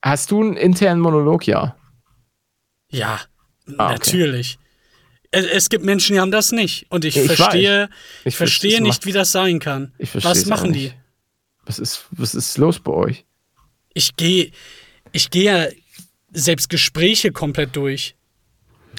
Hast 0.01 0.31
du 0.31 0.41
einen 0.41 0.55
internen 0.55 1.01
Monolog? 1.01 1.45
Ja. 1.45 1.75
Ja, 2.89 3.19
Ah, 3.77 3.87
okay. 3.87 3.93
natürlich. 3.93 4.58
Es, 5.31 5.69
gibt 5.69 5.85
Menschen, 5.85 6.13
die 6.13 6.19
haben 6.19 6.31
das 6.31 6.51
nicht. 6.51 6.87
Und 6.89 7.05
ich, 7.05 7.15
Ich 7.15 7.31
verstehe, 7.31 7.89
Ich 8.25 8.35
verstehe 8.35 8.81
nicht, 8.81 9.05
wie 9.05 9.11
das 9.11 9.31
sein 9.31 9.59
kann. 9.59 9.93
Was 10.13 10.45
machen 10.47 10.73
die? 10.73 10.91
Was 11.65 11.77
ist, 11.77 12.05
was 12.11 12.33
ist 12.33 12.57
los 12.57 12.79
bei 12.79 12.91
euch? 12.91 13.25
Ich 13.93 14.15
gehe 14.15 14.51
ich 15.11 15.29
gehe 15.29 15.43
ja 15.43 15.67
selbst 16.31 16.69
Gespräche 16.69 17.31
komplett 17.31 17.75
durch. 17.75 18.15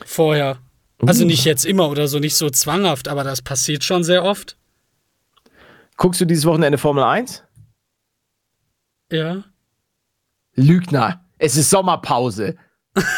Vorher. 0.04 0.58
Also 1.04 1.24
Uh. 1.24 1.26
nicht 1.26 1.44
jetzt 1.44 1.64
immer 1.64 1.88
oder 1.88 2.08
so, 2.08 2.18
nicht 2.18 2.36
so 2.36 2.50
zwanghaft, 2.50 3.08
aber 3.08 3.24
das 3.24 3.42
passiert 3.42 3.84
schon 3.84 4.04
sehr 4.04 4.22
oft. 4.24 4.56
Guckst 5.96 6.20
du 6.20 6.24
dieses 6.26 6.44
Wochenende 6.44 6.78
Formel 6.78 7.04
1? 7.04 7.42
Ja. 9.10 9.44
Lügner. 10.54 11.24
Es 11.38 11.56
ist 11.56 11.70
Sommerpause. 11.70 12.56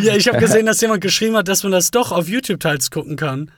Ja, 0.00 0.14
ich 0.14 0.28
habe 0.28 0.38
gesehen, 0.38 0.66
dass 0.66 0.80
jemand 0.80 1.00
geschrieben 1.00 1.36
hat, 1.36 1.48
dass 1.48 1.62
man 1.62 1.72
das 1.72 1.90
doch 1.90 2.12
auf 2.12 2.28
YouTube 2.28 2.60
teils 2.60 2.90
gucken 2.90 3.16
kann. 3.16 3.50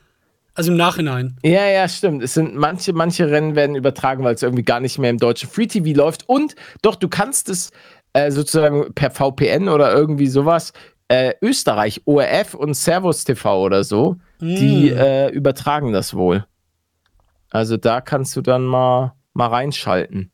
Also 0.54 0.72
im 0.72 0.76
Nachhinein. 0.76 1.36
Ja, 1.44 1.66
ja, 1.66 1.88
stimmt. 1.88 2.22
Es 2.22 2.34
sind 2.34 2.56
manche, 2.56 2.92
manche 2.92 3.30
Rennen 3.30 3.54
werden 3.54 3.76
übertragen, 3.76 4.24
weil 4.24 4.34
es 4.34 4.42
irgendwie 4.42 4.64
gar 4.64 4.80
nicht 4.80 4.98
mehr 4.98 5.10
im 5.10 5.18
deutschen 5.18 5.48
Free 5.48 5.68
TV 5.68 5.96
läuft. 5.96 6.28
Und 6.28 6.56
doch, 6.82 6.96
du 6.96 7.08
kannst 7.08 7.48
es 7.48 7.70
äh, 8.12 8.32
sozusagen 8.32 8.92
per 8.94 9.12
VPN 9.12 9.68
oder 9.68 9.92
irgendwie 9.92 10.26
sowas. 10.26 10.72
Äh, 11.06 11.34
Österreich, 11.40 12.02
ORF 12.06 12.54
und 12.54 12.74
Servus 12.74 13.24
TV 13.24 13.64
oder 13.64 13.84
so, 13.84 14.16
die 14.40 14.90
äh, 14.90 15.30
übertragen 15.30 15.92
das 15.92 16.14
wohl. 16.14 16.44
Also 17.50 17.76
da 17.76 18.00
kannst 18.00 18.36
du 18.36 18.42
dann 18.42 18.64
mal, 18.64 19.14
mal 19.32 19.46
reinschalten. 19.46 20.32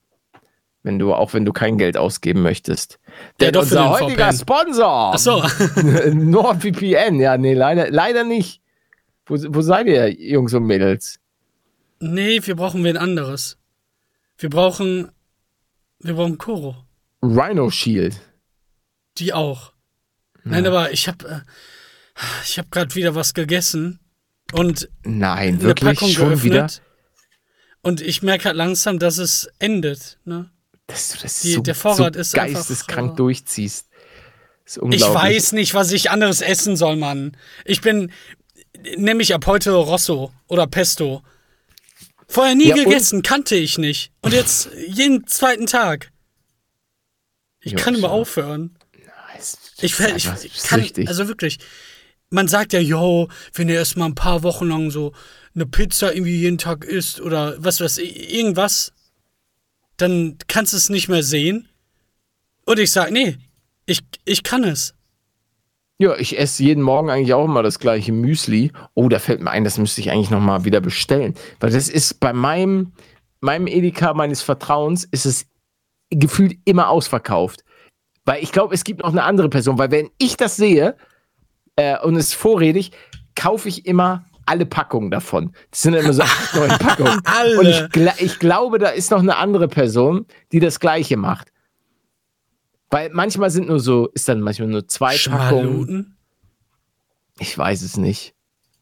Wenn 0.84 0.98
du, 0.98 1.14
auch 1.14 1.32
wenn 1.32 1.44
du 1.46 1.52
kein 1.52 1.78
Geld 1.78 1.96
ausgeben 1.96 2.42
möchtest. 2.42 3.00
Ja, 3.40 3.50
Denn 3.50 3.56
unser 3.56 3.88
heutiger 3.88 4.30
VPN. 4.32 4.38
Sponsor. 4.38 5.12
Ach 5.14 5.18
so. 5.18 5.42
NordVPN, 6.12 7.18
ja, 7.18 7.36
nee, 7.38 7.54
leider, 7.54 7.90
leider 7.90 8.22
nicht. 8.22 8.60
Wo, 9.24 9.34
wo 9.48 9.62
seid 9.62 9.86
ihr, 9.86 10.12
Jungs 10.12 10.52
und 10.52 10.64
Mädels? 10.64 11.18
Nee, 12.00 12.40
wir 12.44 12.54
brauchen 12.54 12.84
wen 12.84 12.98
anderes. 12.98 13.56
Wir 14.36 14.50
brauchen. 14.50 15.10
Wir 16.00 16.14
brauchen 16.14 16.36
Koro. 16.36 16.76
Rhino 17.22 17.70
Shield. 17.70 18.20
Die 19.16 19.32
auch. 19.32 19.72
Nein, 20.42 20.66
aber 20.66 20.92
ich 20.92 21.08
habe 21.08 21.26
äh, 21.26 21.40
ich 22.44 22.58
habe 22.58 22.68
gerade 22.70 22.94
wieder 22.94 23.14
was 23.14 23.32
gegessen 23.32 24.00
und 24.52 24.90
Nein, 25.04 25.62
wirklich 25.62 25.98
Packung 25.98 26.10
schon 26.10 26.28
geöffnet. 26.28 26.44
wieder. 26.44 26.68
Und 27.80 28.02
ich 28.02 28.22
merke 28.22 28.46
halt 28.46 28.56
langsam, 28.56 28.98
dass 28.98 29.16
es 29.16 29.48
endet. 29.58 30.18
Ne? 30.26 30.50
Dass 30.86 31.08
du 31.10 31.18
das 31.22 31.40
Die- 31.40 31.52
so, 31.52 31.60
der 31.62 31.74
Vorrat 31.74 32.14
so 32.14 32.20
ist 32.20 32.38
einfach, 32.38 32.54
geisteskrank 32.60 33.12
äh, 33.12 33.16
durchziehst. 33.16 33.86
Das 34.64 34.72
ist 34.72 34.76
Ich 34.76 34.82
unglaublich. 34.82 35.22
weiß 35.22 35.52
nicht, 35.52 35.74
was 35.74 35.92
ich 35.92 36.10
anderes 36.10 36.40
essen 36.40 36.76
soll, 36.76 36.96
Mann. 36.96 37.36
Ich 37.64 37.80
bin 37.80 38.12
nämlich 38.96 39.34
ab 39.34 39.46
heute 39.46 39.72
Rosso 39.72 40.32
oder 40.46 40.66
Pesto. 40.66 41.22
Vorher 42.28 42.54
nie 42.54 42.68
Ja, 42.68 42.74
gegessen, 42.76 43.22
kannte 43.22 43.54
ich 43.56 43.78
nicht. 43.78 44.12
Und 44.22 44.32
jetzt 44.32 44.70
jeden 44.88 45.26
zweiten 45.26 45.66
Tag. 45.66 46.10
Ich 47.60 47.72
Jo, 47.72 47.78
kann 47.78 47.94
immer 47.94 48.10
aufhören. 48.10 48.76
Es 49.38 49.58
Ich, 49.80 49.98
ich, 49.98 50.00
einfach 50.00 50.42
ich 50.44 50.62
kann, 50.62 50.80
süchtig. 50.80 51.08
also 51.08 51.28
wirklich, 51.28 51.58
man 52.30 52.46
sagt 52.48 52.72
ja, 52.72 52.78
yo, 52.80 53.28
wenn 53.54 53.68
ihr 53.68 53.74
erst 53.76 53.96
mal 53.96 54.06
ein 54.06 54.14
paar 54.14 54.42
Wochen 54.42 54.68
lang 54.68 54.90
so 54.90 55.12
eine 55.54 55.66
Pizza 55.66 56.14
irgendwie 56.14 56.36
jeden 56.38 56.58
Tag 56.58 56.84
isst 56.84 57.20
oder 57.20 57.54
was 57.58 57.80
weiß 57.80 57.98
ich, 57.98 58.32
irgendwas, 58.34 58.92
dann 59.96 60.38
kannst 60.48 60.72
du 60.72 60.76
es 60.76 60.88
nicht 60.88 61.08
mehr 61.08 61.22
sehen. 61.22 61.68
Und 62.66 62.78
ich 62.78 62.92
sag, 62.92 63.10
nee, 63.10 63.36
ich, 63.86 64.00
ich 64.24 64.42
kann 64.42 64.64
es. 64.64 64.94
ja, 65.98 66.16
ich 66.16 66.38
esse 66.38 66.62
jeden 66.64 66.82
Morgen 66.82 67.10
eigentlich 67.10 67.34
auch 67.34 67.44
immer 67.44 67.62
das 67.62 67.78
gleiche 67.78 68.12
Müsli. 68.12 68.72
Oh, 68.94 69.08
da 69.08 69.18
fällt 69.18 69.40
mir 69.40 69.50
ein, 69.50 69.64
das 69.64 69.78
müsste 69.78 70.00
ich 70.00 70.10
eigentlich 70.10 70.30
noch 70.30 70.40
mal 70.40 70.64
wieder 70.64 70.80
bestellen. 70.80 71.34
Weil 71.60 71.70
das 71.70 71.88
ist 71.88 72.20
bei 72.20 72.32
meinem, 72.32 72.92
meinem 73.40 73.66
Edeka 73.66 74.14
meines 74.14 74.42
Vertrauens, 74.42 75.04
ist 75.04 75.26
es 75.26 75.46
gefühlt 76.10 76.58
immer 76.64 76.88
ausverkauft. 76.88 77.64
Weil 78.24 78.42
ich 78.42 78.52
glaube, 78.52 78.74
es 78.74 78.84
gibt 78.84 79.02
noch 79.02 79.12
eine 79.12 79.24
andere 79.24 79.48
Person. 79.48 79.78
Weil 79.78 79.90
wenn 79.90 80.10
ich 80.18 80.36
das 80.36 80.56
sehe 80.56 80.96
äh, 81.76 81.98
und 82.00 82.16
es 82.16 82.28
ist 82.28 82.34
vorrätig, 82.34 82.92
kaufe 83.34 83.68
ich 83.68 83.86
immer 83.86 84.24
alle 84.46 84.66
Packungen 84.66 85.10
davon. 85.10 85.52
Das 85.70 85.82
sind 85.82 85.94
immer 85.94 86.12
so 86.12 86.22
acht, 86.22 86.54
neun 86.54 86.68
Packungen. 86.70 87.20
Alle. 87.24 87.58
Und 87.58 87.66
ich, 87.66 88.20
ich 88.22 88.38
glaube, 88.38 88.78
da 88.78 88.88
ist 88.88 89.10
noch 89.10 89.20
eine 89.20 89.36
andere 89.36 89.68
Person, 89.68 90.26
die 90.52 90.60
das 90.60 90.80
Gleiche 90.80 91.16
macht. 91.16 91.52
Weil 92.90 93.10
manchmal 93.12 93.50
sind 93.50 93.68
nur 93.68 93.80
so, 93.80 94.08
ist 94.08 94.28
dann 94.28 94.40
manchmal 94.40 94.68
nur 94.68 94.86
zwei 94.86 95.16
Packungen. 95.16 95.64
Schmaluten? 95.72 96.16
Ich 97.38 97.56
weiß 97.56 97.82
es 97.82 97.96
nicht. 97.96 98.34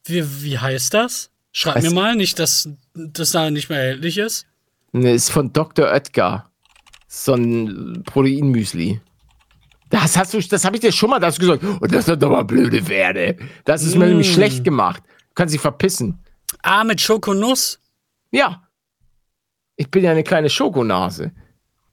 Wie, 0.04 0.42
wie 0.42 0.58
heißt 0.58 0.92
das? 0.94 1.30
Schreib 1.52 1.76
Weiß- 1.76 1.82
mir 1.88 1.94
mal, 1.94 2.16
nicht, 2.16 2.38
dass 2.38 2.68
das 2.94 3.30
da 3.30 3.50
nicht 3.50 3.68
mehr 3.70 3.78
erhältlich 3.78 4.18
ist. 4.18 4.46
Ne, 4.92 5.12
ist 5.12 5.30
von 5.30 5.52
Dr. 5.52 5.86
Oetker. 5.90 6.50
So 7.08 7.34
ein 7.34 8.02
Proteinmüsli. 8.04 9.00
Das 9.90 10.16
hast 10.16 10.32
du, 10.32 10.40
das 10.40 10.64
habe 10.64 10.76
ich 10.76 10.80
dir 10.80 10.92
schon 10.92 11.10
mal 11.10 11.18
dazu 11.18 11.38
gesagt. 11.40 11.62
Und 11.62 11.92
das 11.94 12.06
sind 12.06 12.22
doch 12.22 12.30
mal 12.30 12.42
blöde 12.44 12.82
Pferde. 12.82 13.36
Das 13.64 13.82
ist 13.84 13.94
mir 13.96 14.06
Mm. 14.06 14.08
nämlich 14.08 14.32
schlecht 14.32 14.64
gemacht. 14.64 15.02
Du 15.32 15.34
kannst 15.34 15.54
dich 15.54 15.62
verpissen. 15.62 16.18
Ah, 16.60 16.84
mit 16.84 17.00
Schokonuss? 17.00 17.80
Ja. 18.32 18.68
Ich 19.76 19.90
bin 19.90 20.04
ja 20.04 20.10
eine 20.10 20.24
kleine 20.24 20.50
Schokonase. 20.50 21.32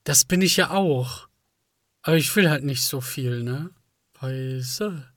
Das 0.04 0.26
bin 0.26 0.42
ich 0.42 0.58
ja 0.58 0.72
auch. 0.72 1.30
Aber 2.02 2.18
ich 2.18 2.36
will 2.36 2.50
halt 2.50 2.66
nicht 2.66 2.84
so 2.84 3.00
viel, 3.00 3.44
ne? 3.44 3.70
Weiße. 4.20 5.10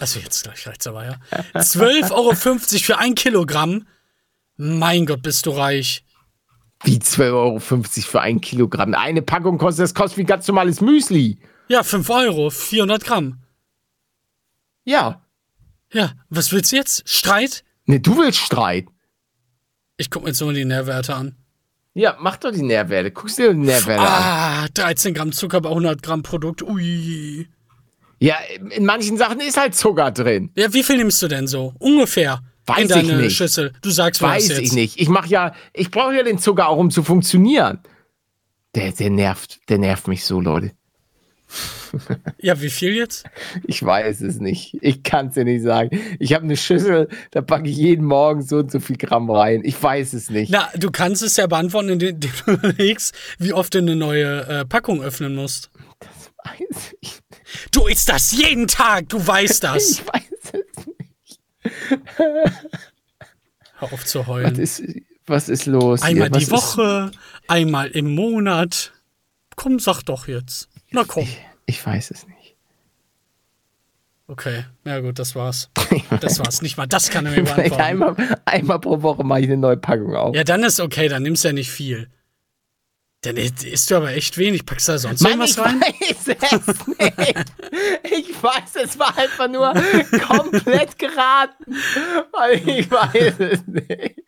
Also 0.00 0.20
jetzt 0.20 0.44
gleich 0.44 0.66
reicht's 0.66 0.86
aber, 0.86 1.04
ja. 1.04 1.16
12,50 1.52 2.12
Euro 2.12 2.34
für 2.34 2.98
ein 2.98 3.14
Kilogramm. 3.14 3.86
Mein 4.56 5.04
Gott, 5.04 5.20
bist 5.20 5.44
du 5.44 5.50
reich. 5.50 6.02
Wie 6.82 6.96
12,50 6.96 7.32
Euro 7.34 7.60
für 7.60 8.20
ein 8.22 8.40
Kilogramm. 8.40 8.94
Eine 8.94 9.20
Packung 9.20 9.58
kostet, 9.58 9.84
das 9.84 9.94
kostet 9.94 10.16
wie 10.16 10.24
ganz 10.24 10.48
normales 10.48 10.80
Müsli. 10.80 11.38
Ja, 11.68 11.82
5 11.82 12.08
Euro, 12.08 12.48
400 12.48 13.04
Gramm. 13.04 13.42
Ja. 14.84 15.20
Ja, 15.94 16.12
was 16.28 16.52
willst 16.52 16.72
du 16.72 16.76
jetzt? 16.76 17.08
Streit? 17.08 17.64
Ne, 17.86 18.00
du 18.00 18.18
willst 18.18 18.40
Streit. 18.40 18.86
Ich 19.96 20.10
guck 20.10 20.22
mir 20.24 20.30
jetzt 20.30 20.40
nochmal 20.40 20.56
die 20.56 20.64
Nährwerte 20.64 21.14
an. 21.14 21.36
Ja, 21.94 22.16
mach 22.18 22.36
doch 22.36 22.50
die 22.50 22.62
Nährwerte. 22.62 23.12
Guckst 23.12 23.38
dir 23.38 23.52
die 23.52 23.60
Nährwerte 23.60 24.02
an. 24.02 24.08
Ah, 24.08 24.66
13 24.74 25.14
Gramm 25.14 25.30
Zucker 25.30 25.60
bei 25.60 25.68
100 25.68 26.02
Gramm 26.02 26.24
Produkt. 26.24 26.62
Ui. 26.62 27.46
Ja, 28.18 28.34
in 28.70 28.84
manchen 28.84 29.16
Sachen 29.16 29.40
ist 29.40 29.56
halt 29.56 29.76
Zucker 29.76 30.10
drin. 30.10 30.50
Ja, 30.56 30.72
wie 30.72 30.82
viel 30.82 30.96
nimmst 30.96 31.22
du 31.22 31.28
denn 31.28 31.46
so? 31.46 31.74
Ungefähr. 31.78 32.40
Weiß 32.66 32.82
in 32.82 32.88
deine 32.88 33.12
ich 33.12 33.18
nicht. 33.18 33.36
Schüssel. 33.36 33.72
Du 33.82 33.90
sagst 33.90 34.20
mir 34.22 34.28
Weiß 34.28 34.48
jetzt. 34.48 34.58
ich 34.60 34.72
nicht. 34.72 35.00
Ich 35.00 35.08
mach 35.08 35.26
ja, 35.26 35.54
ich 35.72 35.90
brauche 35.92 36.16
ja 36.16 36.24
den 36.24 36.38
Zucker 36.38 36.68
auch, 36.68 36.78
um 36.78 36.90
zu 36.90 37.04
funktionieren. 37.04 37.78
Der, 38.74 38.90
der 38.90 39.10
nervt, 39.10 39.60
der 39.68 39.78
nervt 39.78 40.08
mich 40.08 40.24
so, 40.24 40.40
Leute. 40.40 40.72
Ja, 42.40 42.60
wie 42.60 42.70
viel 42.70 42.94
jetzt? 42.94 43.24
Ich 43.66 43.82
weiß 43.82 44.20
es 44.22 44.40
nicht. 44.40 44.76
Ich 44.80 45.02
kann 45.02 45.28
es 45.28 45.34
dir 45.34 45.44
nicht 45.44 45.62
sagen. 45.62 45.98
Ich 46.18 46.32
habe 46.34 46.44
eine 46.44 46.56
Schüssel, 46.56 47.08
da 47.30 47.42
packe 47.42 47.68
ich 47.68 47.76
jeden 47.76 48.04
Morgen 48.04 48.42
so 48.42 48.56
und 48.58 48.70
so 48.72 48.80
viel 48.80 48.96
Gramm 48.96 49.30
rein. 49.30 49.62
Ich 49.64 49.80
weiß 49.80 50.12
es 50.14 50.30
nicht. 50.30 50.50
Na, 50.50 50.68
du 50.76 50.90
kannst 50.90 51.22
es 51.22 51.36
ja 51.36 51.46
beantworten, 51.46 51.90
indem 51.90 52.18
du 52.20 52.28
überlegst, 52.46 53.14
wie 53.38 53.52
oft 53.52 53.74
du 53.74 53.78
eine 53.78 53.94
neue 53.96 54.46
äh, 54.46 54.64
Packung 54.64 55.02
öffnen 55.02 55.34
musst. 55.34 55.70
Weiß 56.44 56.94
ich, 57.00 57.20
Du 57.70 57.86
isst 57.86 58.08
das 58.08 58.32
jeden 58.32 58.66
Tag, 58.66 59.08
du 59.08 59.24
weißt 59.24 59.62
das. 59.64 59.90
ich 60.00 60.06
weiß 60.06 60.22
es 60.52 60.86
nicht. 60.86 61.40
Hör 62.16 63.92
auf 63.92 64.04
zu 64.04 64.20
Was 64.20 64.26
heulen. 64.26 64.58
ist, 64.58 64.82
was 65.26 65.48
ist 65.48 65.66
los? 65.66 66.02
Einmal 66.02 66.30
die 66.30 66.50
Was 66.50 66.76
Woche, 66.76 67.10
einmal 67.48 67.88
im 67.90 68.14
Monat. 68.14 68.92
Komm, 69.56 69.78
sag 69.78 70.02
doch 70.02 70.26
jetzt. 70.28 70.68
Na 70.94 71.04
komm. 71.04 71.24
Ist, 71.24 71.36
ich 71.66 71.84
weiß 71.84 72.10
es 72.10 72.26
nicht. 72.26 72.56
Okay, 74.26 74.64
na 74.84 75.00
gut, 75.00 75.18
das 75.18 75.34
war's. 75.34 75.70
Das 76.20 76.38
war's. 76.38 76.62
Nicht 76.62 76.76
mal 76.76 76.86
das 76.86 77.10
kann 77.10 77.26
er 77.26 77.32
mir 77.32 77.42
beantworten. 77.42 77.82
einmal, 77.82 78.16
einmal 78.46 78.78
pro 78.78 79.02
Woche 79.02 79.22
mache 79.22 79.40
ich 79.40 79.46
eine 79.46 79.58
neue 79.58 79.76
Packung 79.76 80.16
auf. 80.16 80.34
Ja, 80.34 80.44
dann 80.44 80.62
ist 80.62 80.80
okay, 80.80 81.08
dann 81.08 81.22
nimmst 81.22 81.44
du 81.44 81.48
ja 81.48 81.52
nicht 81.52 81.70
viel. 81.70 82.08
Dann 83.20 83.36
isst 83.36 83.90
du 83.90 83.96
aber 83.96 84.10
echt 84.12 84.36
wenig. 84.36 84.66
Packst 84.66 84.88
du 84.88 84.92
da 84.92 84.98
sonst 84.98 85.22
Mann, 85.22 85.32
irgendwas 85.32 85.50
ich 85.52 85.58
rein? 85.58 85.80
weiß 85.80 86.68
es 86.68 86.86
nicht. 86.86 87.44
Ich 88.02 88.42
weiß, 88.42 88.76
es 88.84 88.98
war 88.98 89.16
einfach 89.16 89.48
nur 89.48 89.72
komplett 90.26 90.98
geraten. 90.98 91.64
Ich 92.66 92.90
weiß 92.90 93.34
es 93.40 93.66
nicht. 93.66 94.22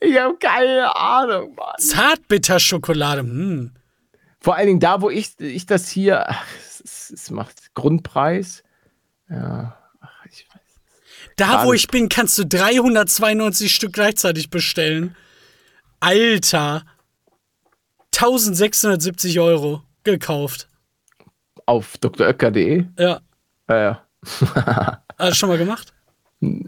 Ich 0.00 0.18
habe 0.18 0.36
keine 0.38 0.96
Ahnung, 0.96 1.54
Mann. 1.54 1.78
Zartbitterschokolade. 1.78 3.20
Hm. 3.20 3.72
Vor 4.48 4.56
allen 4.56 4.66
Dingen 4.66 4.80
da, 4.80 5.02
wo 5.02 5.10
ich, 5.10 5.38
ich 5.40 5.66
das 5.66 5.90
hier, 5.90 6.26
ach, 6.26 6.46
es, 6.58 7.10
es 7.10 7.30
macht 7.30 7.74
Grundpreis. 7.74 8.62
Ja, 9.28 9.76
ach, 10.00 10.24
ich 10.24 10.46
weiß. 10.48 10.80
Da, 11.36 11.66
wo 11.66 11.74
ich 11.74 11.88
bin, 11.88 12.08
kannst 12.08 12.38
du 12.38 12.46
392 12.46 13.74
Stück 13.74 13.92
gleichzeitig 13.92 14.48
bestellen. 14.48 15.14
Alter. 16.00 16.86
1670 18.16 19.38
Euro 19.38 19.82
gekauft. 20.02 20.70
Auf 21.66 21.98
dröcker.de. 21.98 22.86
Ja. 22.98 23.20
Ja, 23.68 23.76
ja. 23.76 24.06
Hast 25.18 25.32
du 25.32 25.34
schon 25.34 25.50
mal 25.50 25.58
gemacht? 25.58 25.92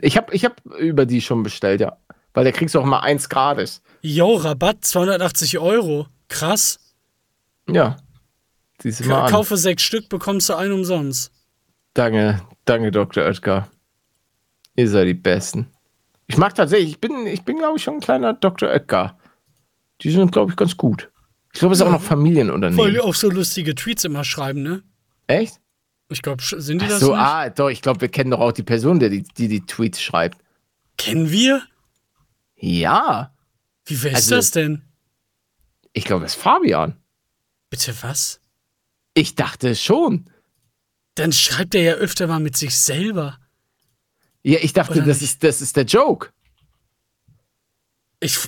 Ich 0.03 0.19
habe 0.19 0.35
ich 0.35 0.45
hab 0.45 0.63
über 0.67 1.07
die 1.07 1.23
schon 1.23 1.43
bestellt, 1.43 1.81
ja. 1.81 1.97
Weil 2.35 2.45
da 2.45 2.53
kriegst 2.53 2.75
du 2.75 2.81
auch 2.81 2.85
mal 2.85 3.01
eins 3.01 3.31
gratis. 3.31 3.81
Jo, 4.03 4.35
Rabatt 4.35 4.85
280 4.85 5.59
Euro. 5.61 6.09
Krass. 6.29 6.90
Ja. 7.75 7.97
Siehst 8.83 9.01
du 9.01 9.09
mal 9.09 9.25
an. 9.27 9.31
kaufe 9.31 9.57
sechs 9.57 9.83
Stück, 9.83 10.09
bekommst 10.09 10.49
du 10.49 10.55
einen 10.55 10.73
umsonst. 10.73 11.33
Danke, 11.95 12.41
danke, 12.65 12.91
Dr. 12.91 13.25
Oetker. 13.25 13.69
Ihr 14.77 14.89
seid 14.89 15.09
die 15.09 15.15
Besten. 15.15 15.67
Ich 16.27 16.37
mag 16.39 16.55
tatsächlich, 16.55 16.91
ich 16.93 17.01
bin, 17.01 17.27
ich 17.27 17.43
bin 17.45 17.59
glaube 17.59 17.77
ich, 17.77 17.83
schon 17.83 17.95
ein 17.95 18.01
kleiner 18.01 18.33
Dr. 18.33 18.69
Oetker. 18.71 19.19
Die 20.01 20.11
sind, 20.11 20.33
glaube 20.33 20.53
ich, 20.53 20.57
ganz 20.57 20.77
gut. 20.77 21.11
Ich 21.53 21.59
glaube, 21.59 21.75
es 21.75 21.81
ist 21.81 21.87
auch 21.87 21.91
noch 21.91 21.95
Weil 21.99 22.03
die 22.03 22.07
Familienunternehmen. 22.07 23.01
auch 23.01 23.15
so 23.15 23.29
lustige 23.29 23.75
Tweets 23.75 24.05
immer 24.05 24.23
schreiben, 24.25 24.63
ne? 24.63 24.83
Echt? 25.27 25.61
Ich 26.09 26.23
glaube, 26.23 26.43
sind 26.43 26.81
die 26.81 26.87
Ach 26.87 26.91
das 26.91 27.01
so, 27.01 27.11
nicht? 27.11 27.19
ah, 27.21 27.51
doch, 27.51 27.69
ich 27.69 27.83
glaube, 27.83 28.01
wir 28.01 28.09
kennen 28.09 28.31
doch 28.31 28.41
auch 28.41 28.53
die 28.53 28.63
Person, 28.63 28.99
die 29.01 29.11
die, 29.11 29.23
die, 29.23 29.49
die 29.49 29.67
Tweets 29.67 30.01
schreibt. 30.01 30.39
Kennen 30.97 31.31
wir? 31.31 31.63
Ja, 32.57 33.35
Wie 33.87 34.03
wer 34.03 34.13
ist 34.13 34.17
Also- 34.17 34.37
das 34.37 34.51
denn? 34.53 34.83
ich 35.93 36.05
glaube, 36.05 36.23
das 36.25 36.37
ist 36.37 36.41
Fabian. 36.43 36.97
Bitte 37.71 37.95
was? 38.03 38.41
Ich 39.15 39.35
dachte 39.35 39.75
schon. 39.75 40.29
Dann 41.15 41.33
schreibt 41.33 41.75
er 41.75 41.83
ja 41.83 41.93
öfter 41.95 42.27
mal 42.27 42.41
mit 42.41 42.57
sich 42.57 42.77
selber. 42.77 43.39
Ja, 44.43 44.59
ich 44.61 44.73
dachte, 44.73 44.95
Oder 44.95 45.07
das 45.07 45.21
nicht? 45.21 45.31
ist, 45.31 45.45
das 45.45 45.61
ist 45.61 45.77
der 45.77 45.85
Joke. 45.85 46.31
Ich. 48.21 48.39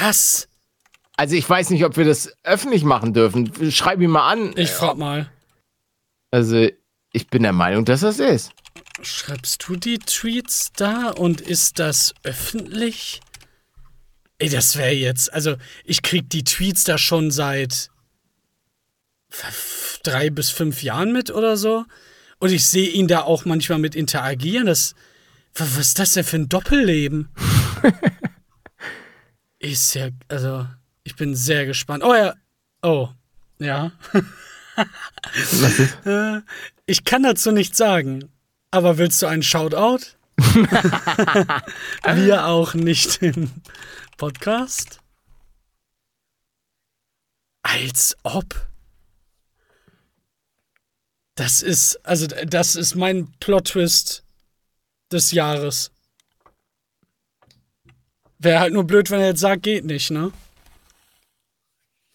Was? 0.00 0.48
Also 1.16 1.34
ich 1.36 1.48
weiß 1.48 1.70
nicht, 1.70 1.84
ob 1.84 1.96
wir 1.96 2.04
das 2.04 2.32
öffentlich 2.42 2.82
machen 2.82 3.12
dürfen. 3.12 3.70
Schreib 3.70 4.00
ihn 4.00 4.10
mal 4.10 4.30
an. 4.30 4.56
Ich 4.56 4.70
frag 4.70 4.96
mal. 4.96 5.30
Also 6.30 6.68
ich 7.12 7.26
bin 7.28 7.42
der 7.42 7.52
Meinung, 7.52 7.84
dass 7.84 8.00
das 8.00 8.18
ist. 8.18 8.52
Schreibst 9.02 9.66
du 9.66 9.76
die 9.76 9.98
Tweets 9.98 10.72
da 10.74 11.10
und 11.10 11.40
ist 11.40 11.78
das 11.78 12.14
öffentlich? 12.22 13.20
Ey, 14.38 14.48
das 14.48 14.76
wäre 14.76 14.92
jetzt. 14.92 15.32
Also, 15.32 15.56
ich 15.84 16.02
krieg 16.02 16.30
die 16.30 16.44
Tweets 16.44 16.84
da 16.84 16.96
schon 16.96 17.30
seit 17.30 17.90
drei 20.02 20.30
bis 20.30 20.50
fünf 20.50 20.82
Jahren 20.82 21.12
mit 21.12 21.30
oder 21.30 21.56
so. 21.56 21.84
Und 22.38 22.50
ich 22.52 22.66
sehe 22.66 22.88
ihn 22.88 23.06
da 23.08 23.20
auch 23.22 23.44
manchmal 23.44 23.78
mit 23.78 23.94
interagieren. 23.94 24.66
Das, 24.66 24.94
wa- 25.54 25.66
was 25.76 25.88
ist 25.88 25.98
das 25.98 26.12
denn 26.14 26.24
für 26.24 26.36
ein 26.36 26.48
Doppelleben? 26.48 27.28
ist 29.58 29.94
ja, 29.94 30.08
also, 30.28 30.66
ich 31.04 31.16
bin 31.16 31.34
sehr 31.34 31.66
gespannt. 31.66 32.02
Oh 32.02 32.14
ja, 32.14 32.34
oh, 32.82 33.08
ja. 33.58 33.92
Was 35.34 35.78
ist? 35.78 35.98
Äh, 36.06 36.40
Ich 36.86 37.04
kann 37.04 37.22
dazu 37.22 37.52
nichts 37.52 37.76
sagen. 37.78 38.30
Aber 38.70 38.96
willst 38.98 39.20
du 39.20 39.26
einen 39.26 39.42
Shoutout? 39.42 39.98
Wir 42.14 42.46
auch 42.46 42.72
nicht 42.74 43.20
im 43.22 43.50
Podcast? 44.16 45.00
Als 47.62 48.16
ob. 48.22 48.54
Das 51.40 51.62
ist, 51.62 51.98
also 52.04 52.26
das 52.26 52.76
ist 52.76 52.96
mein 52.96 53.28
Plot-Twist 53.40 54.24
des 55.10 55.32
Jahres. 55.32 55.90
Wäre 58.38 58.60
halt 58.60 58.74
nur 58.74 58.84
blöd, 58.84 59.10
wenn 59.10 59.20
er 59.20 59.28
jetzt 59.28 59.40
sagt, 59.40 59.62
geht 59.62 59.86
nicht, 59.86 60.10
ne? 60.10 60.32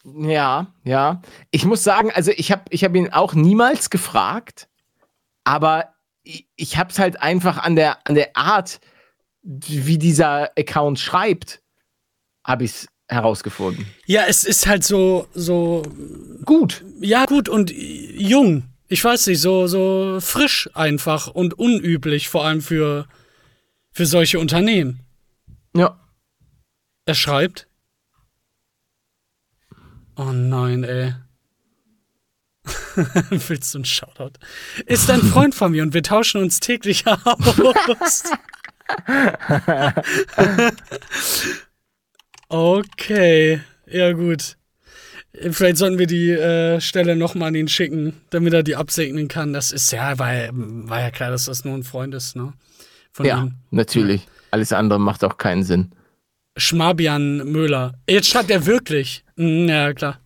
Ja, 0.04 0.68
ja. 0.84 1.24
Ich 1.50 1.66
muss 1.66 1.84
sagen, 1.84 2.12
also 2.12 2.30
ich 2.36 2.52
habe 2.52 2.66
ich 2.70 2.84
hab 2.84 2.94
ihn 2.94 3.12
auch 3.12 3.34
niemals 3.34 3.90
gefragt, 3.90 4.68
aber 5.44 5.96
ich, 6.22 6.48
ich 6.56 6.78
habe 6.78 6.92
es 6.92 7.00
halt 7.00 7.20
einfach 7.20 7.58
an 7.58 7.76
der, 7.76 8.08
an 8.08 8.14
der 8.14 8.38
Art, 8.38 8.80
wie 9.42 9.98
dieser 9.98 10.52
Account 10.56 11.00
schreibt, 11.00 11.64
habe 12.44 12.66
ich 12.66 12.72
es 12.72 12.88
herausgefunden. 13.08 13.88
Ja, 14.06 14.26
es 14.28 14.44
ist 14.44 14.68
halt 14.68 14.84
so, 14.84 15.28
so 15.34 15.82
Gut. 16.46 16.86
Ja, 17.00 17.26
gut 17.26 17.50
und 17.50 17.72
jung. 17.72 18.70
Ich 18.88 19.04
weiß 19.04 19.28
nicht, 19.28 19.42
so, 19.42 19.68
so 19.68 20.20
frisch 20.22 20.70
einfach 20.74 21.28
und 21.28 21.56
unüblich, 21.56 22.30
vor 22.30 22.46
allem 22.46 22.62
für, 22.62 23.08
für 23.92 24.06
solche 24.06 24.40
Unternehmen. 24.40 25.02
Ja. 25.76 26.00
Er 27.06 27.16
schreibt. 27.16 27.68
Oh 30.16 30.32
nein, 30.32 30.84
ey. 30.84 31.16
Willst 33.30 33.74
du 33.74 33.80
einen 33.80 33.86
Shoutout? 33.86 34.34
Ist 34.86 35.10
ein 35.10 35.22
Freund 35.22 35.54
von 35.54 35.72
mir 35.72 35.84
und 35.84 35.94
wir 35.94 36.04
tauschen 36.04 36.42
uns 36.42 36.60
täglich 36.60 37.06
aus. 37.26 37.26
okay, 42.48 43.62
ja 43.88 44.12
gut. 44.14 44.58
Vielleicht 45.52 45.78
sollten 45.78 46.00
wir 46.00 46.08
die 46.08 46.30
äh, 46.32 46.80
Stelle 46.82 47.16
nochmal 47.16 47.50
an 47.50 47.56
ihn 47.56 47.68
schicken, 47.68 48.14
damit 48.30 48.54
er 48.54 48.64
die 48.64 48.76
absegnen 48.76 49.28
kann. 49.28 49.54
Das 49.54 49.72
ist 49.72 49.92
ja, 49.92 50.18
war, 50.20 50.32
war 50.52 51.02
ja 51.02 51.12
klar, 51.12 51.32
dass 51.32 51.46
das 51.46 51.66
nur 51.66 51.76
ein 51.76 51.84
Freund 51.84 52.14
ist, 52.16 52.36
ne? 52.36 52.54
Von 53.12 53.26
Ja, 53.26 53.44
ihm. 53.44 53.54
natürlich. 53.72 54.28
Alles 54.52 54.72
andere 54.74 55.00
macht 55.00 55.24
auch 55.24 55.38
keinen 55.38 55.64
Sinn. 55.64 55.92
Schmabian 56.58 57.38
Möhler. 57.52 57.94
Jetzt 58.10 58.28
schreibt 58.30 58.50
er 58.50 58.66
wirklich. 58.66 59.24
Hm, 59.38 59.68
Ja, 59.68 59.94
klar. 59.94 60.20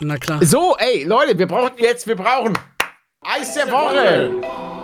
Na 0.00 0.16
klar. 0.18 0.44
So, 0.44 0.76
ey, 0.78 1.04
Leute, 1.04 1.38
wir 1.38 1.46
brauchen 1.46 1.72
jetzt, 1.78 2.06
wir 2.06 2.16
brauchen 2.16 2.58
Eis 3.20 3.54
der 3.54 3.70
Woche. 3.70 4.30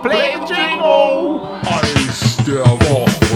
Play 0.02 0.34
Jingle. 0.46 1.40
Eis 1.62 2.36
der 2.46 2.64
Woche. 2.64 3.27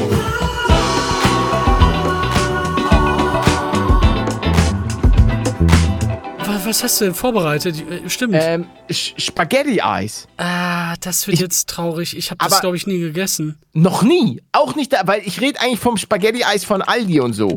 Was 6.65 6.83
hast 6.83 7.01
du 7.01 7.07
denn 7.07 7.15
vorbereitet? 7.15 7.77
Äh, 7.91 8.09
Stimmt. 8.09 8.35
Ähm, 8.39 8.69
Spaghetti-Eis. 8.91 10.29
ah, 10.37 10.95
das 11.01 11.27
wird 11.27 11.35
ich- 11.35 11.41
jetzt 11.41 11.69
traurig. 11.69 12.17
Ich 12.17 12.31
habe 12.31 12.39
das, 12.49 12.61
glaube 12.61 12.77
ich, 12.77 12.87
nie 12.87 12.99
gegessen. 13.01 13.59
Noch 13.73 14.03
nie. 14.03 14.43
Auch 14.53 14.75
nicht 14.77 14.93
da, 14.93 15.07
weil 15.07 15.23
ich 15.25 15.41
rede 15.41 15.61
eigentlich 15.61 15.81
vom 15.81 15.97
Spaghetti-Eis 15.97 16.65
von 16.65 16.83
Aldi 16.83 17.21
und 17.21 17.33
so. 17.33 17.57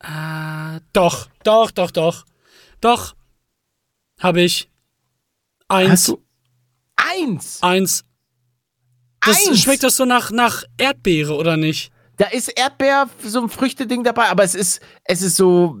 Ah, 0.00 0.78
doch, 0.92 1.28
doch, 1.44 1.70
doch, 1.70 1.90
doch. 1.90 2.24
Doch. 2.80 3.14
Habe 4.20 4.42
ich. 4.42 4.68
Eins. 5.68 5.90
Hast 5.90 6.08
du 6.08 6.22
eins? 6.96 7.58
Eins. 7.62 8.04
Das 9.20 9.48
eins. 9.48 9.60
schmeckt 9.60 9.82
das 9.82 9.96
so 9.96 10.04
nach, 10.04 10.30
nach 10.30 10.64
Erdbeere, 10.76 11.34
oder 11.34 11.56
nicht? 11.56 11.90
Da 12.16 12.26
ist 12.26 12.48
Erdbeer, 12.48 13.08
so 13.24 13.40
ein 13.42 13.48
Früchteding 13.48 14.02
dabei, 14.04 14.28
aber 14.28 14.42
es 14.44 14.54
ist, 14.54 14.80
es 15.04 15.22
ist 15.22 15.36
so 15.36 15.76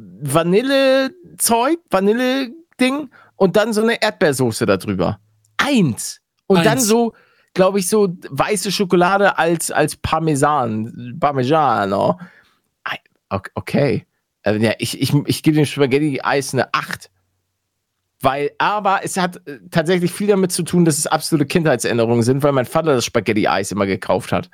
Vanillezeug, 1.38 1.78
Vanille-Ding 1.90 3.10
und 3.36 3.56
dann 3.56 3.72
so 3.72 3.82
eine 3.82 4.00
Erdbeersoße 4.02 4.66
da 4.66 4.76
drüber. 4.76 5.20
Eins. 5.56 6.20
Und 6.46 6.58
dann 6.64 6.74
Eins. 6.78 6.86
so, 6.86 7.12
glaube 7.54 7.78
ich, 7.78 7.88
so 7.88 8.08
weiße 8.30 8.72
Schokolade 8.72 9.38
als, 9.38 9.70
als 9.70 9.96
Parmesan, 9.96 11.16
Parmigiano. 11.20 12.18
Ok- 13.30 13.50
Okay. 13.54 14.06
Äh, 14.42 14.56
Ja, 14.58 14.72
ich, 14.78 15.00
ich, 15.00 15.12
ich 15.26 15.42
gebe 15.42 15.56
dem 15.56 15.66
Spaghetti-Eis 15.66 16.54
eine 16.54 16.72
8. 16.72 17.10
Weil, 18.20 18.50
aber 18.58 19.00
es 19.04 19.16
hat 19.16 19.46
äh, 19.46 19.58
tatsächlich 19.70 20.10
viel 20.10 20.26
damit 20.28 20.50
zu 20.50 20.62
tun, 20.64 20.84
dass 20.84 20.98
es 20.98 21.06
absolute 21.06 21.46
Kindheitserinnerungen 21.46 22.22
sind, 22.22 22.42
weil 22.42 22.52
mein 22.52 22.64
Vater 22.66 22.94
das 22.94 23.04
Spaghetti-Eis 23.04 23.70
immer 23.70 23.86
gekauft 23.86 24.32
hat. 24.32 24.50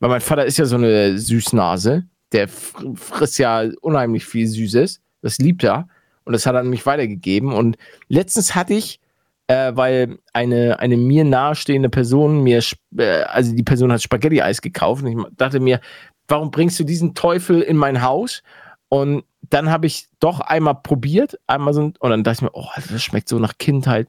Weil 0.00 0.10
mein 0.10 0.20
Vater 0.20 0.44
ist 0.44 0.58
ja 0.58 0.64
so 0.66 0.76
eine 0.76 1.18
Süßnase. 1.18 2.04
Der 2.32 2.48
fr- 2.48 2.96
frisst 2.96 3.38
ja 3.38 3.64
unheimlich 3.80 4.26
viel 4.26 4.46
Süßes. 4.46 5.00
Das 5.22 5.38
liebt 5.38 5.64
er. 5.64 5.88
Und 6.24 6.32
das 6.32 6.46
hat 6.46 6.54
er 6.54 6.60
an 6.60 6.70
mich 6.70 6.84
weitergegeben. 6.86 7.52
Und 7.52 7.76
letztens 8.08 8.54
hatte 8.54 8.74
ich, 8.74 9.00
äh, 9.46 9.72
weil 9.74 10.18
eine, 10.32 10.78
eine 10.78 10.96
mir 10.96 11.24
nahestehende 11.24 11.88
Person 11.88 12.42
mir, 12.42 12.62
äh, 12.96 13.22
also 13.22 13.54
die 13.54 13.62
Person 13.62 13.92
hat 13.92 14.02
Spaghetti-Eis 14.02 14.60
gekauft. 14.60 15.02
Und 15.04 15.18
ich 15.18 15.36
dachte 15.36 15.60
mir, 15.60 15.80
warum 16.28 16.50
bringst 16.50 16.78
du 16.78 16.84
diesen 16.84 17.14
Teufel 17.14 17.62
in 17.62 17.76
mein 17.76 18.02
Haus? 18.02 18.42
Und 18.90 19.24
dann 19.42 19.70
habe 19.70 19.86
ich 19.86 20.08
doch 20.20 20.40
einmal 20.40 20.74
probiert, 20.74 21.38
einmal 21.46 21.72
so, 21.72 21.80
und 21.82 21.98
dann 22.02 22.24
dachte 22.24 22.36
ich 22.36 22.42
mir, 22.42 22.50
oh, 22.52 22.68
das 22.76 23.02
schmeckt 23.02 23.28
so 23.28 23.38
nach 23.38 23.56
Kindheit. 23.58 24.08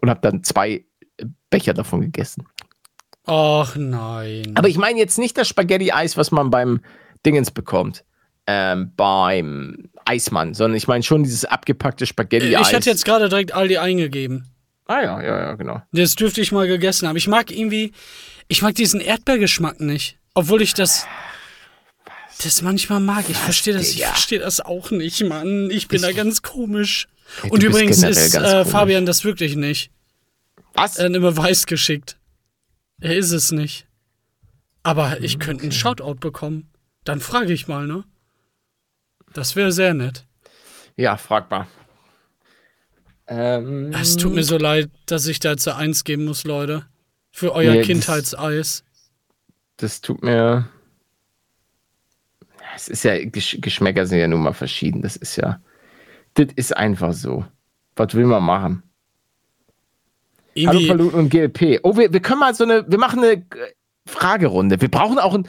Und 0.00 0.10
habe 0.10 0.20
dann 0.20 0.44
zwei 0.44 0.84
Becher 1.50 1.74
davon 1.74 2.00
gegessen. 2.00 2.46
Ach 3.24 3.74
nein. 3.76 4.52
Aber 4.54 4.68
ich 4.68 4.78
meine 4.78 4.98
jetzt 4.98 5.18
nicht 5.18 5.36
das 5.36 5.48
Spaghetti-Eis, 5.48 6.16
was 6.16 6.30
man 6.30 6.50
beim 6.50 6.80
Dingens 7.24 7.50
bekommt. 7.50 8.04
Ähm, 8.46 8.92
beim 8.96 9.88
Eismann, 10.04 10.54
sondern 10.54 10.76
ich 10.76 10.86
meine 10.86 11.02
schon 11.02 11.24
dieses 11.24 11.44
abgepackte 11.44 12.06
Spaghetti-Eis. 12.06 12.68
Ich 12.68 12.74
hatte 12.74 12.90
jetzt 12.90 13.04
gerade 13.04 13.28
direkt 13.28 13.52
Aldi 13.52 13.78
eingegeben. 13.78 14.48
Ah 14.86 15.02
ja, 15.02 15.22
ja, 15.22 15.38
ja, 15.38 15.54
genau. 15.54 15.82
Das 15.92 16.14
dürfte 16.14 16.40
ich 16.40 16.52
mal 16.52 16.68
gegessen 16.68 17.08
haben. 17.08 17.16
Ich 17.16 17.26
mag 17.26 17.50
irgendwie, 17.50 17.92
ich 18.46 18.62
mag 18.62 18.74
diesen 18.76 19.00
Erdbeergeschmack 19.00 19.80
nicht. 19.80 20.18
Obwohl 20.34 20.62
ich 20.62 20.74
das, 20.74 21.06
das 22.44 22.62
manchmal 22.62 23.00
mag. 23.00 23.24
Ich 23.28 23.36
verstehe 23.36 23.74
das, 23.74 23.90
ich 23.90 24.04
verstehe 24.04 24.38
das 24.38 24.60
auch 24.60 24.90
nicht, 24.92 25.24
Mann. 25.24 25.70
Ich 25.70 25.88
bin 25.88 26.02
da 26.02 26.12
ganz 26.12 26.42
komisch. 26.42 27.08
Ja, 27.42 27.50
Und 27.50 27.62
übrigens 27.64 28.02
ist 28.02 28.34
äh. 28.36 28.64
Fabian 28.64 29.06
das 29.06 29.24
wirklich 29.24 29.56
nicht. 29.56 29.90
Was? 30.74 30.98
Er 30.98 31.06
hat 31.06 31.14
immer 31.14 31.36
weiß 31.36 31.66
geschickt. 31.66 32.16
Er 33.00 33.16
ist 33.16 33.32
es 33.32 33.50
nicht. 33.50 33.86
Aber 34.84 35.20
ich 35.20 35.40
könnte 35.40 35.64
einen 35.64 35.72
Shoutout 35.72 36.20
bekommen. 36.20 36.70
Dann 37.04 37.20
frage 37.20 37.52
ich 37.52 37.66
mal, 37.66 37.86
ne? 37.86 38.04
Das 39.36 39.54
wäre 39.54 39.70
sehr 39.70 39.92
nett. 39.92 40.24
ja, 40.96 41.16
frag 41.18 41.50
mal. 41.50 41.66
Ähm, 43.28 43.92
Es 43.92 44.16
tut 44.16 44.32
mir 44.32 44.44
so 44.44 44.56
leid, 44.56 44.88
dass 45.06 45.26
ich 45.26 45.40
da 45.40 45.50
jetzt 45.50 45.68
eine 45.68 45.76
Eins 45.76 46.04
geben 46.04 46.24
muss, 46.24 46.44
Leute. 46.44 46.86
Für 47.32 47.52
euer 47.52 47.72
Nee, 47.72 47.78
das- 47.78 47.86
Kindheitseis. 47.86 48.84
das 49.76 50.00
tut 50.00 50.22
mir. 50.22 50.68
Es 52.74 52.88
ist 52.88 53.04
ja, 53.04 53.22
Gesch 53.24 53.58
Geschmäcker 53.60 54.06
sind 54.06 54.18
ja 54.20 54.28
nun 54.28 54.42
mal 54.42 54.52
verschieden. 54.54 55.02
Das 55.02 55.16
ist 55.16 55.36
ja. 55.36 55.60
Das 56.34 56.46
ist 56.56 56.74
einfach 56.76 57.12
so. 57.12 57.44
Was 57.96 58.14
will 58.14 58.24
man 58.26 58.42
machen? 58.42 58.82
Hallo 60.56 60.78
Irgendwie, 60.78 60.88
Paluten 60.88 61.18
und 61.18 61.28
GLP. 61.28 61.80
Oh, 61.82 61.96
wir, 61.96 62.10
wir 62.12 62.20
können 62.20 62.40
mal 62.40 62.54
so 62.54 62.64
eine, 62.64 62.90
wir 62.90 62.98
machen 62.98 63.22
eine 63.22 63.44
Fragerunde. 64.06 64.80
Wir 64.80 64.90
brauchen 64.90 65.18
auch 65.18 65.34
ein 65.34 65.46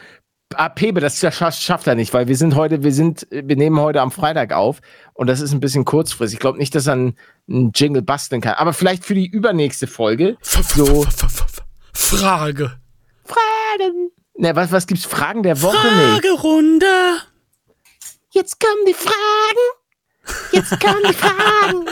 Ah, 0.55 0.69
Pebe, 0.69 1.01
das 1.01 1.19
schafft, 1.19 1.87
er 1.87 1.95
nicht, 1.95 2.13
weil 2.13 2.27
wir 2.27 2.37
sind 2.37 2.55
heute, 2.55 2.81
wir 2.81 2.93
sind, 2.93 3.27
wir 3.29 3.55
nehmen 3.57 3.79
heute 3.79 4.01
am 4.01 4.11
Freitag 4.11 4.53
auf 4.53 4.79
und 5.13 5.27
das 5.27 5.41
ist 5.41 5.51
ein 5.51 5.59
bisschen 5.59 5.83
kurzfristig. 5.83 6.37
Ich 6.37 6.39
glaube 6.39 6.57
nicht, 6.57 6.73
dass 6.73 6.87
er 6.87 6.93
einen, 6.93 7.17
einen 7.49 7.71
Jingle 7.75 8.01
basteln 8.01 8.39
kann, 8.41 8.53
aber 8.53 8.71
vielleicht 8.71 9.03
für 9.03 9.13
die 9.13 9.27
übernächste 9.27 9.87
Folge. 9.87 10.37
So. 10.41 11.05
Frage. 11.93 12.79
Fragen. 13.25 14.11
Ne, 14.37 14.55
was, 14.55 14.71
was 14.71 14.87
gibt's? 14.87 15.05
Fragen 15.05 15.43
der 15.43 15.61
Woche 15.61 15.75
nicht. 15.75 16.25
Fragerunde. 16.25 16.85
Jetzt 18.29 18.59
kommen 18.59 18.85
die 18.87 18.93
Fragen. 18.93 19.67
Jetzt 20.51 20.79
kommen 20.79 21.03
die 21.07 21.13
Fragen. 21.13 21.85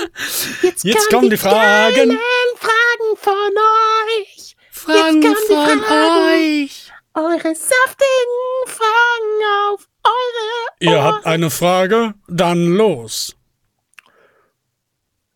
Jetzt, 0.62 0.84
Jetzt 0.84 1.10
kommen 1.10 1.30
die 1.30 1.38
Fragen. 1.38 2.18
Fragen 2.58 3.18
von 3.18 3.34
euch. 3.34 4.56
Fragen 4.72 5.22
die 5.22 5.28
von 5.28 5.80
Fragen. 5.82 6.64
euch. 6.64 6.75
Eure 7.18 7.56
saftigen 7.56 8.66
Fragen 8.66 9.72
auf 9.72 9.88
eure 10.04 10.68
Ihr 10.82 11.02
habt 11.02 11.26
eine 11.26 11.50
Frage? 11.50 12.14
Dann 12.28 12.76
los. 12.76 13.38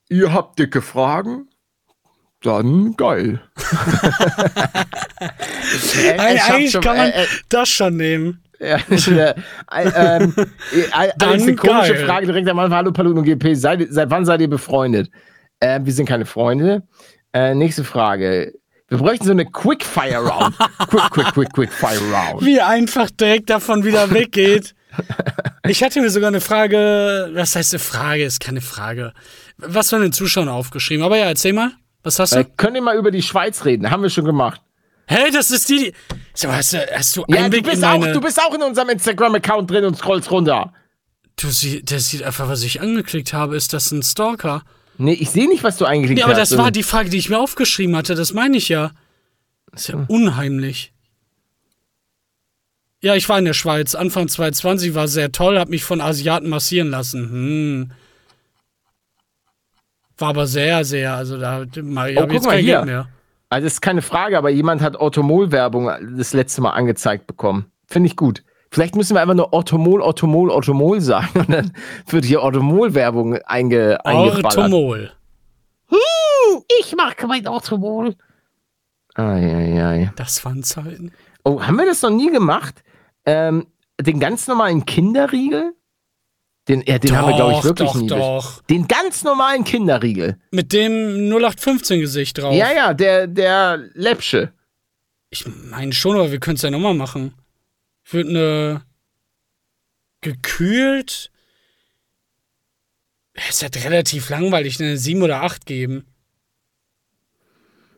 Ihr 0.09 0.33
habt 0.33 0.59
dicke 0.59 0.81
Fragen? 0.81 1.47
Dann 2.41 2.95
geil. 2.97 3.41
Eigentlich 6.17 6.73
kann 6.81 6.97
man 6.97 7.13
das 7.47 7.69
schon 7.69 7.95
nehmen. 7.95 8.43
Ja, 8.59 8.75
äh, 8.89 9.35
ähm, 9.71 10.35
äh, 10.73 11.11
alles 11.21 11.43
eine 11.43 11.55
komische 11.55 11.93
geil. 11.93 12.05
Frage 12.05 12.25
direkt 12.25 12.49
am 12.49 12.59
Anfang. 12.59 12.77
Hallo 12.77 12.91
Paluten 12.91 13.19
und 13.19 13.23
GP, 13.23 13.55
seid, 13.55 13.87
seit 13.89 14.09
wann 14.09 14.25
seid 14.25 14.41
ihr 14.41 14.49
befreundet? 14.49 15.09
Äh, 15.61 15.79
wir 15.81 15.93
sind 15.93 16.09
keine 16.09 16.25
Freunde. 16.25 16.83
Äh, 17.31 17.55
nächste 17.55 17.85
Frage. 17.85 18.53
Wir 18.89 18.97
bräuchten 18.97 19.25
so 19.25 19.31
eine 19.31 19.45
Quickfire 19.45 20.17
Round. 20.17 20.55
quick, 20.89 21.11
quick, 21.11 21.33
quick, 21.33 21.53
quick 21.53 21.71
Fire 21.71 21.99
Round. 22.11 22.43
Wie 22.43 22.59
einfach 22.59 23.09
direkt 23.11 23.49
davon 23.49 23.83
wieder 23.83 24.09
weggeht. 24.13 24.73
Ich 25.67 25.83
hatte 25.83 26.01
mir 26.01 26.09
sogar 26.09 26.29
eine 26.29 26.41
Frage, 26.41 27.29
was 27.33 27.55
heißt 27.55 27.73
eine 27.73 27.79
Frage, 27.79 28.23
ist 28.23 28.39
keine 28.39 28.61
Frage. 28.61 29.13
Was 29.57 29.91
von 29.91 30.01
den 30.01 30.11
Zuschauern 30.11 30.49
aufgeschrieben. 30.49 31.05
Aber 31.05 31.17
ja, 31.17 31.25
erzähl 31.25 31.53
mal. 31.53 31.71
Was 32.01 32.17
hast 32.17 32.33
du? 32.33 32.39
Äh, 32.39 32.45
könnt 32.57 32.75
ihr 32.75 32.81
mal 32.81 32.97
über 32.97 33.11
die 33.11 33.21
Schweiz 33.21 33.63
reden? 33.65 33.91
Haben 33.91 34.01
wir 34.01 34.09
schon 34.09 34.25
gemacht. 34.25 34.61
Hey, 35.05 35.31
das 35.31 35.51
ist 35.51 35.69
die. 35.69 35.93
die 36.41 36.47
hast, 36.47 36.73
du, 36.73 36.77
hast 36.95 37.15
du 37.15 37.21
Ja, 37.27 37.37
du 37.37 37.43
Einblick 37.43 37.65
bist, 37.65 37.77
in 37.77 37.83
auch, 37.83 37.99
meine... 37.99 38.13
du 38.13 38.21
bist 38.21 38.41
auch 38.41 38.53
in 38.55 38.63
unserem 38.63 38.89
Instagram-Account 38.89 39.69
drin 39.69 39.85
und 39.85 39.97
scrollst 39.97 40.31
runter. 40.31 40.73
Du, 41.35 41.49
sie, 41.49 41.83
der 41.83 41.99
sieht 41.99 42.23
einfach, 42.23 42.49
was 42.49 42.63
ich 42.63 42.81
angeklickt 42.81 43.33
habe. 43.33 43.55
Ist 43.55 43.73
das 43.73 43.91
ein 43.91 44.01
Stalker? 44.01 44.63
Nee, 45.01 45.13
ich 45.13 45.29
sehe 45.29 45.47
nicht, 45.47 45.63
was 45.63 45.77
du 45.77 45.85
eingeklickt 45.85 46.19
Ja, 46.19 46.25
aber 46.25 46.35
hast. 46.35 46.51
das 46.51 46.57
war 46.57 46.71
die 46.71 46.83
Frage, 46.83 47.09
die 47.09 47.17
ich 47.17 47.29
mir 47.29 47.39
aufgeschrieben 47.39 47.95
hatte. 47.95 48.15
Das 48.15 48.33
meine 48.33 48.57
ich 48.57 48.67
ja. 48.69 48.91
Das 49.71 49.81
ist 49.81 49.87
ja 49.87 50.05
unheimlich. 50.07 50.93
Ja, 53.01 53.15
ich 53.15 53.29
war 53.29 53.39
in 53.39 53.45
der 53.45 53.53
Schweiz. 53.53 53.95
Anfang 53.95 54.27
2020 54.27 54.93
war 54.93 55.07
sehr 55.07 55.31
toll, 55.31 55.57
hab 55.57 55.69
mich 55.69 55.85
von 55.85 56.01
Asiaten 56.01 56.49
massieren 56.49 56.89
lassen. 56.89 57.29
Hm. 57.29 57.91
War 60.17 60.29
aber 60.29 60.47
sehr, 60.47 60.83
sehr. 60.83 61.15
Also 61.15 61.37
da 61.37 61.65
mal, 61.81 62.11
ich 62.11 62.17
Oh, 62.17 62.21
hab 62.23 62.33
jetzt 62.33 62.45
mal 62.45 62.51
kein 62.55 62.63
hier. 62.65 62.75
Geld 62.75 62.85
mehr. 62.87 63.07
Also, 63.47 63.63
das 63.65 63.73
ist 63.75 63.81
keine 63.81 64.01
Frage, 64.01 64.37
aber 64.37 64.49
jemand 64.49 64.81
hat 64.81 64.97
Orthomol-Werbung 64.97 65.89
das 66.17 66.33
letzte 66.33 66.61
Mal 66.61 66.71
angezeigt 66.71 67.25
bekommen. 67.25 67.71
Finde 67.87 68.07
ich 68.07 68.15
gut. 68.17 68.43
Vielleicht 68.71 68.95
müssen 68.95 69.15
wir 69.15 69.21
einfach 69.21 69.35
nur 69.35 69.51
Orthomol, 69.51 70.01
Orthomol, 70.01 70.51
Orthomol 70.51 71.01
sagen 71.01 71.39
und 71.39 71.49
dann 71.49 71.73
wird 72.07 72.25
hier 72.25 72.41
Orthomol-Werbung 72.41 73.37
einge 73.45 74.03
eingeballert. 74.05 74.45
Orthomol. 74.45 75.11
Ich 76.79 76.95
mag 76.95 77.23
mein 77.27 77.47
Orthomol. 77.47 78.15
Eieiei. 79.15 80.11
Das 80.15 80.43
waren 80.45 80.63
Zeiten. 80.63 81.11
Oh, 81.43 81.61
haben 81.61 81.77
wir 81.77 81.85
das 81.85 82.01
noch 82.01 82.11
nie 82.11 82.31
gemacht? 82.31 82.83
Ähm, 83.25 83.67
den 83.99 84.19
ganz 84.19 84.47
normalen 84.47 84.85
Kinderriegel? 84.85 85.73
Den, 86.67 86.83
ja, 86.85 86.99
den 86.99 87.17
haben 87.17 87.29
wir, 87.29 87.35
glaube 87.35 87.53
ich, 87.53 87.57
Doch, 87.57 87.65
wirklich 87.65 87.91
doch, 87.91 87.99
nie. 87.99 88.07
doch. 88.07 88.61
Den 88.63 88.87
ganz 88.87 89.23
normalen 89.23 89.63
Kinderriegel. 89.63 90.37
Mit 90.51 90.71
dem 90.71 90.91
0815-Gesicht 91.31 92.37
drauf. 92.37 92.53
Ja, 92.53 92.71
ja, 92.71 92.93
der, 92.93 93.25
der 93.25 93.77
Läppsche. 93.93 94.53
Ich 95.31 95.45
meine 95.71 95.93
schon, 95.93 96.15
aber 96.15 96.31
wir 96.31 96.39
können 96.39 96.55
es 96.57 96.61
ja 96.61 96.69
nochmal 96.69 96.93
machen. 96.93 97.33
Ich 98.09 98.13
würde 98.15 98.29
eine 98.29 98.81
gekühlt. 100.21 101.29
Es 103.35 103.61
halt 103.61 103.85
relativ 103.85 104.31
langweilig, 104.31 104.81
eine 104.81 104.97
7 104.97 105.21
oder 105.21 105.43
8 105.43 105.67
geben. 105.67 106.07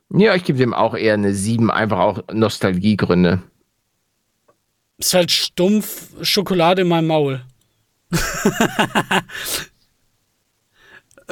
Ja, 0.10 0.36
ich 0.36 0.44
gebe 0.44 0.58
dem 0.58 0.74
auch 0.74 0.96
eher 0.96 1.14
eine 1.14 1.34
7, 1.34 1.72
einfach 1.72 2.00
auch 2.00 2.24
Nostalgiegründe. 2.34 3.42
Ist 4.98 5.14
halt 5.14 5.32
stumpf 5.32 6.10
Schokolade 6.22 6.82
in 6.82 6.90
meinem 6.90 7.08
Maul. 7.08 7.46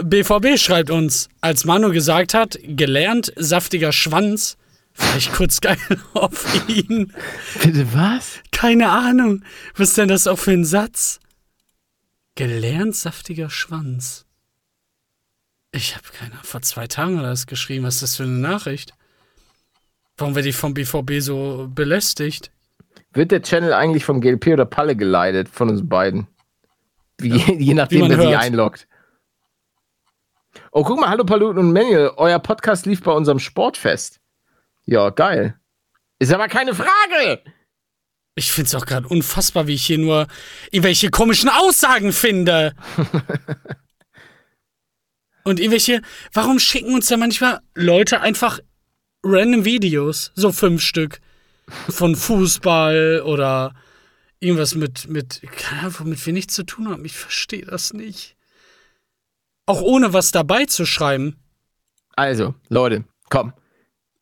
BVB 0.01 0.57
schreibt 0.57 0.89
uns, 0.89 1.27
als 1.41 1.65
Manu 1.65 1.91
gesagt 1.91 2.34
hat, 2.34 2.57
gelernt 2.63 3.34
saftiger 3.36 3.91
Schwanz. 3.91 4.55
Vielleicht 4.99 5.33
kurz 5.33 5.61
geil 5.61 5.77
auf 6.13 6.67
ihn. 6.67 7.13
Bitte 7.63 7.93
was? 7.93 8.39
Keine 8.51 8.89
Ahnung. 8.89 9.43
Was 9.75 9.89
ist 9.89 9.97
denn 9.97 10.09
das 10.09 10.27
auch 10.27 10.37
für 10.37 10.51
ein 10.51 10.65
Satz? 10.65 11.19
Gelernt 12.35 12.95
saftiger 12.95 13.49
Schwanz. 13.49 14.25
Ich 15.71 15.95
habe 15.95 16.05
keine 16.11 16.33
Ahnung. 16.33 16.43
Vor 16.43 16.61
zwei 16.61 16.87
Tagen 16.87 17.17
hat 17.17 17.23
er 17.23 17.31
das 17.31 17.47
geschrieben. 17.47 17.85
Was 17.85 17.95
ist 17.95 18.03
das 18.03 18.15
für 18.17 18.23
eine 18.23 18.33
Nachricht? 18.33 18.93
Warum 20.17 20.35
werde 20.35 20.49
ich 20.49 20.55
vom 20.55 20.73
BVB 20.73 21.21
so 21.21 21.69
belästigt? 21.73 22.51
Wird 23.13 23.31
der 23.31 23.41
Channel 23.41 23.73
eigentlich 23.73 24.03
von 24.05 24.21
GLP 24.21 24.47
oder 24.47 24.65
Palle 24.65 24.95
geleitet? 24.95 25.49
Von 25.49 25.69
uns 25.69 25.87
beiden. 25.87 26.27
Wie, 27.17 27.37
je 27.57 27.73
nachdem, 27.73 28.01
man 28.01 28.11
wer 28.11 28.21
sich 28.21 28.37
einloggt. 28.37 28.87
Oh, 30.71 30.83
guck 30.83 30.99
mal, 30.99 31.09
hallo 31.09 31.23
Paluten 31.23 31.59
und 31.59 31.71
Manuel. 31.73 32.11
Euer 32.17 32.39
Podcast 32.39 32.85
lief 32.85 33.01
bei 33.01 33.11
unserem 33.11 33.39
Sportfest. 33.39 34.18
Ja, 34.89 35.11
geil. 35.11 35.53
Ist 36.17 36.33
aber 36.33 36.47
keine 36.47 36.73
Frage. 36.73 37.43
Ich 38.33 38.51
finde 38.51 38.69
es 38.69 38.75
auch 38.75 38.87
gerade 38.87 39.07
unfassbar, 39.07 39.67
wie 39.67 39.75
ich 39.75 39.85
hier 39.85 39.99
nur 39.99 40.27
irgendwelche 40.71 41.11
komischen 41.11 41.49
Aussagen 41.49 42.11
finde. 42.11 42.73
Und 45.43 45.59
irgendwelche, 45.59 46.01
warum 46.33 46.57
schicken 46.57 46.95
uns 46.95 47.05
da 47.05 47.17
manchmal 47.17 47.59
Leute 47.75 48.21
einfach 48.21 48.59
random 49.23 49.63
Videos, 49.63 50.31
so 50.33 50.51
fünf 50.51 50.81
Stück, 50.81 51.19
von 51.67 52.15
Fußball 52.15 53.21
oder 53.23 53.75
irgendwas 54.39 54.73
mit, 54.73 55.07
mit, 55.07 55.43
keine 55.55 55.81
Ahnung, 55.81 55.95
womit 55.99 56.25
wir 56.25 56.33
nichts 56.33 56.55
zu 56.55 56.63
tun 56.63 56.89
haben. 56.89 57.05
Ich 57.05 57.15
verstehe 57.15 57.65
das 57.65 57.93
nicht. 57.93 58.35
Auch 59.67 59.81
ohne 59.81 60.13
was 60.13 60.31
dabei 60.31 60.65
zu 60.65 60.87
schreiben. 60.87 61.35
Also, 62.15 62.55
Leute, 62.69 63.03
komm. 63.29 63.53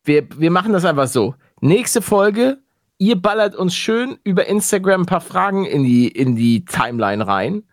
Wir, 0.04 0.26
wir 0.38 0.50
machen 0.50 0.72
das 0.72 0.84
einfach 0.84 1.08
so. 1.08 1.34
Nächste 1.60 2.02
Folge, 2.02 2.58
ihr 2.98 3.20
ballert 3.20 3.54
uns 3.54 3.74
schön 3.74 4.18
über 4.24 4.46
Instagram 4.46 5.02
ein 5.02 5.06
paar 5.06 5.20
Fragen 5.20 5.64
in 5.64 5.84
die, 5.84 6.08
in 6.08 6.36
die 6.36 6.64
Timeline 6.64 7.26
rein. 7.26 7.64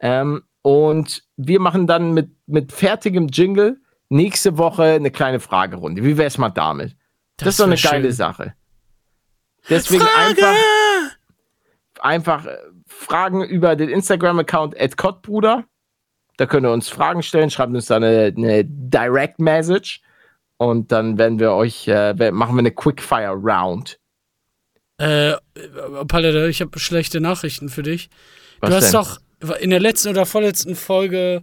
Ähm, 0.00 0.42
und 0.62 1.24
wir 1.36 1.60
machen 1.60 1.86
dann 1.86 2.12
mit, 2.12 2.30
mit 2.46 2.72
fertigem 2.72 3.28
Jingle 3.28 3.80
nächste 4.08 4.58
Woche 4.58 4.84
eine 4.84 5.10
kleine 5.10 5.40
Fragerunde. 5.40 6.04
Wie 6.04 6.16
wär's 6.16 6.38
mal 6.38 6.50
damit? 6.50 6.96
Das, 7.36 7.48
ist 7.48 7.60
doch 7.60 7.66
eine 7.66 7.76
geile 7.76 8.04
schön. 8.04 8.12
Sache. 8.12 8.54
Deswegen 9.68 10.02
Frage! 10.02 10.28
einfach. 10.28 10.54
einfach 12.00 12.46
äh, 12.46 12.56
Fragen 12.86 13.44
über 13.44 13.76
den 13.76 13.88
Instagram-Account 13.88 14.74
@kottbruder. 14.96 15.64
Da 16.36 16.46
könnt 16.46 16.66
ihr 16.66 16.72
uns 16.72 16.88
Fragen 16.88 17.22
stellen, 17.22 17.50
schreibt 17.50 17.74
uns 17.74 17.86
da 17.86 17.96
eine, 17.96 18.32
eine 18.36 18.64
Direct 18.64 19.40
Message 19.40 20.00
und 20.58 20.92
dann 20.92 21.18
werden 21.18 21.38
wir 21.38 21.52
euch, 21.52 21.88
äh, 21.88 22.30
machen 22.30 22.54
wir 22.54 22.60
eine 22.60 22.70
Quickfire 22.70 23.32
Round. 23.34 23.98
Äh, 24.98 25.34
Palette, 26.06 26.48
ich 26.48 26.60
habe 26.60 26.78
schlechte 26.78 27.20
Nachrichten 27.20 27.68
für 27.68 27.82
dich. 27.82 28.10
Was 28.60 28.70
du 28.70 28.76
hast 28.76 28.92
denn? 28.92 28.92
doch 29.48 29.60
in 29.60 29.70
der 29.70 29.80
letzten 29.80 30.08
oder 30.10 30.26
vorletzten 30.26 30.74
Folge 30.74 31.42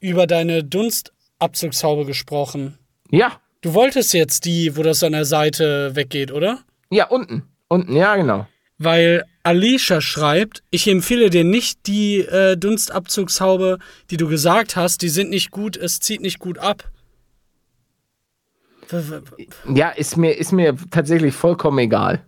über 0.00 0.26
deine 0.26 0.64
Dunstabzugshaube 0.64 2.04
gesprochen. 2.04 2.78
Ja, 3.10 3.40
Du 3.62 3.74
wolltest 3.74 4.14
jetzt 4.14 4.44
die, 4.44 4.76
wo 4.76 4.84
das 4.84 5.02
an 5.02 5.10
der 5.10 5.24
Seite 5.24 5.96
weggeht, 5.96 6.30
oder? 6.30 6.60
ja, 6.90 7.08
unten. 7.08 7.42
Unten, 7.68 7.96
ja, 7.96 8.14
genau. 8.14 8.46
Weil 8.78 9.24
Alicia 9.42 10.00
schreibt, 10.00 10.62
ich 10.70 10.86
empfehle 10.86 11.30
dir 11.30 11.42
nicht 11.42 11.88
die 11.88 12.18
äh, 12.20 12.56
Dunstabzugshaube, 12.56 13.78
die 14.10 14.18
du 14.18 14.28
gesagt 14.28 14.76
hast, 14.76 15.02
die 15.02 15.08
sind 15.08 15.30
nicht 15.30 15.50
gut, 15.50 15.76
es 15.76 15.98
zieht 15.98 16.20
nicht 16.20 16.38
gut 16.38 16.58
ab. 16.58 16.88
Ja, 19.72 19.90
ist 19.90 20.16
mir, 20.16 20.32
ist 20.32 20.52
mir 20.52 20.76
tatsächlich 20.90 21.34
vollkommen 21.34 21.78
egal. 21.78 22.24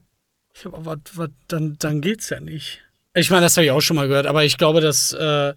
Ich 0.54 0.66
aber 0.66 0.96
was, 1.14 1.28
dann, 1.46 1.76
dann 1.78 2.00
geht's 2.00 2.30
ja 2.30 2.40
nicht. 2.40 2.82
Ich 3.14 3.30
meine, 3.30 3.42
das 3.42 3.56
habe 3.56 3.64
ich 3.64 3.70
auch 3.70 3.80
schon 3.80 3.96
mal 3.96 4.08
gehört, 4.08 4.26
aber 4.26 4.44
ich 4.44 4.58
glaube, 4.58 4.80
dass. 4.80 5.12
Äh, 5.12 5.54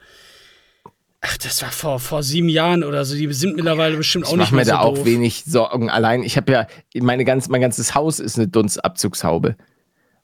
ach, 1.22 1.38
das 1.38 1.62
war 1.62 1.72
vor, 1.72 2.00
vor 2.00 2.24
sieben 2.24 2.50
Jahren 2.50 2.84
oder 2.84 3.04
so. 3.06 3.16
Die 3.16 3.32
sind 3.34 3.56
mittlerweile 3.56 3.98
bestimmt 3.98 4.26
auch 4.26 4.32
Ich 4.32 4.38
nicht 4.38 4.52
mache 4.52 4.56
mehr 4.56 4.62
mir 4.62 4.66
so 4.66 4.72
da 4.72 4.80
auch 4.80 4.96
doof. 4.96 5.06
wenig 5.06 5.44
Sorgen. 5.46 5.90
Allein, 5.90 6.24
ich 6.24 6.38
habe 6.38 6.52
ja, 6.52 6.68
meine 7.02 7.26
ganz, 7.26 7.50
mein 7.50 7.62
ganzes 7.62 7.96
Haus 7.96 8.20
ist 8.20 8.38
eine 8.38 8.48
Dunstabzugshaube. 8.48 9.56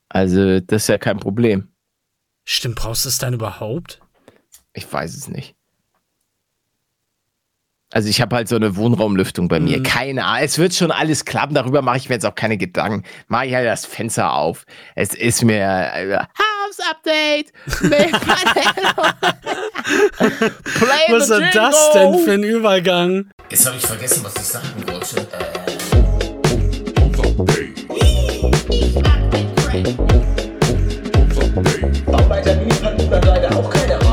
Also, 0.09 0.59
das 0.59 0.84
ist 0.84 0.89
ja 0.89 0.97
kein 0.97 1.17
Problem. 1.17 1.67
Stimmt, 2.45 2.75
brauchst 2.75 3.03
du 3.05 3.09
es 3.09 3.17
dann 3.17 3.34
überhaupt? 3.34 3.99
Ich 4.73 4.91
weiß 4.91 5.15
es 5.17 5.28
nicht. 5.28 5.57
Also 7.97 8.09
ich 8.09 8.21
habe 8.21 8.35
halt 8.35 8.47
so 8.47 8.55
eine 8.55 8.75
Wohnraumlüftung 8.75 9.47
bei 9.47 9.59
mir. 9.59 9.79
Mhm. 9.79 9.83
Keine 9.83 10.23
Ahnung. 10.23 10.43
Es 10.43 10.59
wird 10.59 10.75
schon 10.75 10.91
alles 10.91 11.25
klappen. 11.25 11.55
Darüber 11.55 11.81
mache 11.81 11.97
ich 11.97 12.09
mir 12.09 12.13
jetzt 12.13 12.27
auch 12.27 12.35
keine 12.35 12.55
Gedanken. 12.55 13.01
Mach 13.27 13.41
ich 13.41 13.55
halt 13.55 13.65
das 13.65 13.87
Fenster 13.87 14.33
auf. 14.33 14.67
Es 14.93 15.15
ist 15.15 15.43
mir 15.43 15.63
äh, 15.63 16.15
House 16.15 16.77
Update. 16.91 17.51
Play 17.65 18.11
Was 21.09 21.27
ist 21.27 21.55
das 21.55 21.91
denn 21.93 22.19
für 22.19 22.33
ein 22.33 22.43
Übergang? 22.43 23.31
Jetzt 23.49 23.65
habe 23.65 23.77
ich 23.77 23.85
vergessen, 23.87 24.23
was 24.23 24.35
ich 24.35 24.43
sagen 24.43 24.67
wollte. 24.85 25.21
Äh, 25.21 25.57
Bauleiter 32.05 32.55
Minipan 32.57 33.09
hat 33.09 33.25
leider 33.25 33.57
auch 33.57 33.67
keine 33.71 33.95
Ahnung. 33.95 34.07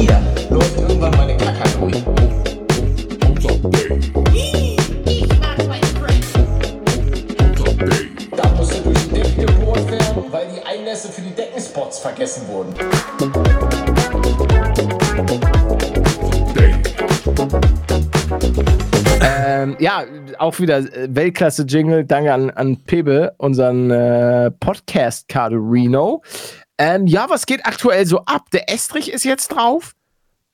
Hier 0.00 0.18
läuft 0.48 0.80
irgendwann 0.80 1.10
meine 1.14 1.36
Kacke 1.36 1.68
durch. 1.78 2.02
Da 8.34 8.48
musste 8.56 8.80
durch 8.80 9.08
den 9.08 9.14
Deck 9.14 9.36
gebohrt 9.36 9.90
werden, 9.90 10.24
weil 10.30 10.46
die 10.46 10.66
Einlässe 10.66 11.08
für 11.12 11.20
die 11.20 11.34
Deckenspots 11.34 11.98
vergessen 11.98 12.48
wurden. 12.48 12.74
Ähm, 19.22 19.76
ja, 19.80 20.04
auch 20.38 20.58
wieder 20.58 20.78
äh, 20.78 21.08
Weltklasse-Jingle. 21.10 22.06
Danke 22.06 22.32
an, 22.32 22.48
an 22.48 22.78
Pebe, 22.86 23.34
unseren 23.36 23.90
äh, 23.90 24.50
Podcast-Karte 24.50 25.56
Reno. 25.56 26.22
Ähm, 26.80 27.06
ja, 27.06 27.28
was 27.28 27.44
geht 27.44 27.66
aktuell 27.66 28.06
so 28.06 28.24
ab? 28.24 28.46
Der 28.54 28.72
Estrich 28.72 29.12
ist 29.12 29.24
jetzt 29.24 29.48
drauf. 29.48 29.94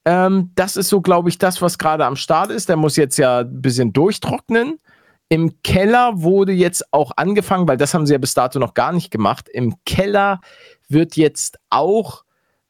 Ähm, 0.05 0.51
das 0.57 0.77
ist 0.77 0.89
so, 0.89 1.01
glaube 1.01 1.29
ich, 1.29 1.39
das, 1.39 1.62
was 1.62 1.79
gerade 1.79 2.05
am 2.05 2.16
Start 2.16 2.51
ist. 2.51 2.68
Der 2.68 2.77
muss 2.77 2.97
jetzt 2.97 3.16
ja 3.16 3.43
ein 3.43 3.62
bisschen 3.62 3.93
durchtrocknen. 3.93 4.81
Im 5.29 5.62
Keller 5.62 6.20
wurde 6.20 6.51
jetzt 6.51 6.93
auch 6.93 7.12
angefangen, 7.16 7.68
weil 7.68 7.77
das 7.77 7.95
haben 7.95 8.07
sie 8.07 8.12
ja 8.12 8.18
bis 8.18 8.35
dato 8.35 8.59
noch 8.59 8.74
gar 8.74 8.93
nicht 8.93 9.12
gemacht. 9.12 9.49
Im 9.49 9.77
Keller 9.85 10.41
wird 10.89 11.14
jetzt 11.14 11.61
auch 11.70 12.24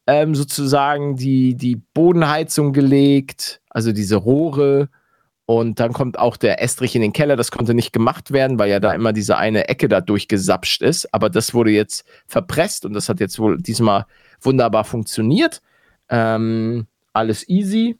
ähm, 0.07 0.35
sozusagen 0.35 1.17
die, 1.17 1.55
die 1.55 1.77
Bodenheizung 1.77 2.75
gelegt, 2.75 3.63
also 3.71 3.91
diese 3.93 4.17
Rohre. 4.17 4.91
Und 5.47 5.79
dann 5.79 5.93
kommt 5.93 6.19
auch 6.19 6.37
der 6.37 6.61
Estrich 6.61 6.97
in 6.97 7.03
den 7.03 7.13
Keller. 7.13 7.37
Das 7.37 7.53
konnte 7.53 7.73
nicht 7.73 7.93
gemacht 7.93 8.33
werden, 8.33 8.59
weil 8.59 8.69
ja 8.69 8.81
da 8.81 8.93
immer 8.93 9.13
diese 9.13 9.39
eine 9.39 9.69
Ecke 9.69 9.87
da 9.89 10.01
durchgesapscht 10.01 10.83
ist. 10.83 11.15
Aber 11.15 11.31
das 11.31 11.55
wurde 11.55 11.71
jetzt 11.71 12.05
verpresst 12.27 12.85
und 12.85 12.95
das 12.95 13.09
hat 13.09 13.21
jetzt 13.21 13.39
wohl 13.39 13.57
diesmal 13.63 14.07
wunderbar 14.41 14.83
funktioniert. 14.83 15.63
Ähm, 16.09 16.87
alles 17.13 17.49
easy. 17.49 17.97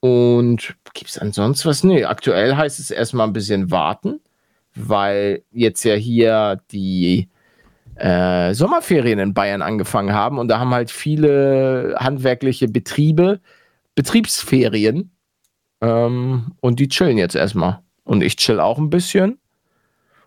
Und 0.00 0.76
gibt 0.92 1.10
es 1.10 1.18
ansonsten 1.18 1.68
was? 1.68 1.84
Nee, 1.84 2.04
aktuell 2.04 2.56
heißt 2.56 2.80
es 2.80 2.90
erstmal 2.90 3.28
ein 3.28 3.32
bisschen 3.32 3.70
warten, 3.70 4.20
weil 4.74 5.42
jetzt 5.52 5.84
ja 5.84 5.94
hier 5.94 6.60
die 6.70 7.28
äh, 7.94 8.54
Sommerferien 8.54 9.18
in 9.20 9.34
Bayern 9.34 9.62
angefangen 9.62 10.12
haben 10.12 10.38
und 10.38 10.48
da 10.48 10.58
haben 10.58 10.74
halt 10.74 10.90
viele 10.90 11.96
handwerkliche 11.98 12.68
Betriebe 12.68 13.40
Betriebsferien 13.94 15.15
ähm, 15.80 16.52
und 16.60 16.80
die 16.80 16.88
chillen 16.88 17.18
jetzt 17.18 17.34
erstmal. 17.34 17.80
Und 18.04 18.22
ich 18.22 18.36
chill 18.36 18.60
auch 18.60 18.78
ein 18.78 18.90
bisschen 18.90 19.38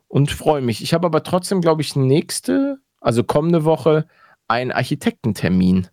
und 0.07 0.31
freue 0.31 0.61
mich. 0.61 0.81
Ich 0.83 0.93
habe 0.93 1.05
aber 1.05 1.23
trotzdem, 1.23 1.61
glaube 1.61 1.81
ich, 1.81 1.95
nächste, 1.95 2.79
also 2.99 3.23
kommende 3.23 3.63
Woche, 3.63 4.05
einen 4.47 4.71
Architektentermin, 4.71 5.87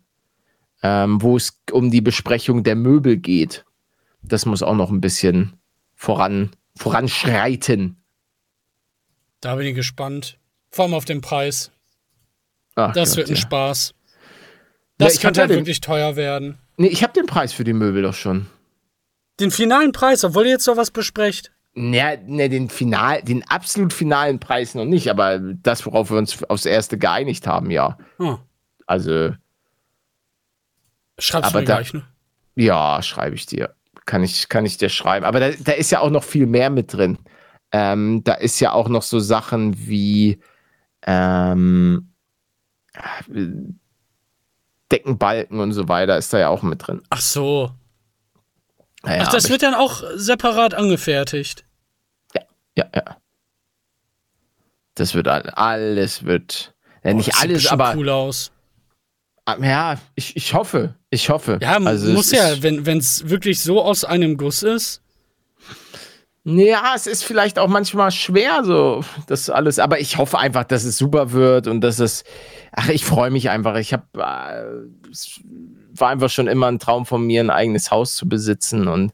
ähm, 0.82 1.22
wo 1.22 1.36
es 1.36 1.60
um 1.70 1.90
die 1.90 2.00
Besprechung 2.00 2.64
der 2.64 2.74
Möbel 2.76 3.16
geht. 3.18 3.64
Das 4.22 4.46
muss 4.46 4.62
auch 4.62 4.74
noch 4.74 4.90
ein 4.90 5.00
bisschen 5.00 5.52
voran, 5.94 6.50
voranschreiten. 6.76 8.02
Da 9.40 9.54
bin 9.54 9.66
ich 9.66 9.74
gespannt. 9.74 10.38
Vor 10.70 10.86
allem 10.86 10.94
auf 10.94 11.04
den 11.04 11.20
Preis. 11.20 11.70
Ach 12.74 12.92
Das 12.92 13.10
Gott, 13.10 13.18
wird 13.18 13.28
ein 13.28 13.34
ja. 13.36 13.40
Spaß. 13.40 13.94
Ja, 14.98 15.06
Das 15.06 15.14
ich 15.14 15.20
könnte 15.20 15.40
ja 15.40 15.46
halt 15.46 15.56
wirklich 15.56 15.80
teuer 15.80 16.16
werden. 16.16 16.58
Nee, 16.78 16.88
ich 16.88 17.02
habe 17.02 17.12
den 17.12 17.26
Preis 17.26 17.52
für 17.52 17.64
die 17.64 17.72
Möbel 17.72 18.02
doch 18.02 18.14
schon. 18.14 18.46
Den 19.40 19.50
finalen 19.50 19.92
Preis, 19.92 20.24
obwohl 20.24 20.44
ihr 20.46 20.52
jetzt 20.52 20.66
noch 20.66 20.76
was 20.76 20.90
besprecht. 20.90 21.52
Ja, 21.74 22.16
ne, 22.16 22.48
den 22.48 22.70
final, 22.70 23.22
den 23.22 23.46
absolut 23.48 23.92
finalen 23.92 24.40
Preis 24.40 24.74
noch 24.74 24.86
nicht, 24.86 25.10
aber 25.10 25.38
das, 25.38 25.84
worauf 25.84 26.10
wir 26.10 26.16
uns 26.16 26.42
aufs 26.44 26.64
erste 26.64 26.96
geeinigt 26.96 27.46
haben, 27.46 27.70
ja. 27.70 27.98
Hm. 28.16 28.38
Also, 28.86 29.32
Schreib's 31.18 31.48
Aber 31.48 31.60
mir 31.60 31.66
da- 31.66 31.74
gleich, 31.76 31.92
ne? 31.92 32.04
ja, 32.54 33.02
schreibe 33.02 33.34
ich 33.36 33.46
dir. 33.46 33.74
Kann 34.06 34.22
ich, 34.22 34.48
kann 34.48 34.64
ich 34.64 34.78
dir 34.78 34.88
schreiben. 34.88 35.26
Aber 35.26 35.40
da, 35.40 35.50
da 35.50 35.72
ist 35.72 35.90
ja 35.90 36.00
auch 36.00 36.10
noch 36.10 36.24
viel 36.24 36.46
mehr 36.46 36.70
mit 36.70 36.92
drin. 36.92 37.18
Ähm, 37.72 38.22
da 38.24 38.34
ist 38.34 38.60
ja 38.60 38.72
auch 38.72 38.88
noch 38.88 39.02
so 39.02 39.18
Sachen 39.18 39.86
wie 39.88 40.40
ähm, 41.06 42.12
äh, 42.94 43.46
Deckenbalken 44.92 45.58
und 45.60 45.72
so 45.72 45.88
weiter, 45.88 46.16
ist 46.16 46.32
da 46.32 46.38
ja 46.38 46.48
auch 46.48 46.62
mit 46.62 46.86
drin. 46.86 47.02
Ach 47.10 47.20
so. 47.20 47.72
Naja, 49.06 49.24
Ach, 49.26 49.32
das 49.32 49.48
wird 49.48 49.62
dann 49.62 49.74
auch 49.74 50.02
separat 50.16 50.74
angefertigt. 50.74 51.64
ich, 52.34 52.42
ja, 52.76 52.84
ja. 52.94 53.16
Das 54.94 55.14
wird 55.14 55.28
all- 55.28 55.50
alles 55.50 56.24
wird. 56.24 56.74
Ja, 57.04 57.14
nicht 57.14 57.28
das 57.32 57.40
sieht 57.40 57.50
alles, 57.50 57.66
aber 57.68 57.94
cool 57.96 58.08
aus. 58.08 58.50
Ah, 59.44 59.56
Ja, 59.60 59.98
ich, 60.16 60.36
ich 60.36 60.54
hoffe. 60.54 60.94
Ich 61.10 61.30
hoffe. 61.30 61.58
Ja, 61.62 61.76
also 61.78 62.12
muss 62.12 62.32
ja, 62.32 62.60
wenn 62.62 62.98
es 62.98 63.28
wirklich 63.28 63.60
so 63.62 63.80
aus 63.82 64.04
einem 64.04 64.36
Guss 64.36 64.62
ist. 64.62 65.02
ja, 66.44 66.94
es 66.96 67.06
ist 67.06 67.22
vielleicht 67.24 67.58
auch 67.58 67.68
manchmal 67.68 68.10
schwer, 68.10 68.64
so 68.64 69.04
das 69.28 69.48
alles. 69.50 69.78
Aber 69.78 70.00
ich 70.00 70.16
hoffe 70.16 70.38
einfach, 70.38 70.64
dass 70.64 70.84
es 70.84 70.98
super 70.98 71.30
wird 71.32 71.66
und 71.68 71.80
dass 71.80 71.98
es. 72.00 72.24
Ach, 72.72 72.88
ich 72.88 73.04
freue 73.04 73.30
mich 73.30 73.50
einfach. 73.50 73.76
Ich 73.76 73.92
habe. 73.92 74.04
Äh, 74.16 74.88
war 76.00 76.08
einfach 76.08 76.30
schon 76.30 76.46
immer 76.46 76.66
ein 76.66 76.78
Traum 76.78 77.06
von 77.06 77.26
mir, 77.26 77.40
ein 77.42 77.50
eigenes 77.50 77.90
Haus 77.90 78.14
zu 78.14 78.28
besitzen. 78.28 78.88
Und 78.88 79.12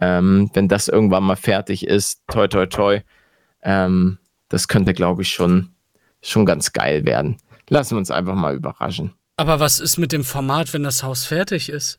ähm, 0.00 0.50
wenn 0.54 0.68
das 0.68 0.88
irgendwann 0.88 1.24
mal 1.24 1.36
fertig 1.36 1.86
ist, 1.86 2.22
toi, 2.28 2.48
toi, 2.48 2.66
toi, 2.66 3.00
ähm, 3.62 4.18
das 4.48 4.68
könnte, 4.68 4.94
glaube 4.94 5.22
ich, 5.22 5.30
schon, 5.30 5.74
schon 6.22 6.46
ganz 6.46 6.72
geil 6.72 7.04
werden. 7.04 7.38
Lassen 7.68 7.92
wir 7.92 7.98
uns 7.98 8.10
einfach 8.10 8.34
mal 8.34 8.54
überraschen. 8.54 9.14
Aber 9.36 9.58
was 9.58 9.80
ist 9.80 9.98
mit 9.98 10.12
dem 10.12 10.24
Format, 10.24 10.72
wenn 10.74 10.84
das 10.84 11.02
Haus 11.02 11.24
fertig 11.24 11.68
ist? 11.68 11.98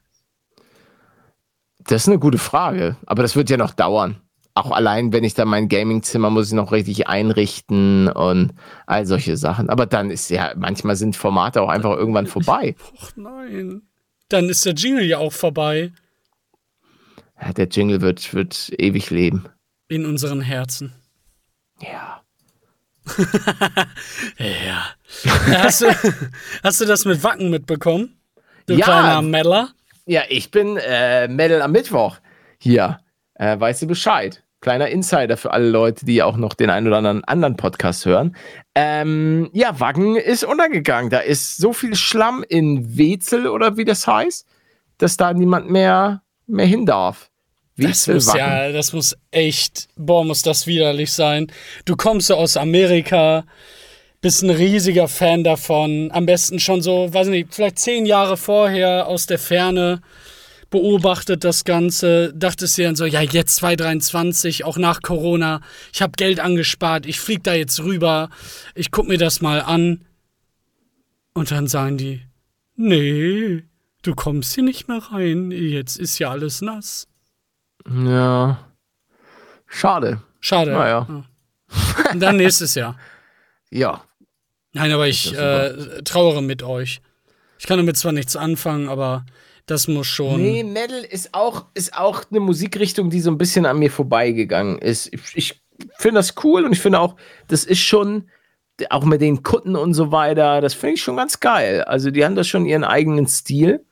Das 1.80 2.04
ist 2.04 2.08
eine 2.08 2.20
gute 2.20 2.38
Frage, 2.38 2.96
aber 3.06 3.22
das 3.22 3.36
wird 3.36 3.50
ja 3.50 3.58
noch 3.58 3.74
dauern. 3.74 4.22
Auch 4.58 4.72
allein, 4.72 5.12
wenn 5.12 5.26
ich 5.26 5.34
da 5.34 5.44
mein 5.44 5.68
Gamingzimmer 5.68 6.30
muss 6.30 6.48
ich 6.48 6.54
noch 6.54 6.72
richtig 6.72 7.08
einrichten 7.08 8.08
und 8.08 8.54
all 8.88 9.06
solche 9.06 9.36
Sachen. 9.36 9.70
Aber 9.70 9.86
dann 9.86 10.10
ist 10.10 10.30
ja, 10.30 10.54
manchmal 10.56 10.96
sind 10.96 11.18
Formate 11.18 11.62
auch 11.62 11.68
einfach 11.68 11.92
irgendwann 11.92 12.26
vorbei. 12.26 12.76
Ach 13.02 13.12
nein. 13.18 13.82
Dann 14.30 14.50
ist 14.50 14.66
der 14.66 14.74
Jingle 14.74 15.04
ja 15.06 15.18
auch 15.20 15.34
vorbei 15.34 15.92
Ja, 17.42 17.54
der 17.54 17.68
Jingle 17.68 18.02
wird, 18.02 18.34
wird 18.34 18.72
ewig 18.78 19.10
leben. 19.10 19.46
in 19.88 20.06
unseren 20.06 20.42
Herzen. 20.42 20.94
Ja. 21.82 22.22
Ja. 24.38 24.86
Hast 25.48 25.82
du, 25.82 25.88
hast 26.64 26.82
du 26.82 26.86
das 26.86 27.06
mit 27.06 27.24
Wacken 27.24 27.50
mitbekommen? 27.50 28.20
Du 28.66 28.74
Ja. 28.74 28.86
kleiner 28.86 29.22
Meddler? 29.22 29.70
Ja, 30.06 30.24
ich 30.30 30.52
bin 30.52 30.78
äh, 30.78 31.28
Metal 31.28 31.62
am 31.62 31.72
Mittwoch 31.72 32.18
hier. 32.60 33.00
Äh, 33.36 33.60
weißt 33.60 33.84
du 33.84 33.88
Bescheid? 33.88 34.44
Kleiner 34.66 34.88
Insider 34.88 35.38
für 35.38 35.52
alle 35.52 35.70
Leute, 35.70 36.08
die 36.08 36.24
auch 36.24 36.38
noch 36.38 36.56
den 36.56 36.72
einen 36.72 36.88
oder 36.88 36.98
anderen 36.98 37.24
anderen 37.26 37.56
Podcast 37.56 38.04
hören. 38.08 38.36
Ähm, 38.74 39.48
ja, 39.54 39.80
Wacken 39.80 40.16
ist 40.16 40.44
untergegangen. 40.44 41.12
Da 41.12 41.20
ist 41.20 41.58
so 41.58 41.72
viel 41.72 41.94
Schlamm 41.94 42.44
in 42.50 42.98
Wetzel 42.98 43.46
oder 43.46 43.78
wie 43.78 43.86
das 43.86 44.08
heißt, 44.08 44.48
dass 44.98 45.18
da 45.18 45.34
niemand 45.34 45.70
mehr, 45.70 46.24
mehr 46.48 46.66
hin 46.66 46.88
darf. 46.88 47.30
Das 47.78 48.08
Wetzel, 48.08 48.16
muss 48.16 48.28
Wacken. 48.30 48.40
ja, 48.40 48.72
das 48.72 48.92
muss 48.92 49.16
echt, 49.30 49.88
boah, 49.98 50.26
muss 50.26 50.42
das 50.42 50.66
widerlich 50.66 51.14
sein. 51.14 51.46
Du 51.86 51.96
kommst 51.96 52.26
so 52.26 52.36
aus 52.36 52.58
Amerika, 52.58 53.46
bist 54.22 54.42
ein 54.42 54.50
riesiger 54.50 55.08
Fan 55.08 55.44
davon. 55.44 56.10
Am 56.12 56.26
besten 56.26 56.60
schon 56.60 56.82
so, 56.82 57.14
weiß 57.14 57.28
nicht, 57.28 57.54
vielleicht 57.54 57.78
zehn 57.78 58.08
Jahre 58.08 58.36
vorher 58.36 59.06
aus 59.06 59.28
der 59.28 59.38
Ferne 59.38 60.02
beobachtet 60.76 61.46
das 61.46 61.64
Ganze, 61.64 62.34
dachtest 62.34 62.78
dir 62.78 62.88
dann 62.88 62.98
so, 62.98 63.06
ja, 63.06 63.22
jetzt 63.22 63.56
2023, 63.56 64.66
auch 64.66 64.78
nach 64.78 65.02
Corona, 65.02 65.62
ich 65.94 66.02
habe 66.02 66.12
Geld 66.18 66.42
angespart, 66.42 67.06
ich 67.06 67.22
flieg 67.22 67.46
da 67.46 67.54
jetzt 67.54 67.80
rüber, 67.80 68.30
ich 68.74 68.92
guck 68.92 69.08
mir 69.08 69.18
das 69.18 69.40
mal 69.40 69.62
an. 69.62 70.04
Und 71.34 71.50
dann 71.52 71.68
sagen 71.68 71.96
die, 71.96 72.22
nee, 72.76 73.64
du 74.02 74.16
kommst 74.16 74.54
hier 74.54 74.66
nicht 74.66 74.90
mehr 74.90 74.98
rein, 74.98 75.52
jetzt 75.52 75.96
ist 75.96 76.20
ja 76.20 76.30
alles 76.30 76.62
nass. 76.62 77.08
Ja. 77.88 78.68
Schade. 79.68 80.22
Schade. 80.42 80.72
Naja. 80.72 81.08
Ja. 81.08 82.12
Und 82.12 82.20
dann 82.20 82.36
nächstes 82.38 82.76
Jahr. 82.76 82.98
Ja. 83.72 84.06
Nein, 84.72 84.92
aber 84.92 85.08
ich 85.08 85.34
äh, 85.36 86.02
trauere 86.04 86.42
mit 86.42 86.64
euch. 86.64 87.02
Ich 87.60 87.66
kann 87.66 87.78
damit 87.78 87.98
zwar 87.98 88.14
nichts 88.14 88.38
anfangen, 88.38 88.88
aber 88.88 89.26
das 89.66 89.88
muss 89.88 90.08
schon. 90.08 90.42
Nee, 90.42 90.64
Metal 90.64 91.04
ist 91.04 91.34
auch, 91.34 91.66
ist 91.74 91.98
auch 91.98 92.24
eine 92.30 92.40
Musikrichtung, 92.40 93.10
die 93.10 93.20
so 93.20 93.32
ein 93.32 93.38
bisschen 93.38 93.66
an 93.66 93.80
mir 93.80 93.92
vorbeigegangen 93.92 94.78
ist. 94.78 95.12
Ich, 95.14 95.22
ich 95.36 95.62
finde 95.98 96.20
das 96.20 96.36
cool 96.44 96.66
und 96.66 96.72
ich 96.72 96.80
finde 96.80 97.00
auch, 97.00 97.16
das 97.48 97.64
ist 97.66 97.80
schon, 97.80 98.30
auch 98.90 99.06
mit 99.06 99.22
den 99.22 99.42
Kutten 99.42 99.76
und 99.76 99.94
so 99.94 100.12
weiter, 100.12 100.62
das 100.62 100.74
finde 100.74 100.96
ich 100.96 101.02
schon 101.02 101.18
ganz 101.18 101.40
geil. 101.40 101.84
Also 101.84 102.12
die 102.12 102.24
haben 102.24 102.36
da 102.36 102.44
schon 102.44 102.66
ihren 102.66 102.84
eigenen 102.84 103.28
Stil. 103.28 103.84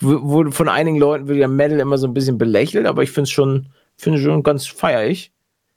Wo, 0.00 0.20
wo 0.22 0.50
von 0.52 0.68
einigen 0.68 0.98
Leuten 0.98 1.26
wird 1.26 1.38
ja 1.38 1.48
Metal 1.48 1.80
immer 1.80 1.98
so 1.98 2.06
ein 2.06 2.14
bisschen 2.14 2.38
belächelt, 2.38 2.86
aber 2.86 3.02
ich 3.02 3.10
finde 3.10 3.24
es 3.24 3.30
schon, 3.30 3.70
finde 3.96 4.20
schon 4.20 4.44
ganz 4.44 4.66
feierig. 4.66 5.32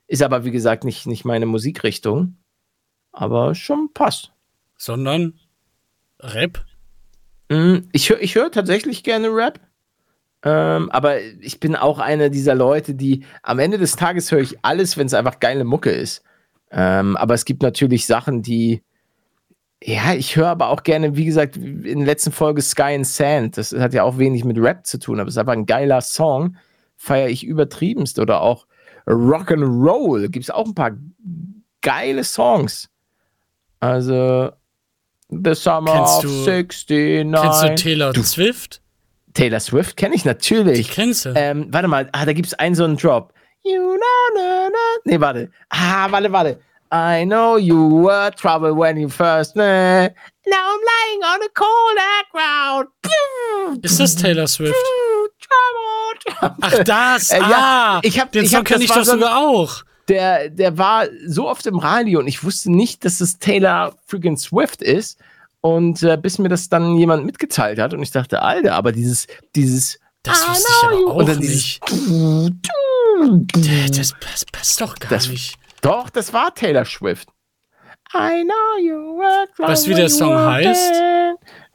Ist 0.08 0.22
aber, 0.22 0.46
wie 0.46 0.52
gesagt, 0.52 0.84
nicht, 0.84 1.08
nicht 1.08 1.26
meine 1.26 1.48
Musikrichtung. 1.48 2.36
Aber 3.12 3.56
schon 3.56 3.92
passt. 3.94 4.32
Sondern 4.78 5.40
Rap? 6.20 6.64
Mm, 7.52 7.90
Ich 7.92 8.10
höre 8.10 8.22
ich 8.22 8.36
hör 8.36 8.50
tatsächlich 8.50 9.04
gerne 9.04 9.28
Rap. 9.28 9.60
Ähm, 10.44 10.90
aber 10.90 11.22
ich 11.22 11.60
bin 11.60 11.76
auch 11.76 12.00
einer 12.00 12.30
dieser 12.30 12.56
Leute, 12.56 12.96
die 12.96 13.26
am 13.44 13.60
Ende 13.60 13.78
des 13.78 13.96
Tages 13.98 14.32
höre 14.32 14.40
ich 14.40 14.58
alles, 14.64 14.98
wenn 14.98 15.06
es 15.08 15.14
einfach 15.14 15.40
geile 15.40 15.66
Mucke 15.66 15.92
ist. 15.92 16.24
Ähm, 16.72 17.18
aber 17.18 17.34
es 17.34 17.46
gibt 17.46 17.62
natürlich 17.62 18.06
Sachen, 18.06 18.42
die. 18.42 18.82
Ja, 19.84 20.14
ich 20.14 20.36
höre 20.36 20.48
aber 20.50 20.70
auch 20.70 20.84
gerne, 20.84 21.18
wie 21.18 21.26
gesagt, 21.26 21.58
in 21.58 22.00
der 22.00 22.06
letzten 22.06 22.32
Folge 22.32 22.62
Sky 22.62 22.96
and 22.96 23.08
Sand. 23.08 23.58
Das 23.58 23.74
hat 23.74 23.94
ja 23.94 24.04
auch 24.04 24.18
wenig 24.18 24.46
mit 24.46 24.58
Rap 24.60 24.86
zu 24.86 25.00
tun, 25.00 25.20
aber 25.20 25.28
es 25.28 25.34
ist 25.36 25.40
einfach 25.40 25.54
ein 25.54 25.66
geiler 25.66 26.02
Song. 26.02 26.56
Feiere 26.98 27.30
ich 27.30 27.44
übertriebenst. 27.46 28.20
Oder 28.20 28.42
auch 28.42 28.68
Rock'n'Roll. 29.08 30.30
Gibt 30.30 30.46
es 30.46 30.52
auch 30.52 30.68
ein 30.68 30.76
paar 30.76 30.92
geile 31.82 32.24
Songs. 32.24 32.90
Also. 33.80 34.52
The 35.32 35.56
Summer 35.56 35.94
Kennst 35.94 36.18
of 36.18 36.22
du- 36.24 36.46
69. 36.46 37.42
Kennst 37.42 37.64
du 37.64 37.76
Taylor 37.76 38.14
Swift? 38.24 38.82
Taylor 39.34 39.60
Swift 39.62 39.96
kenne 39.96 40.16
ich 40.16 40.24
Die 40.24 40.28
natürlich. 40.28 40.92
kennst 40.92 41.26
du. 41.26 41.34
Ähm, 41.36 41.68
warte 41.72 41.88
mal, 41.88 42.10
ah, 42.12 42.26
da 42.26 42.34
gibt 42.34 42.48
es 42.48 42.54
einen 42.56 42.76
so 42.76 42.84
einen 42.84 42.98
Drop. 42.98 43.34
You 43.64 43.80
know, 43.80 43.98
na, 44.36 44.70
na. 44.70 44.78
Nee, 45.06 45.20
warte. 45.22 45.50
Ah, 45.70 46.08
warte, 46.12 46.32
warte. 46.32 46.60
I 46.94 47.24
know 47.26 47.58
you 47.58 48.04
were 48.06 48.32
trouble 48.36 48.76
when 48.78 48.98
you 48.98 49.08
first 49.08 49.56
met. 49.56 50.14
Now 50.46 50.58
I'm 50.58 50.82
lying 50.82 51.24
on 51.24 51.42
a 51.42 51.50
cold 51.54 51.98
ground. 52.34 52.90
Ist 53.86 54.00
das 54.00 54.16
Taylor 54.16 54.48
Swift? 54.48 54.74
pew, 54.74 55.30
trouble, 55.40 56.20
trouble. 56.50 56.58
Ach, 56.62 56.84
das! 56.84 57.32
Äh, 57.32 57.40
ja, 57.40 57.46
ah! 57.52 58.00
ich 58.04 58.20
hab- 58.20 58.32
den 58.32 58.44
ich 58.44 58.50
Song 58.52 58.60
hab- 58.60 58.66
kenne 58.66 58.86
das 58.86 58.90
ich 58.98 59.04
doch 59.06 59.14
sogar 59.14 59.38
auch. 59.38 59.84
Der, 60.08 60.50
der 60.50 60.78
war 60.78 61.06
so 61.26 61.48
oft 61.48 61.66
im 61.68 61.78
Radio 61.78 62.20
und 62.20 62.28
ich 62.28 62.44
wusste 62.44 62.72
nicht, 62.72 63.06
dass 63.06 63.22
es 63.22 63.40
Taylor 63.40 63.96
freaking 64.08 64.38
Swift 64.38 64.82
ist. 64.82 65.20
Und 65.62 66.02
äh, 66.02 66.18
bis 66.18 66.40
mir 66.40 66.50
das 66.50 66.70
dann 66.70 66.96
jemand 66.98 67.24
mitgeteilt 67.26 67.78
hat 67.80 67.94
und 67.94 68.02
ich 68.02 68.10
dachte, 68.12 68.42
Alter, 68.42 68.74
aber 68.74 68.92
dieses, 68.92 69.28
dieses 69.56 70.00
Das 70.24 70.48
wusste 70.50 70.68
ich 70.72 70.88
aber 70.88 71.12
auch 71.12 71.16
und 71.18 71.30
dann 71.30 71.38
nicht. 71.38 71.80
dieses 73.56 74.16
Das 74.20 74.46
passt, 74.52 74.82
doch 74.82 74.96
gar 74.96 75.10
Das- 75.12 75.30
nicht. 75.30 75.56
Doch, 75.82 76.10
das 76.10 76.32
war 76.34 76.54
Taylor 76.54 76.86
Swift. 76.86 77.28
I 78.14 78.44
know 78.44 78.78
you 78.84 79.18
were 79.18 79.48
Weißt 79.58 79.86
du, 79.86 79.92
wie 79.92 79.96
der 79.96 80.10
Song 80.10 80.36
heißt? 80.36 80.94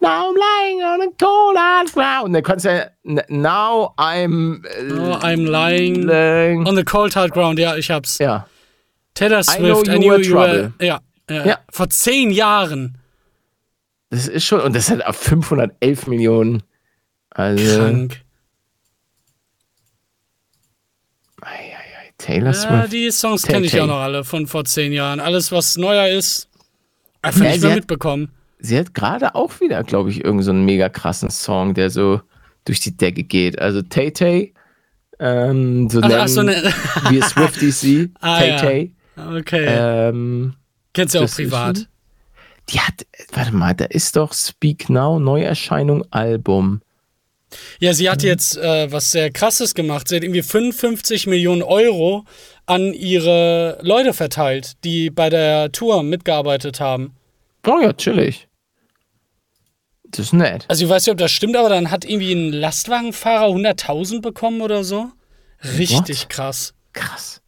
Now 0.01 0.29
I'm 0.31 0.35
lying 0.37 0.83
on 0.83 1.01
a 1.03 1.11
cold 1.19 1.57
hard 1.59 1.93
ground. 1.93 2.25
Und 2.27 2.33
dann 2.35 2.43
kannst 2.43 2.65
du 2.67 2.69
ja, 2.71 2.87
now 3.29 3.95
I'm, 3.97 4.65
äh, 4.67 4.93
Oh, 4.93 5.15
I'm 5.25 5.45
lying 5.49 6.03
lying- 6.03 6.67
on 6.67 6.77
the 6.77 6.85
cold 6.85 7.17
hard 7.17 7.33
ground. 7.33 7.59
Ja, 7.59 7.77
ich 7.77 7.91
hab's. 7.91 8.19
ja. 8.19 8.47
Taylor 9.15 9.43
know 9.43 9.75
Swift, 9.83 9.87
you 9.89 9.95
I 9.95 9.99
knew 9.99 10.11
were 10.11 10.21
you 10.23 10.35
were. 10.35 10.47
trouble. 10.69 10.87
Ja, 10.87 11.01
ja. 11.31 11.47
Ja. 11.47 11.59
Vor 11.71 11.89
zehn 11.89 12.31
Jahren. 12.31 12.99
Das 14.11 14.29
ist 14.29 14.45
schon, 14.45 14.61
und 14.61 14.77
das 14.77 14.91
hat 14.91 15.05
auf 15.07 15.17
511 15.17 16.07
Millionen. 16.07 16.63
Also, 17.31 17.79
Krank. 17.81 18.21
Taylor 22.19 22.47
Ja, 22.47 22.55
Swift. 22.55 22.93
die 22.93 23.11
Songs 23.11 23.43
kenne 23.43 23.67
ich 23.67 23.79
auch 23.81 23.87
noch 23.87 23.99
alle 24.01 24.25
von 24.25 24.47
vor 24.47 24.65
zehn 24.65 24.93
Jahren. 24.93 25.21
Alles, 25.21 25.53
was 25.53 25.77
neuer 25.77 26.09
ist, 26.09 26.49
einfach 27.21 27.43
Ja, 27.45 27.51
nicht 27.53 27.63
mehr 27.63 27.75
mitbekommen. 27.75 28.31
Sie 28.59 28.79
hat 28.79 28.95
gerade 28.95 29.35
auch 29.35 29.61
wieder, 29.61 29.83
glaube 29.85 30.11
ich, 30.11 30.19
irgendeinen 30.19 30.43
so 30.43 30.51
einen 30.51 30.65
mega 30.65 30.89
krassen 30.89 31.31
Song, 31.31 31.75
der 31.75 31.91
so 31.91 32.21
durch 32.65 32.81
die 32.81 32.97
Decke 32.97 33.23
geht. 33.23 33.59
Also 33.59 33.83
Tay 33.83 34.11
Tay, 34.11 34.55
ähm, 35.19 35.89
so 35.91 36.01
Ach, 36.03 36.09
nennen 36.09 36.21
ach 36.21 36.29
so, 36.29 36.43
ne. 36.43 36.55
wir 37.11 37.23
Swifties 37.23 37.81
sie, 37.81 38.13
Ah, 38.21 38.39
Tay 38.39 38.49
ja. 38.49 38.57
Tay. 38.57 38.93
Okay. 39.39 39.67
Ähm, 39.69 40.55
Kennst 40.93 41.15
du 41.15 41.21
auch 41.21 41.31
privat? 41.31 41.89
die 42.69 42.81
hat, 42.81 43.07
warte 43.33 43.55
mal, 43.55 43.75
da 43.75 43.85
ist 43.85 44.17
doch 44.17 44.33
Speak 44.33 44.91
Now, 44.91 45.19
Neuerscheinung, 45.19 46.05
Album. 46.11 46.81
Ja, 47.79 47.95
sie 47.95 48.11
hat 48.11 48.23
jetzt 48.23 48.57
äh, 48.57 48.91
was 48.91 49.13
sehr 49.13 49.31
krasses 49.31 49.75
gemacht. 49.75 50.09
Sie 50.09 50.17
hat 50.17 50.25
irgendwie 50.25 50.43
55 50.43 51.29
Millionen 51.29 51.63
Euro 51.63 52.25
an 52.67 52.93
ihre 52.93 53.79
Leute 53.83 54.13
verteilt, 54.13 54.73
die 54.83 55.11
bei 55.11 55.31
der 55.31 55.71
Tour 55.71 56.03
mitgearbeitet 56.03 56.81
haben. 56.81 57.15
Oh 57.67 57.81
ja, 57.81 57.93
chillig. 57.93 58.49
Das 60.05 60.21
ist 60.27 60.33
nett. 60.33 60.65
Also 60.69 60.85
ich 60.85 60.91
weiß 60.91 61.05
nicht, 61.07 61.13
ob 61.13 61.19
das 61.19 61.33
stimmt, 61.33 61.57
aber 61.57 61.69
dann 61.69 61.91
hat 61.91 62.05
irgendwie 62.05 62.33
ein 62.33 62.53
Lastwagenfahrer 62.53 63.47
100.000 63.53 64.21
bekommen 64.23 64.61
oder 64.61 64.85
so. 64.85 65.11
Richtig 65.79 66.23
What? 66.23 66.29
krass. 66.31 66.75
Krass. 66.93 67.43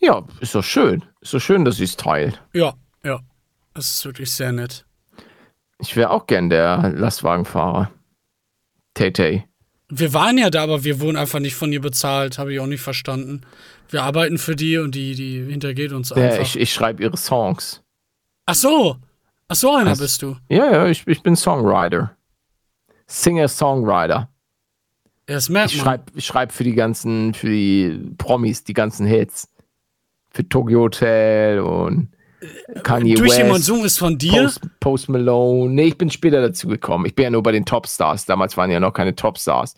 Ja, 0.00 0.26
ist 0.40 0.54
doch 0.54 0.64
schön. 0.64 1.04
Ist 1.20 1.32
doch 1.34 1.40
schön, 1.40 1.64
dass 1.64 1.76
sie 1.76 1.84
es 1.84 1.96
teilt. 1.96 2.42
Ja, 2.52 2.74
ja. 3.04 3.20
Das 3.74 3.90
ist 3.92 4.04
wirklich 4.04 4.32
sehr 4.32 4.50
nett. 4.52 4.84
Ich 5.78 5.94
wäre 5.96 6.10
auch 6.10 6.26
gern 6.26 6.50
der 6.50 6.92
Lastwagenfahrer. 6.96 7.90
Tay 8.94 9.12
Tay. 9.12 9.44
Wir 9.88 10.12
waren 10.12 10.38
ja 10.38 10.50
da, 10.50 10.62
aber 10.62 10.84
wir 10.84 11.00
wurden 11.00 11.16
einfach 11.16 11.38
nicht 11.38 11.54
von 11.54 11.72
ihr 11.72 11.80
bezahlt. 11.80 12.38
Habe 12.38 12.52
ich 12.52 12.60
auch 12.60 12.66
nicht 12.66 12.80
verstanden. 12.80 13.42
Wir 13.88 14.02
arbeiten 14.02 14.38
für 14.38 14.56
die 14.56 14.78
und 14.78 14.94
die, 14.94 15.14
die 15.14 15.44
hintergeht 15.50 15.92
uns 15.92 16.10
Ja, 16.10 16.16
einfach. 16.16 16.40
ich 16.42 16.58
ich 16.58 16.72
schreibe 16.72 17.02
ihre 17.02 17.16
Songs. 17.16 17.82
Ach 18.46 18.54
so. 18.54 18.96
Ach 19.48 19.56
so 19.56 19.74
einer 19.74 19.90
Was? 19.90 19.98
bist 19.98 20.22
du. 20.22 20.36
Ja, 20.48 20.70
ja, 20.70 20.86
ich, 20.86 21.06
ich 21.06 21.22
bin 21.22 21.36
Songwriter. 21.36 22.16
Singer-Songwriter. 23.06 24.28
Ja, 25.28 25.34
das 25.34 25.48
merkt 25.48 25.72
Ich 25.72 25.80
schreibe 25.80 26.20
schreib 26.20 26.52
für 26.52 26.64
die 26.64 26.74
ganzen, 26.74 27.34
für 27.34 27.48
die 27.48 28.14
Promis, 28.18 28.64
die 28.64 28.72
ganzen 28.72 29.06
Hits. 29.06 29.48
Für 30.30 30.48
Tokyo 30.48 30.82
Hotel 30.82 31.58
und 31.60 32.10
Kanye 32.84 33.14
Durch 33.14 33.36
den 33.36 33.46
West. 33.46 33.52
Monsun 33.68 33.84
ist 33.84 33.98
von 33.98 34.16
dir. 34.16 34.42
Post, 34.42 34.60
Post 34.78 35.08
Malone. 35.08 35.74
Nee, 35.74 35.88
ich 35.88 35.98
bin 35.98 36.10
später 36.10 36.40
dazu 36.40 36.68
gekommen. 36.68 37.06
Ich 37.06 37.14
bin 37.14 37.24
ja 37.24 37.30
nur 37.30 37.42
bei 37.42 37.52
den 37.52 37.64
Topstars. 37.64 38.26
Damals 38.26 38.56
waren 38.56 38.70
ja 38.70 38.80
noch 38.80 38.92
keine 38.92 39.14
Topstars. 39.14 39.74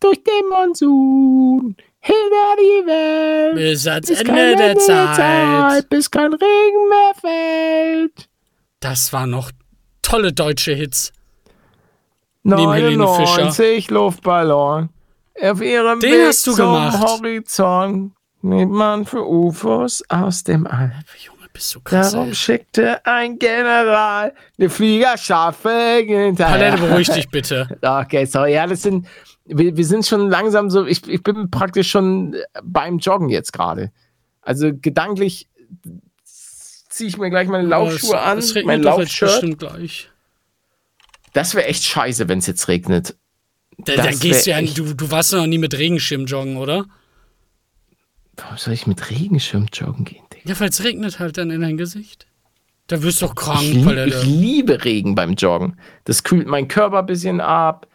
Durch 0.00 0.22
den 0.22 0.48
Monsun, 0.50 1.76
hinter 2.00 2.56
die 2.58 2.86
Welt. 2.86 3.54
Bis 3.56 3.86
ans 3.86 4.08
Bis 4.08 4.20
Ende 4.20 4.56
der 4.56 4.70
Ende 4.70 4.84
Zeit. 4.84 5.88
Bis 5.88 6.10
kein 6.10 6.32
Regen 6.32 6.88
mehr 6.88 7.14
fällt. 7.20 8.28
Das 8.80 9.12
waren 9.12 9.30
noch 9.30 9.50
tolle 10.02 10.32
deutsche 10.32 10.72
Hits. 10.72 11.12
Neben 12.42 12.72
Helene 12.72 13.06
Fischer. 13.08 13.44
99 13.44 13.90
Luftballon. 13.90 14.88
Auf 15.40 15.60
ihrem 15.60 16.00
Den 16.00 16.12
Weg 16.12 16.26
hast 16.28 16.46
du 16.46 16.52
zum 16.52 16.66
gemacht. 16.66 16.98
Horizont 17.00 18.12
nimmt 18.42 18.72
man 18.72 19.04
für 19.04 19.24
UFOs 19.28 20.02
aus 20.08 20.44
dem 20.44 20.66
All. 20.66 20.92
Junge, 21.24 21.37
Bist 21.58 21.74
du 21.74 21.80
krass, 21.80 22.12
Darum 22.12 22.28
ey. 22.28 22.34
schickte 22.36 23.04
ein 23.04 23.36
General 23.36 24.32
eine 24.56 24.70
Fliegerschaffe 24.70 26.04
hinterher. 26.06 26.56
Palette, 26.76 26.78
beruhig 26.78 27.08
dich 27.08 27.28
bitte. 27.30 27.66
Okay, 27.82 28.26
sorry. 28.26 28.52
Ja, 28.52 28.64
das 28.68 28.82
sind, 28.82 29.08
wir, 29.44 29.76
wir 29.76 29.84
sind 29.84 30.06
schon 30.06 30.30
langsam 30.30 30.70
so, 30.70 30.86
ich, 30.86 31.04
ich 31.08 31.20
bin 31.24 31.50
praktisch 31.50 31.90
schon 31.90 32.36
beim 32.62 32.98
Joggen 32.98 33.28
jetzt 33.28 33.52
gerade. 33.52 33.90
Also 34.40 34.70
gedanklich 34.72 35.48
ziehe 36.24 37.08
ich 37.08 37.18
mir 37.18 37.28
gleich 37.28 37.48
meine 37.48 37.66
Laufschuhe 37.66 38.16
Aber 38.16 38.26
an, 38.26 38.38
es, 38.38 38.54
es 38.54 38.64
mein 38.64 38.80
Laufshirt. 38.80 39.58
gleich. 39.58 40.10
Das 41.32 41.56
wäre 41.56 41.66
echt 41.66 41.82
scheiße, 41.82 42.28
wenn 42.28 42.38
es 42.38 42.46
jetzt 42.46 42.68
regnet. 42.68 43.16
Da, 43.78 43.96
da 43.96 44.04
Das 44.04 44.20
gehst 44.20 44.46
du 44.46 44.50
ja, 44.50 44.62
du, 44.62 44.94
du 44.94 45.10
warst 45.10 45.32
noch 45.32 45.46
nie 45.48 45.58
mit 45.58 45.76
Regenschirm 45.76 46.26
joggen, 46.26 46.56
oder? 46.56 46.84
Warum 48.36 48.56
soll 48.58 48.74
ich 48.74 48.86
mit 48.86 49.10
Regenschirm 49.10 49.66
joggen 49.72 50.04
gehen? 50.04 50.22
Ja, 50.48 50.58
weil 50.58 50.70
es 50.70 50.82
regnet 50.82 51.18
halt 51.18 51.36
dann 51.36 51.50
in 51.50 51.60
dein 51.60 51.76
Gesicht. 51.76 52.26
Da 52.86 53.02
wirst 53.02 53.20
du 53.20 53.26
doch 53.26 53.34
krank, 53.34 53.62
Ich, 53.62 53.86
ich 53.86 54.24
liebe 54.24 54.82
Regen 54.82 55.14
beim 55.14 55.34
Joggen. 55.34 55.78
Das 56.04 56.22
kühlt 56.22 56.46
meinen 56.46 56.68
Körper 56.68 57.00
ein 57.00 57.06
bisschen 57.06 57.42
ab. 57.42 57.86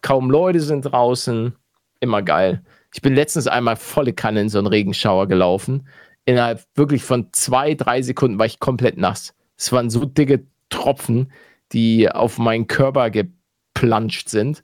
Kaum 0.00 0.30
Leute 0.30 0.60
sind 0.60 0.82
draußen. 0.82 1.52
Immer 1.98 2.22
geil. 2.22 2.62
Ich 2.94 3.02
bin 3.02 3.16
letztens 3.16 3.48
einmal 3.48 3.74
volle 3.74 4.12
Kanne 4.12 4.42
in 4.42 4.48
so 4.48 4.58
einen 4.58 4.68
Regenschauer 4.68 5.26
gelaufen. 5.26 5.88
Innerhalb 6.26 6.64
wirklich 6.76 7.02
von 7.02 7.26
zwei, 7.32 7.74
drei 7.74 8.02
Sekunden 8.02 8.38
war 8.38 8.46
ich 8.46 8.60
komplett 8.60 8.96
nass. 8.96 9.34
Es 9.56 9.72
waren 9.72 9.90
so 9.90 10.04
dicke 10.04 10.46
Tropfen, 10.68 11.32
die 11.72 12.08
auf 12.08 12.38
meinen 12.38 12.68
Körper 12.68 13.10
geplanscht 13.10 14.28
sind. 14.28 14.62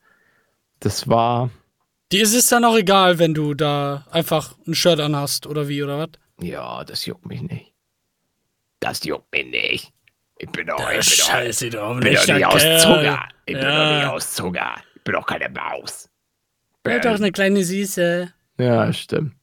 Das 0.79 1.09
war, 1.09 1.51
Dir 2.13 2.23
ist 2.23 2.37
es 2.37 2.47
dann 2.47 2.65
auch 2.65 2.77
egal, 2.77 3.19
wenn 3.19 3.35
du 3.35 3.55
da 3.55 4.07
einfach 4.13 4.55
ein 4.69 4.77
Shirt 4.77 5.01
anhast 5.01 5.49
oder 5.49 5.67
wie, 5.67 5.83
oder 5.83 5.99
was? 5.99 6.11
Ja, 6.41 6.85
das 6.85 7.07
juckt 7.07 7.27
mich 7.27 7.43
nicht. 7.43 7.73
Das 8.81 9.05
juckt 9.05 9.33
mich 9.33 9.47
nicht. 9.47 9.93
Ich 10.39 10.51
bin 10.51 10.67
doch, 10.67 10.79
ich 10.79 10.87
bin 10.87 10.97
doch, 10.99 11.03
Scheiße, 11.03 11.71
du 11.71 11.99
ich 11.99 12.01
bin 12.01 12.15
doch 12.15 12.35
nicht 12.35 12.47
aus. 12.47 12.83
Zucker. 12.83 13.29
Ich 13.47 13.55
bin 13.55 13.63
doch 13.63 13.97
nicht 13.97 14.07
aus 14.07 14.35
Zucker. 14.35 14.75
Ich 14.95 15.03
bin 15.03 15.15
doch 15.15 15.27
keine 15.27 15.49
Maus. 15.49 16.09
Ja, 16.87 16.99
doch 16.99 17.15
eine 17.15 17.33
kleine 17.33 17.65
Süße. 17.65 18.33
Ja, 18.59 18.93
stimmt. 18.93 19.35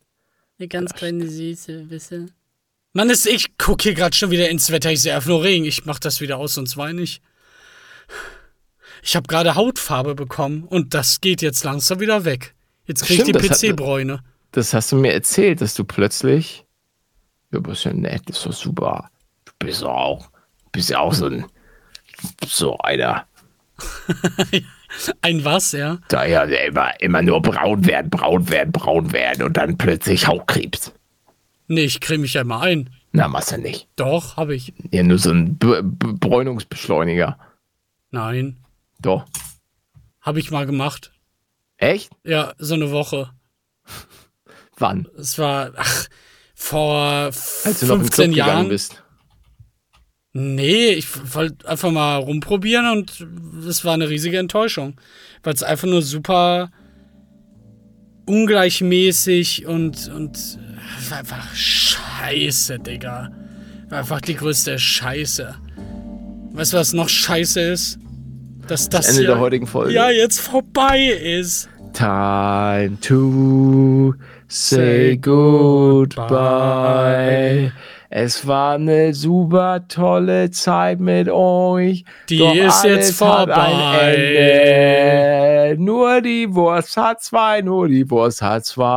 Eine 0.60 0.68
ganz 0.68 0.94
kleine 0.94 1.28
Süße, 1.28 1.90
wisse. 1.90 2.28
Mann, 2.94 3.10
ist, 3.10 3.26
ich 3.26 3.58
guck 3.58 3.82
hier 3.82 3.96
gerade 3.96 4.16
schon 4.16 4.32
wieder 4.32 4.50
ins 4.50 4.72
Wetter. 4.72 4.92
Ich 4.92 5.02
sehe 5.02 5.16
einfach 5.16 5.30
nur 5.30 5.44
Regen. 5.44 5.66
Ich 5.66 5.86
mach 5.86 6.00
das 6.00 6.22
wieder 6.22 6.38
aus, 6.38 6.54
sonst 6.54 6.78
weine 6.78 7.02
ich. 7.02 7.22
Ich 9.02 9.16
habe 9.16 9.28
gerade 9.28 9.56
Hautfarbe 9.56 10.16
bekommen 10.16 10.64
und 10.64 10.94
das 10.94 11.20
geht 11.20 11.42
jetzt 11.42 11.64
langsam 11.64 12.00
wieder 12.00 12.24
weg. 12.24 12.54
Jetzt 12.86 13.06
krieg 13.06 13.18
ich 13.18 13.24
Stimmt, 13.24 13.44
die 13.44 13.48
das 13.48 13.62
PC-Bräune. 13.62 14.24
Das 14.52 14.74
hast 14.74 14.92
du 14.92 14.96
mir 14.96 15.14
erzählt, 15.14 15.62
dass 15.62 15.74
du 15.74 15.84
plötzlich. 15.84 16.63
Ja, 17.54 17.60
bist 17.60 17.86
ja 17.86 17.94
nett, 17.94 18.30
ist 18.30 18.46
doch 18.46 18.52
super. 18.54 19.10
Du 19.46 19.52
bist 19.60 19.82
ja 19.82 19.88
auch, 19.88 20.30
bist 20.72 20.90
ja 20.90 21.00
auch 21.00 21.14
so 21.14 21.28
ein. 21.28 21.46
So 22.46 22.78
einer. 22.80 23.26
Ein 25.22 25.44
was, 25.44 25.72
ja? 25.72 25.98
Da 26.08 26.26
ja 26.26 26.44
immer, 26.44 27.02
immer 27.02 27.22
nur 27.24 27.42
braun 27.42 27.86
werden, 27.86 28.12
braun 28.12 28.50
werden, 28.50 28.72
braun 28.72 29.12
werden 29.12 29.44
und 29.44 29.58
dann 29.58 29.78
plötzlich 29.78 30.28
Hautkrebs. 30.28 30.94
Nee, 31.68 31.86
ich 31.86 32.00
creme 32.00 32.22
mich 32.22 32.36
ja 32.36 32.42
immer 32.42 32.62
ein. 32.62 32.92
Na, 33.12 33.28
machst 33.28 33.52
du 33.52 33.58
nicht. 33.58 33.88
Doch, 33.96 34.38
habe 34.38 34.54
ich. 34.54 34.74
Ja, 34.92 35.02
nur 35.02 35.18
so 35.18 35.32
ein 35.32 35.58
B 35.58 35.82
B 35.82 36.14
Bräunungsbeschleuniger. 36.20 37.38
Nein, 38.12 38.58
Doch. 39.00 39.26
habe 40.22 40.40
ich 40.40 40.52
mal 40.52 40.68
gemacht. 40.68 41.12
Echt? 41.78 42.12
Ja, 42.24 42.54
so 42.60 42.76
eine 42.76 42.92
Woche. 42.92 43.32
Wann? 44.78 45.08
Es 45.18 45.40
war, 45.40 45.72
ach, 45.76 46.08
vor 46.64 47.32
Als 47.66 47.80
du 47.82 47.88
noch 47.88 47.96
im 47.96 48.02
15 48.02 48.26
Club 48.26 48.36
gegangen 48.36 48.36
Jahren. 48.36 48.70
bist. 48.70 49.04
Nee, 50.32 50.94
ich 50.94 51.36
wollte 51.36 51.68
einfach 51.68 51.92
mal 51.92 52.16
rumprobieren 52.16 52.90
und 52.90 53.28
es 53.68 53.84
war 53.84 53.94
eine 53.94 54.10
riesige 54.10 54.40
Enttäuschung. 54.40 54.96
Weil 55.44 55.54
es 55.54 55.62
einfach 55.62 55.88
nur 55.88 56.02
super 56.02 56.72
ungleichmäßig 58.26 59.66
und, 59.68 60.08
und 60.08 60.58
war 61.10 61.18
einfach 61.20 61.54
scheiße, 61.54 62.80
Digga. 62.80 63.30
War 63.90 64.00
einfach 64.00 64.22
die 64.22 64.36
größte 64.36 64.80
Scheiße. 64.80 65.54
Weißt 66.54 66.72
du, 66.74 66.78
was 66.78 66.94
noch 66.94 67.10
scheiße 67.10 67.60
ist? 67.60 68.00
Dass 68.68 68.88
das 68.88 69.10
Ende 69.10 69.20
hier, 69.20 69.28
der 69.28 69.40
heutigen 69.40 69.68
Folge. 69.68 69.94
ja 69.94 70.10
jetzt 70.10 70.40
vorbei 70.40 71.08
ist. 71.08 71.68
Time 71.94 72.98
to 73.02 74.16
say 74.54 75.18
goodbye. 75.18 76.34
Es 78.16 78.46
war 78.46 78.76
eine 78.76 79.12
super 79.16 79.88
tolle 79.88 80.52
Zeit 80.52 81.00
mit 81.00 81.28
euch. 81.28 82.06
Die 82.30 82.38
Doch 82.38 82.54
ist 82.54 82.84
jetzt 82.84 83.18
vorbei. 83.18 84.46
Nur 85.80 86.22
die 86.22 86.54
Wurst 86.54 86.96
hat 86.96 87.24
zwei, 87.24 87.62
nur 87.62 87.88
die 87.88 88.08
Wurst 88.12 88.44
hat 88.44 88.66
zwei. 88.66 88.96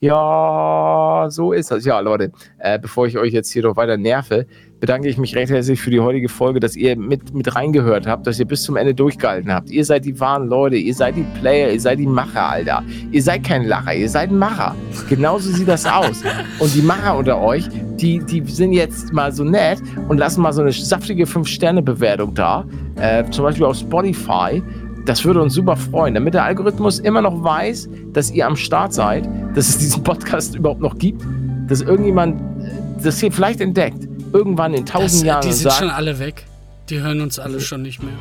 Ja, 0.00 1.28
so 1.30 1.54
ist 1.54 1.70
das. 1.70 1.86
Ja, 1.86 2.00
Leute, 2.00 2.32
äh, 2.58 2.78
bevor 2.78 3.06
ich 3.06 3.16
euch 3.16 3.32
jetzt 3.32 3.50
hier 3.50 3.62
noch 3.62 3.76
weiter 3.76 3.96
nerve, 3.96 4.46
bedanke 4.82 5.08
ich 5.08 5.16
mich 5.16 5.36
recht 5.36 5.52
herzlich 5.52 5.80
für 5.80 5.92
die 5.92 6.00
heutige 6.00 6.28
Folge, 6.28 6.58
dass 6.58 6.74
ihr 6.74 6.96
mit, 6.96 7.32
mit 7.32 7.54
reingehört 7.54 8.08
habt, 8.08 8.26
dass 8.26 8.40
ihr 8.40 8.46
bis 8.46 8.64
zum 8.64 8.76
Ende 8.76 8.92
durchgehalten 8.92 9.52
habt. 9.52 9.70
Ihr 9.70 9.84
seid 9.84 10.04
die 10.04 10.18
wahren 10.18 10.48
Leute, 10.48 10.74
ihr 10.74 10.92
seid 10.92 11.14
die 11.14 11.24
Player, 11.38 11.70
ihr 11.70 11.80
seid 11.80 12.00
die 12.00 12.06
Macher, 12.08 12.50
Alter. 12.50 12.82
Ihr 13.12 13.22
seid 13.22 13.44
kein 13.44 13.62
Lacher, 13.62 13.94
ihr 13.94 14.08
seid 14.08 14.30
ein 14.30 14.38
Macher. 14.38 14.74
Genauso 15.08 15.52
sieht 15.52 15.68
das 15.68 15.86
aus. 15.86 16.24
Und 16.58 16.74
die 16.74 16.82
Macher 16.82 17.16
unter 17.16 17.40
euch, 17.40 17.68
die, 18.00 18.18
die 18.24 18.42
sind 18.44 18.72
jetzt 18.72 19.12
mal 19.12 19.30
so 19.30 19.44
nett 19.44 19.80
und 20.08 20.18
lassen 20.18 20.42
mal 20.42 20.52
so 20.52 20.62
eine 20.62 20.72
saftige 20.72 21.26
5-Sterne-Bewertung 21.26 22.34
da. 22.34 22.64
Äh, 22.96 23.22
zum 23.30 23.44
Beispiel 23.44 23.66
auf 23.66 23.76
Spotify. 23.76 24.60
Das 25.06 25.24
würde 25.24 25.42
uns 25.42 25.54
super 25.54 25.76
freuen, 25.76 26.14
damit 26.14 26.34
der 26.34 26.42
Algorithmus 26.42 26.98
immer 26.98 27.22
noch 27.22 27.40
weiß, 27.40 27.88
dass 28.12 28.32
ihr 28.32 28.48
am 28.48 28.56
Start 28.56 28.92
seid, 28.94 29.28
dass 29.54 29.68
es 29.68 29.78
diesen 29.78 30.02
Podcast 30.02 30.56
überhaupt 30.56 30.80
noch 30.80 30.98
gibt, 30.98 31.22
dass 31.68 31.82
irgendjemand 31.82 32.40
äh, 32.64 33.04
das 33.04 33.20
hier 33.20 33.30
vielleicht 33.30 33.60
entdeckt, 33.60 34.08
irgendwann 34.32 34.74
in 34.74 34.86
tausend 34.86 35.22
Das, 35.22 35.26
Jahren 35.26 35.42
die 35.42 35.52
sind 35.52 35.62
sagt, 35.70 35.76
schon 35.78 35.90
alle 35.90 36.18
weg. 36.18 36.44
Die 36.88 37.00
hören 37.00 37.20
uns 37.20 37.38
alle 37.38 37.60
schon 37.60 37.82
nicht 37.82 38.02
mehr. 38.02 38.12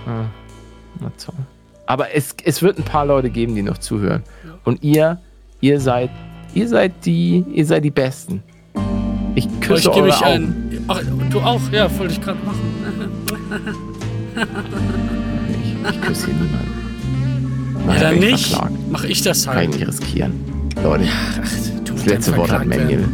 na 0.99 1.11
toll. 1.23 1.35
Aber 1.87 2.13
es, 2.15 2.35
es 2.43 2.61
wird 2.61 2.77
ein 2.77 2.83
paar 2.83 3.05
Leute 3.05 3.29
geben, 3.29 3.55
die 3.55 3.63
noch 3.63 3.77
zuhören. 3.79 4.23
Und 4.63 4.83
ihr, 4.83 5.19
ihr 5.59 5.79
seid, 5.79 6.09
ihr 6.53 6.67
seid 6.67 6.93
die, 7.05 7.43
ihr 7.53 7.65
seid 7.65 7.83
die 7.83 7.91
Besten. 7.91 8.43
Ich 9.35 9.45
Aber 9.47 9.55
küsse 9.61 9.89
ich 9.89 9.95
gebe 9.95 10.07
eure 10.07 10.25
Augen. 10.25 10.85
Ach, 10.87 11.01
du 11.29 11.39
auch? 11.41 11.61
Ja, 11.71 11.89
wollte 11.99 12.13
ich 12.13 12.21
gerade 12.21 12.39
machen. 12.45 12.59
Ich, 15.49 15.89
ich 15.95 16.01
küsse 16.01 16.25
hier 16.27 16.35
niemanden. 16.35 17.87
Ja, 17.87 17.99
dann 17.99 18.13
ich 18.15 18.19
nicht. 18.31 18.57
Mach 18.89 19.03
ich 19.03 19.21
das 19.21 19.45
Kann 19.45 19.53
ich 19.53 19.59
halt. 19.59 19.69
nicht 19.79 19.87
riskieren. 19.87 20.33
Leute, 20.83 21.05
Du 21.83 21.93
das 21.93 22.05
letzte 22.05 22.37
Wort 22.37 22.51
hat 22.51 22.65
Manuel. 22.65 23.05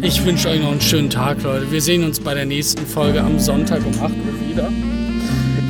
Ich 0.00 0.24
wünsche 0.24 0.48
euch 0.48 0.60
noch 0.60 0.70
einen 0.70 0.80
schönen 0.80 1.10
Tag, 1.10 1.42
Leute. 1.42 1.72
Wir 1.72 1.82
sehen 1.82 2.04
uns 2.04 2.20
bei 2.20 2.32
der 2.32 2.46
nächsten 2.46 2.86
Folge 2.86 3.20
am 3.20 3.40
Sonntag 3.40 3.84
um 3.84 3.92
8 3.94 4.02
Uhr 4.02 4.48
wieder. 4.48 4.70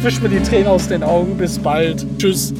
Wisch 0.02 0.20
mir 0.20 0.28
die 0.28 0.40
Tränen 0.40 0.68
aus 0.68 0.86
den 0.86 1.02
Augen. 1.02 1.38
Bis 1.38 1.58
bald. 1.58 2.04
Tschüss. 2.18 2.52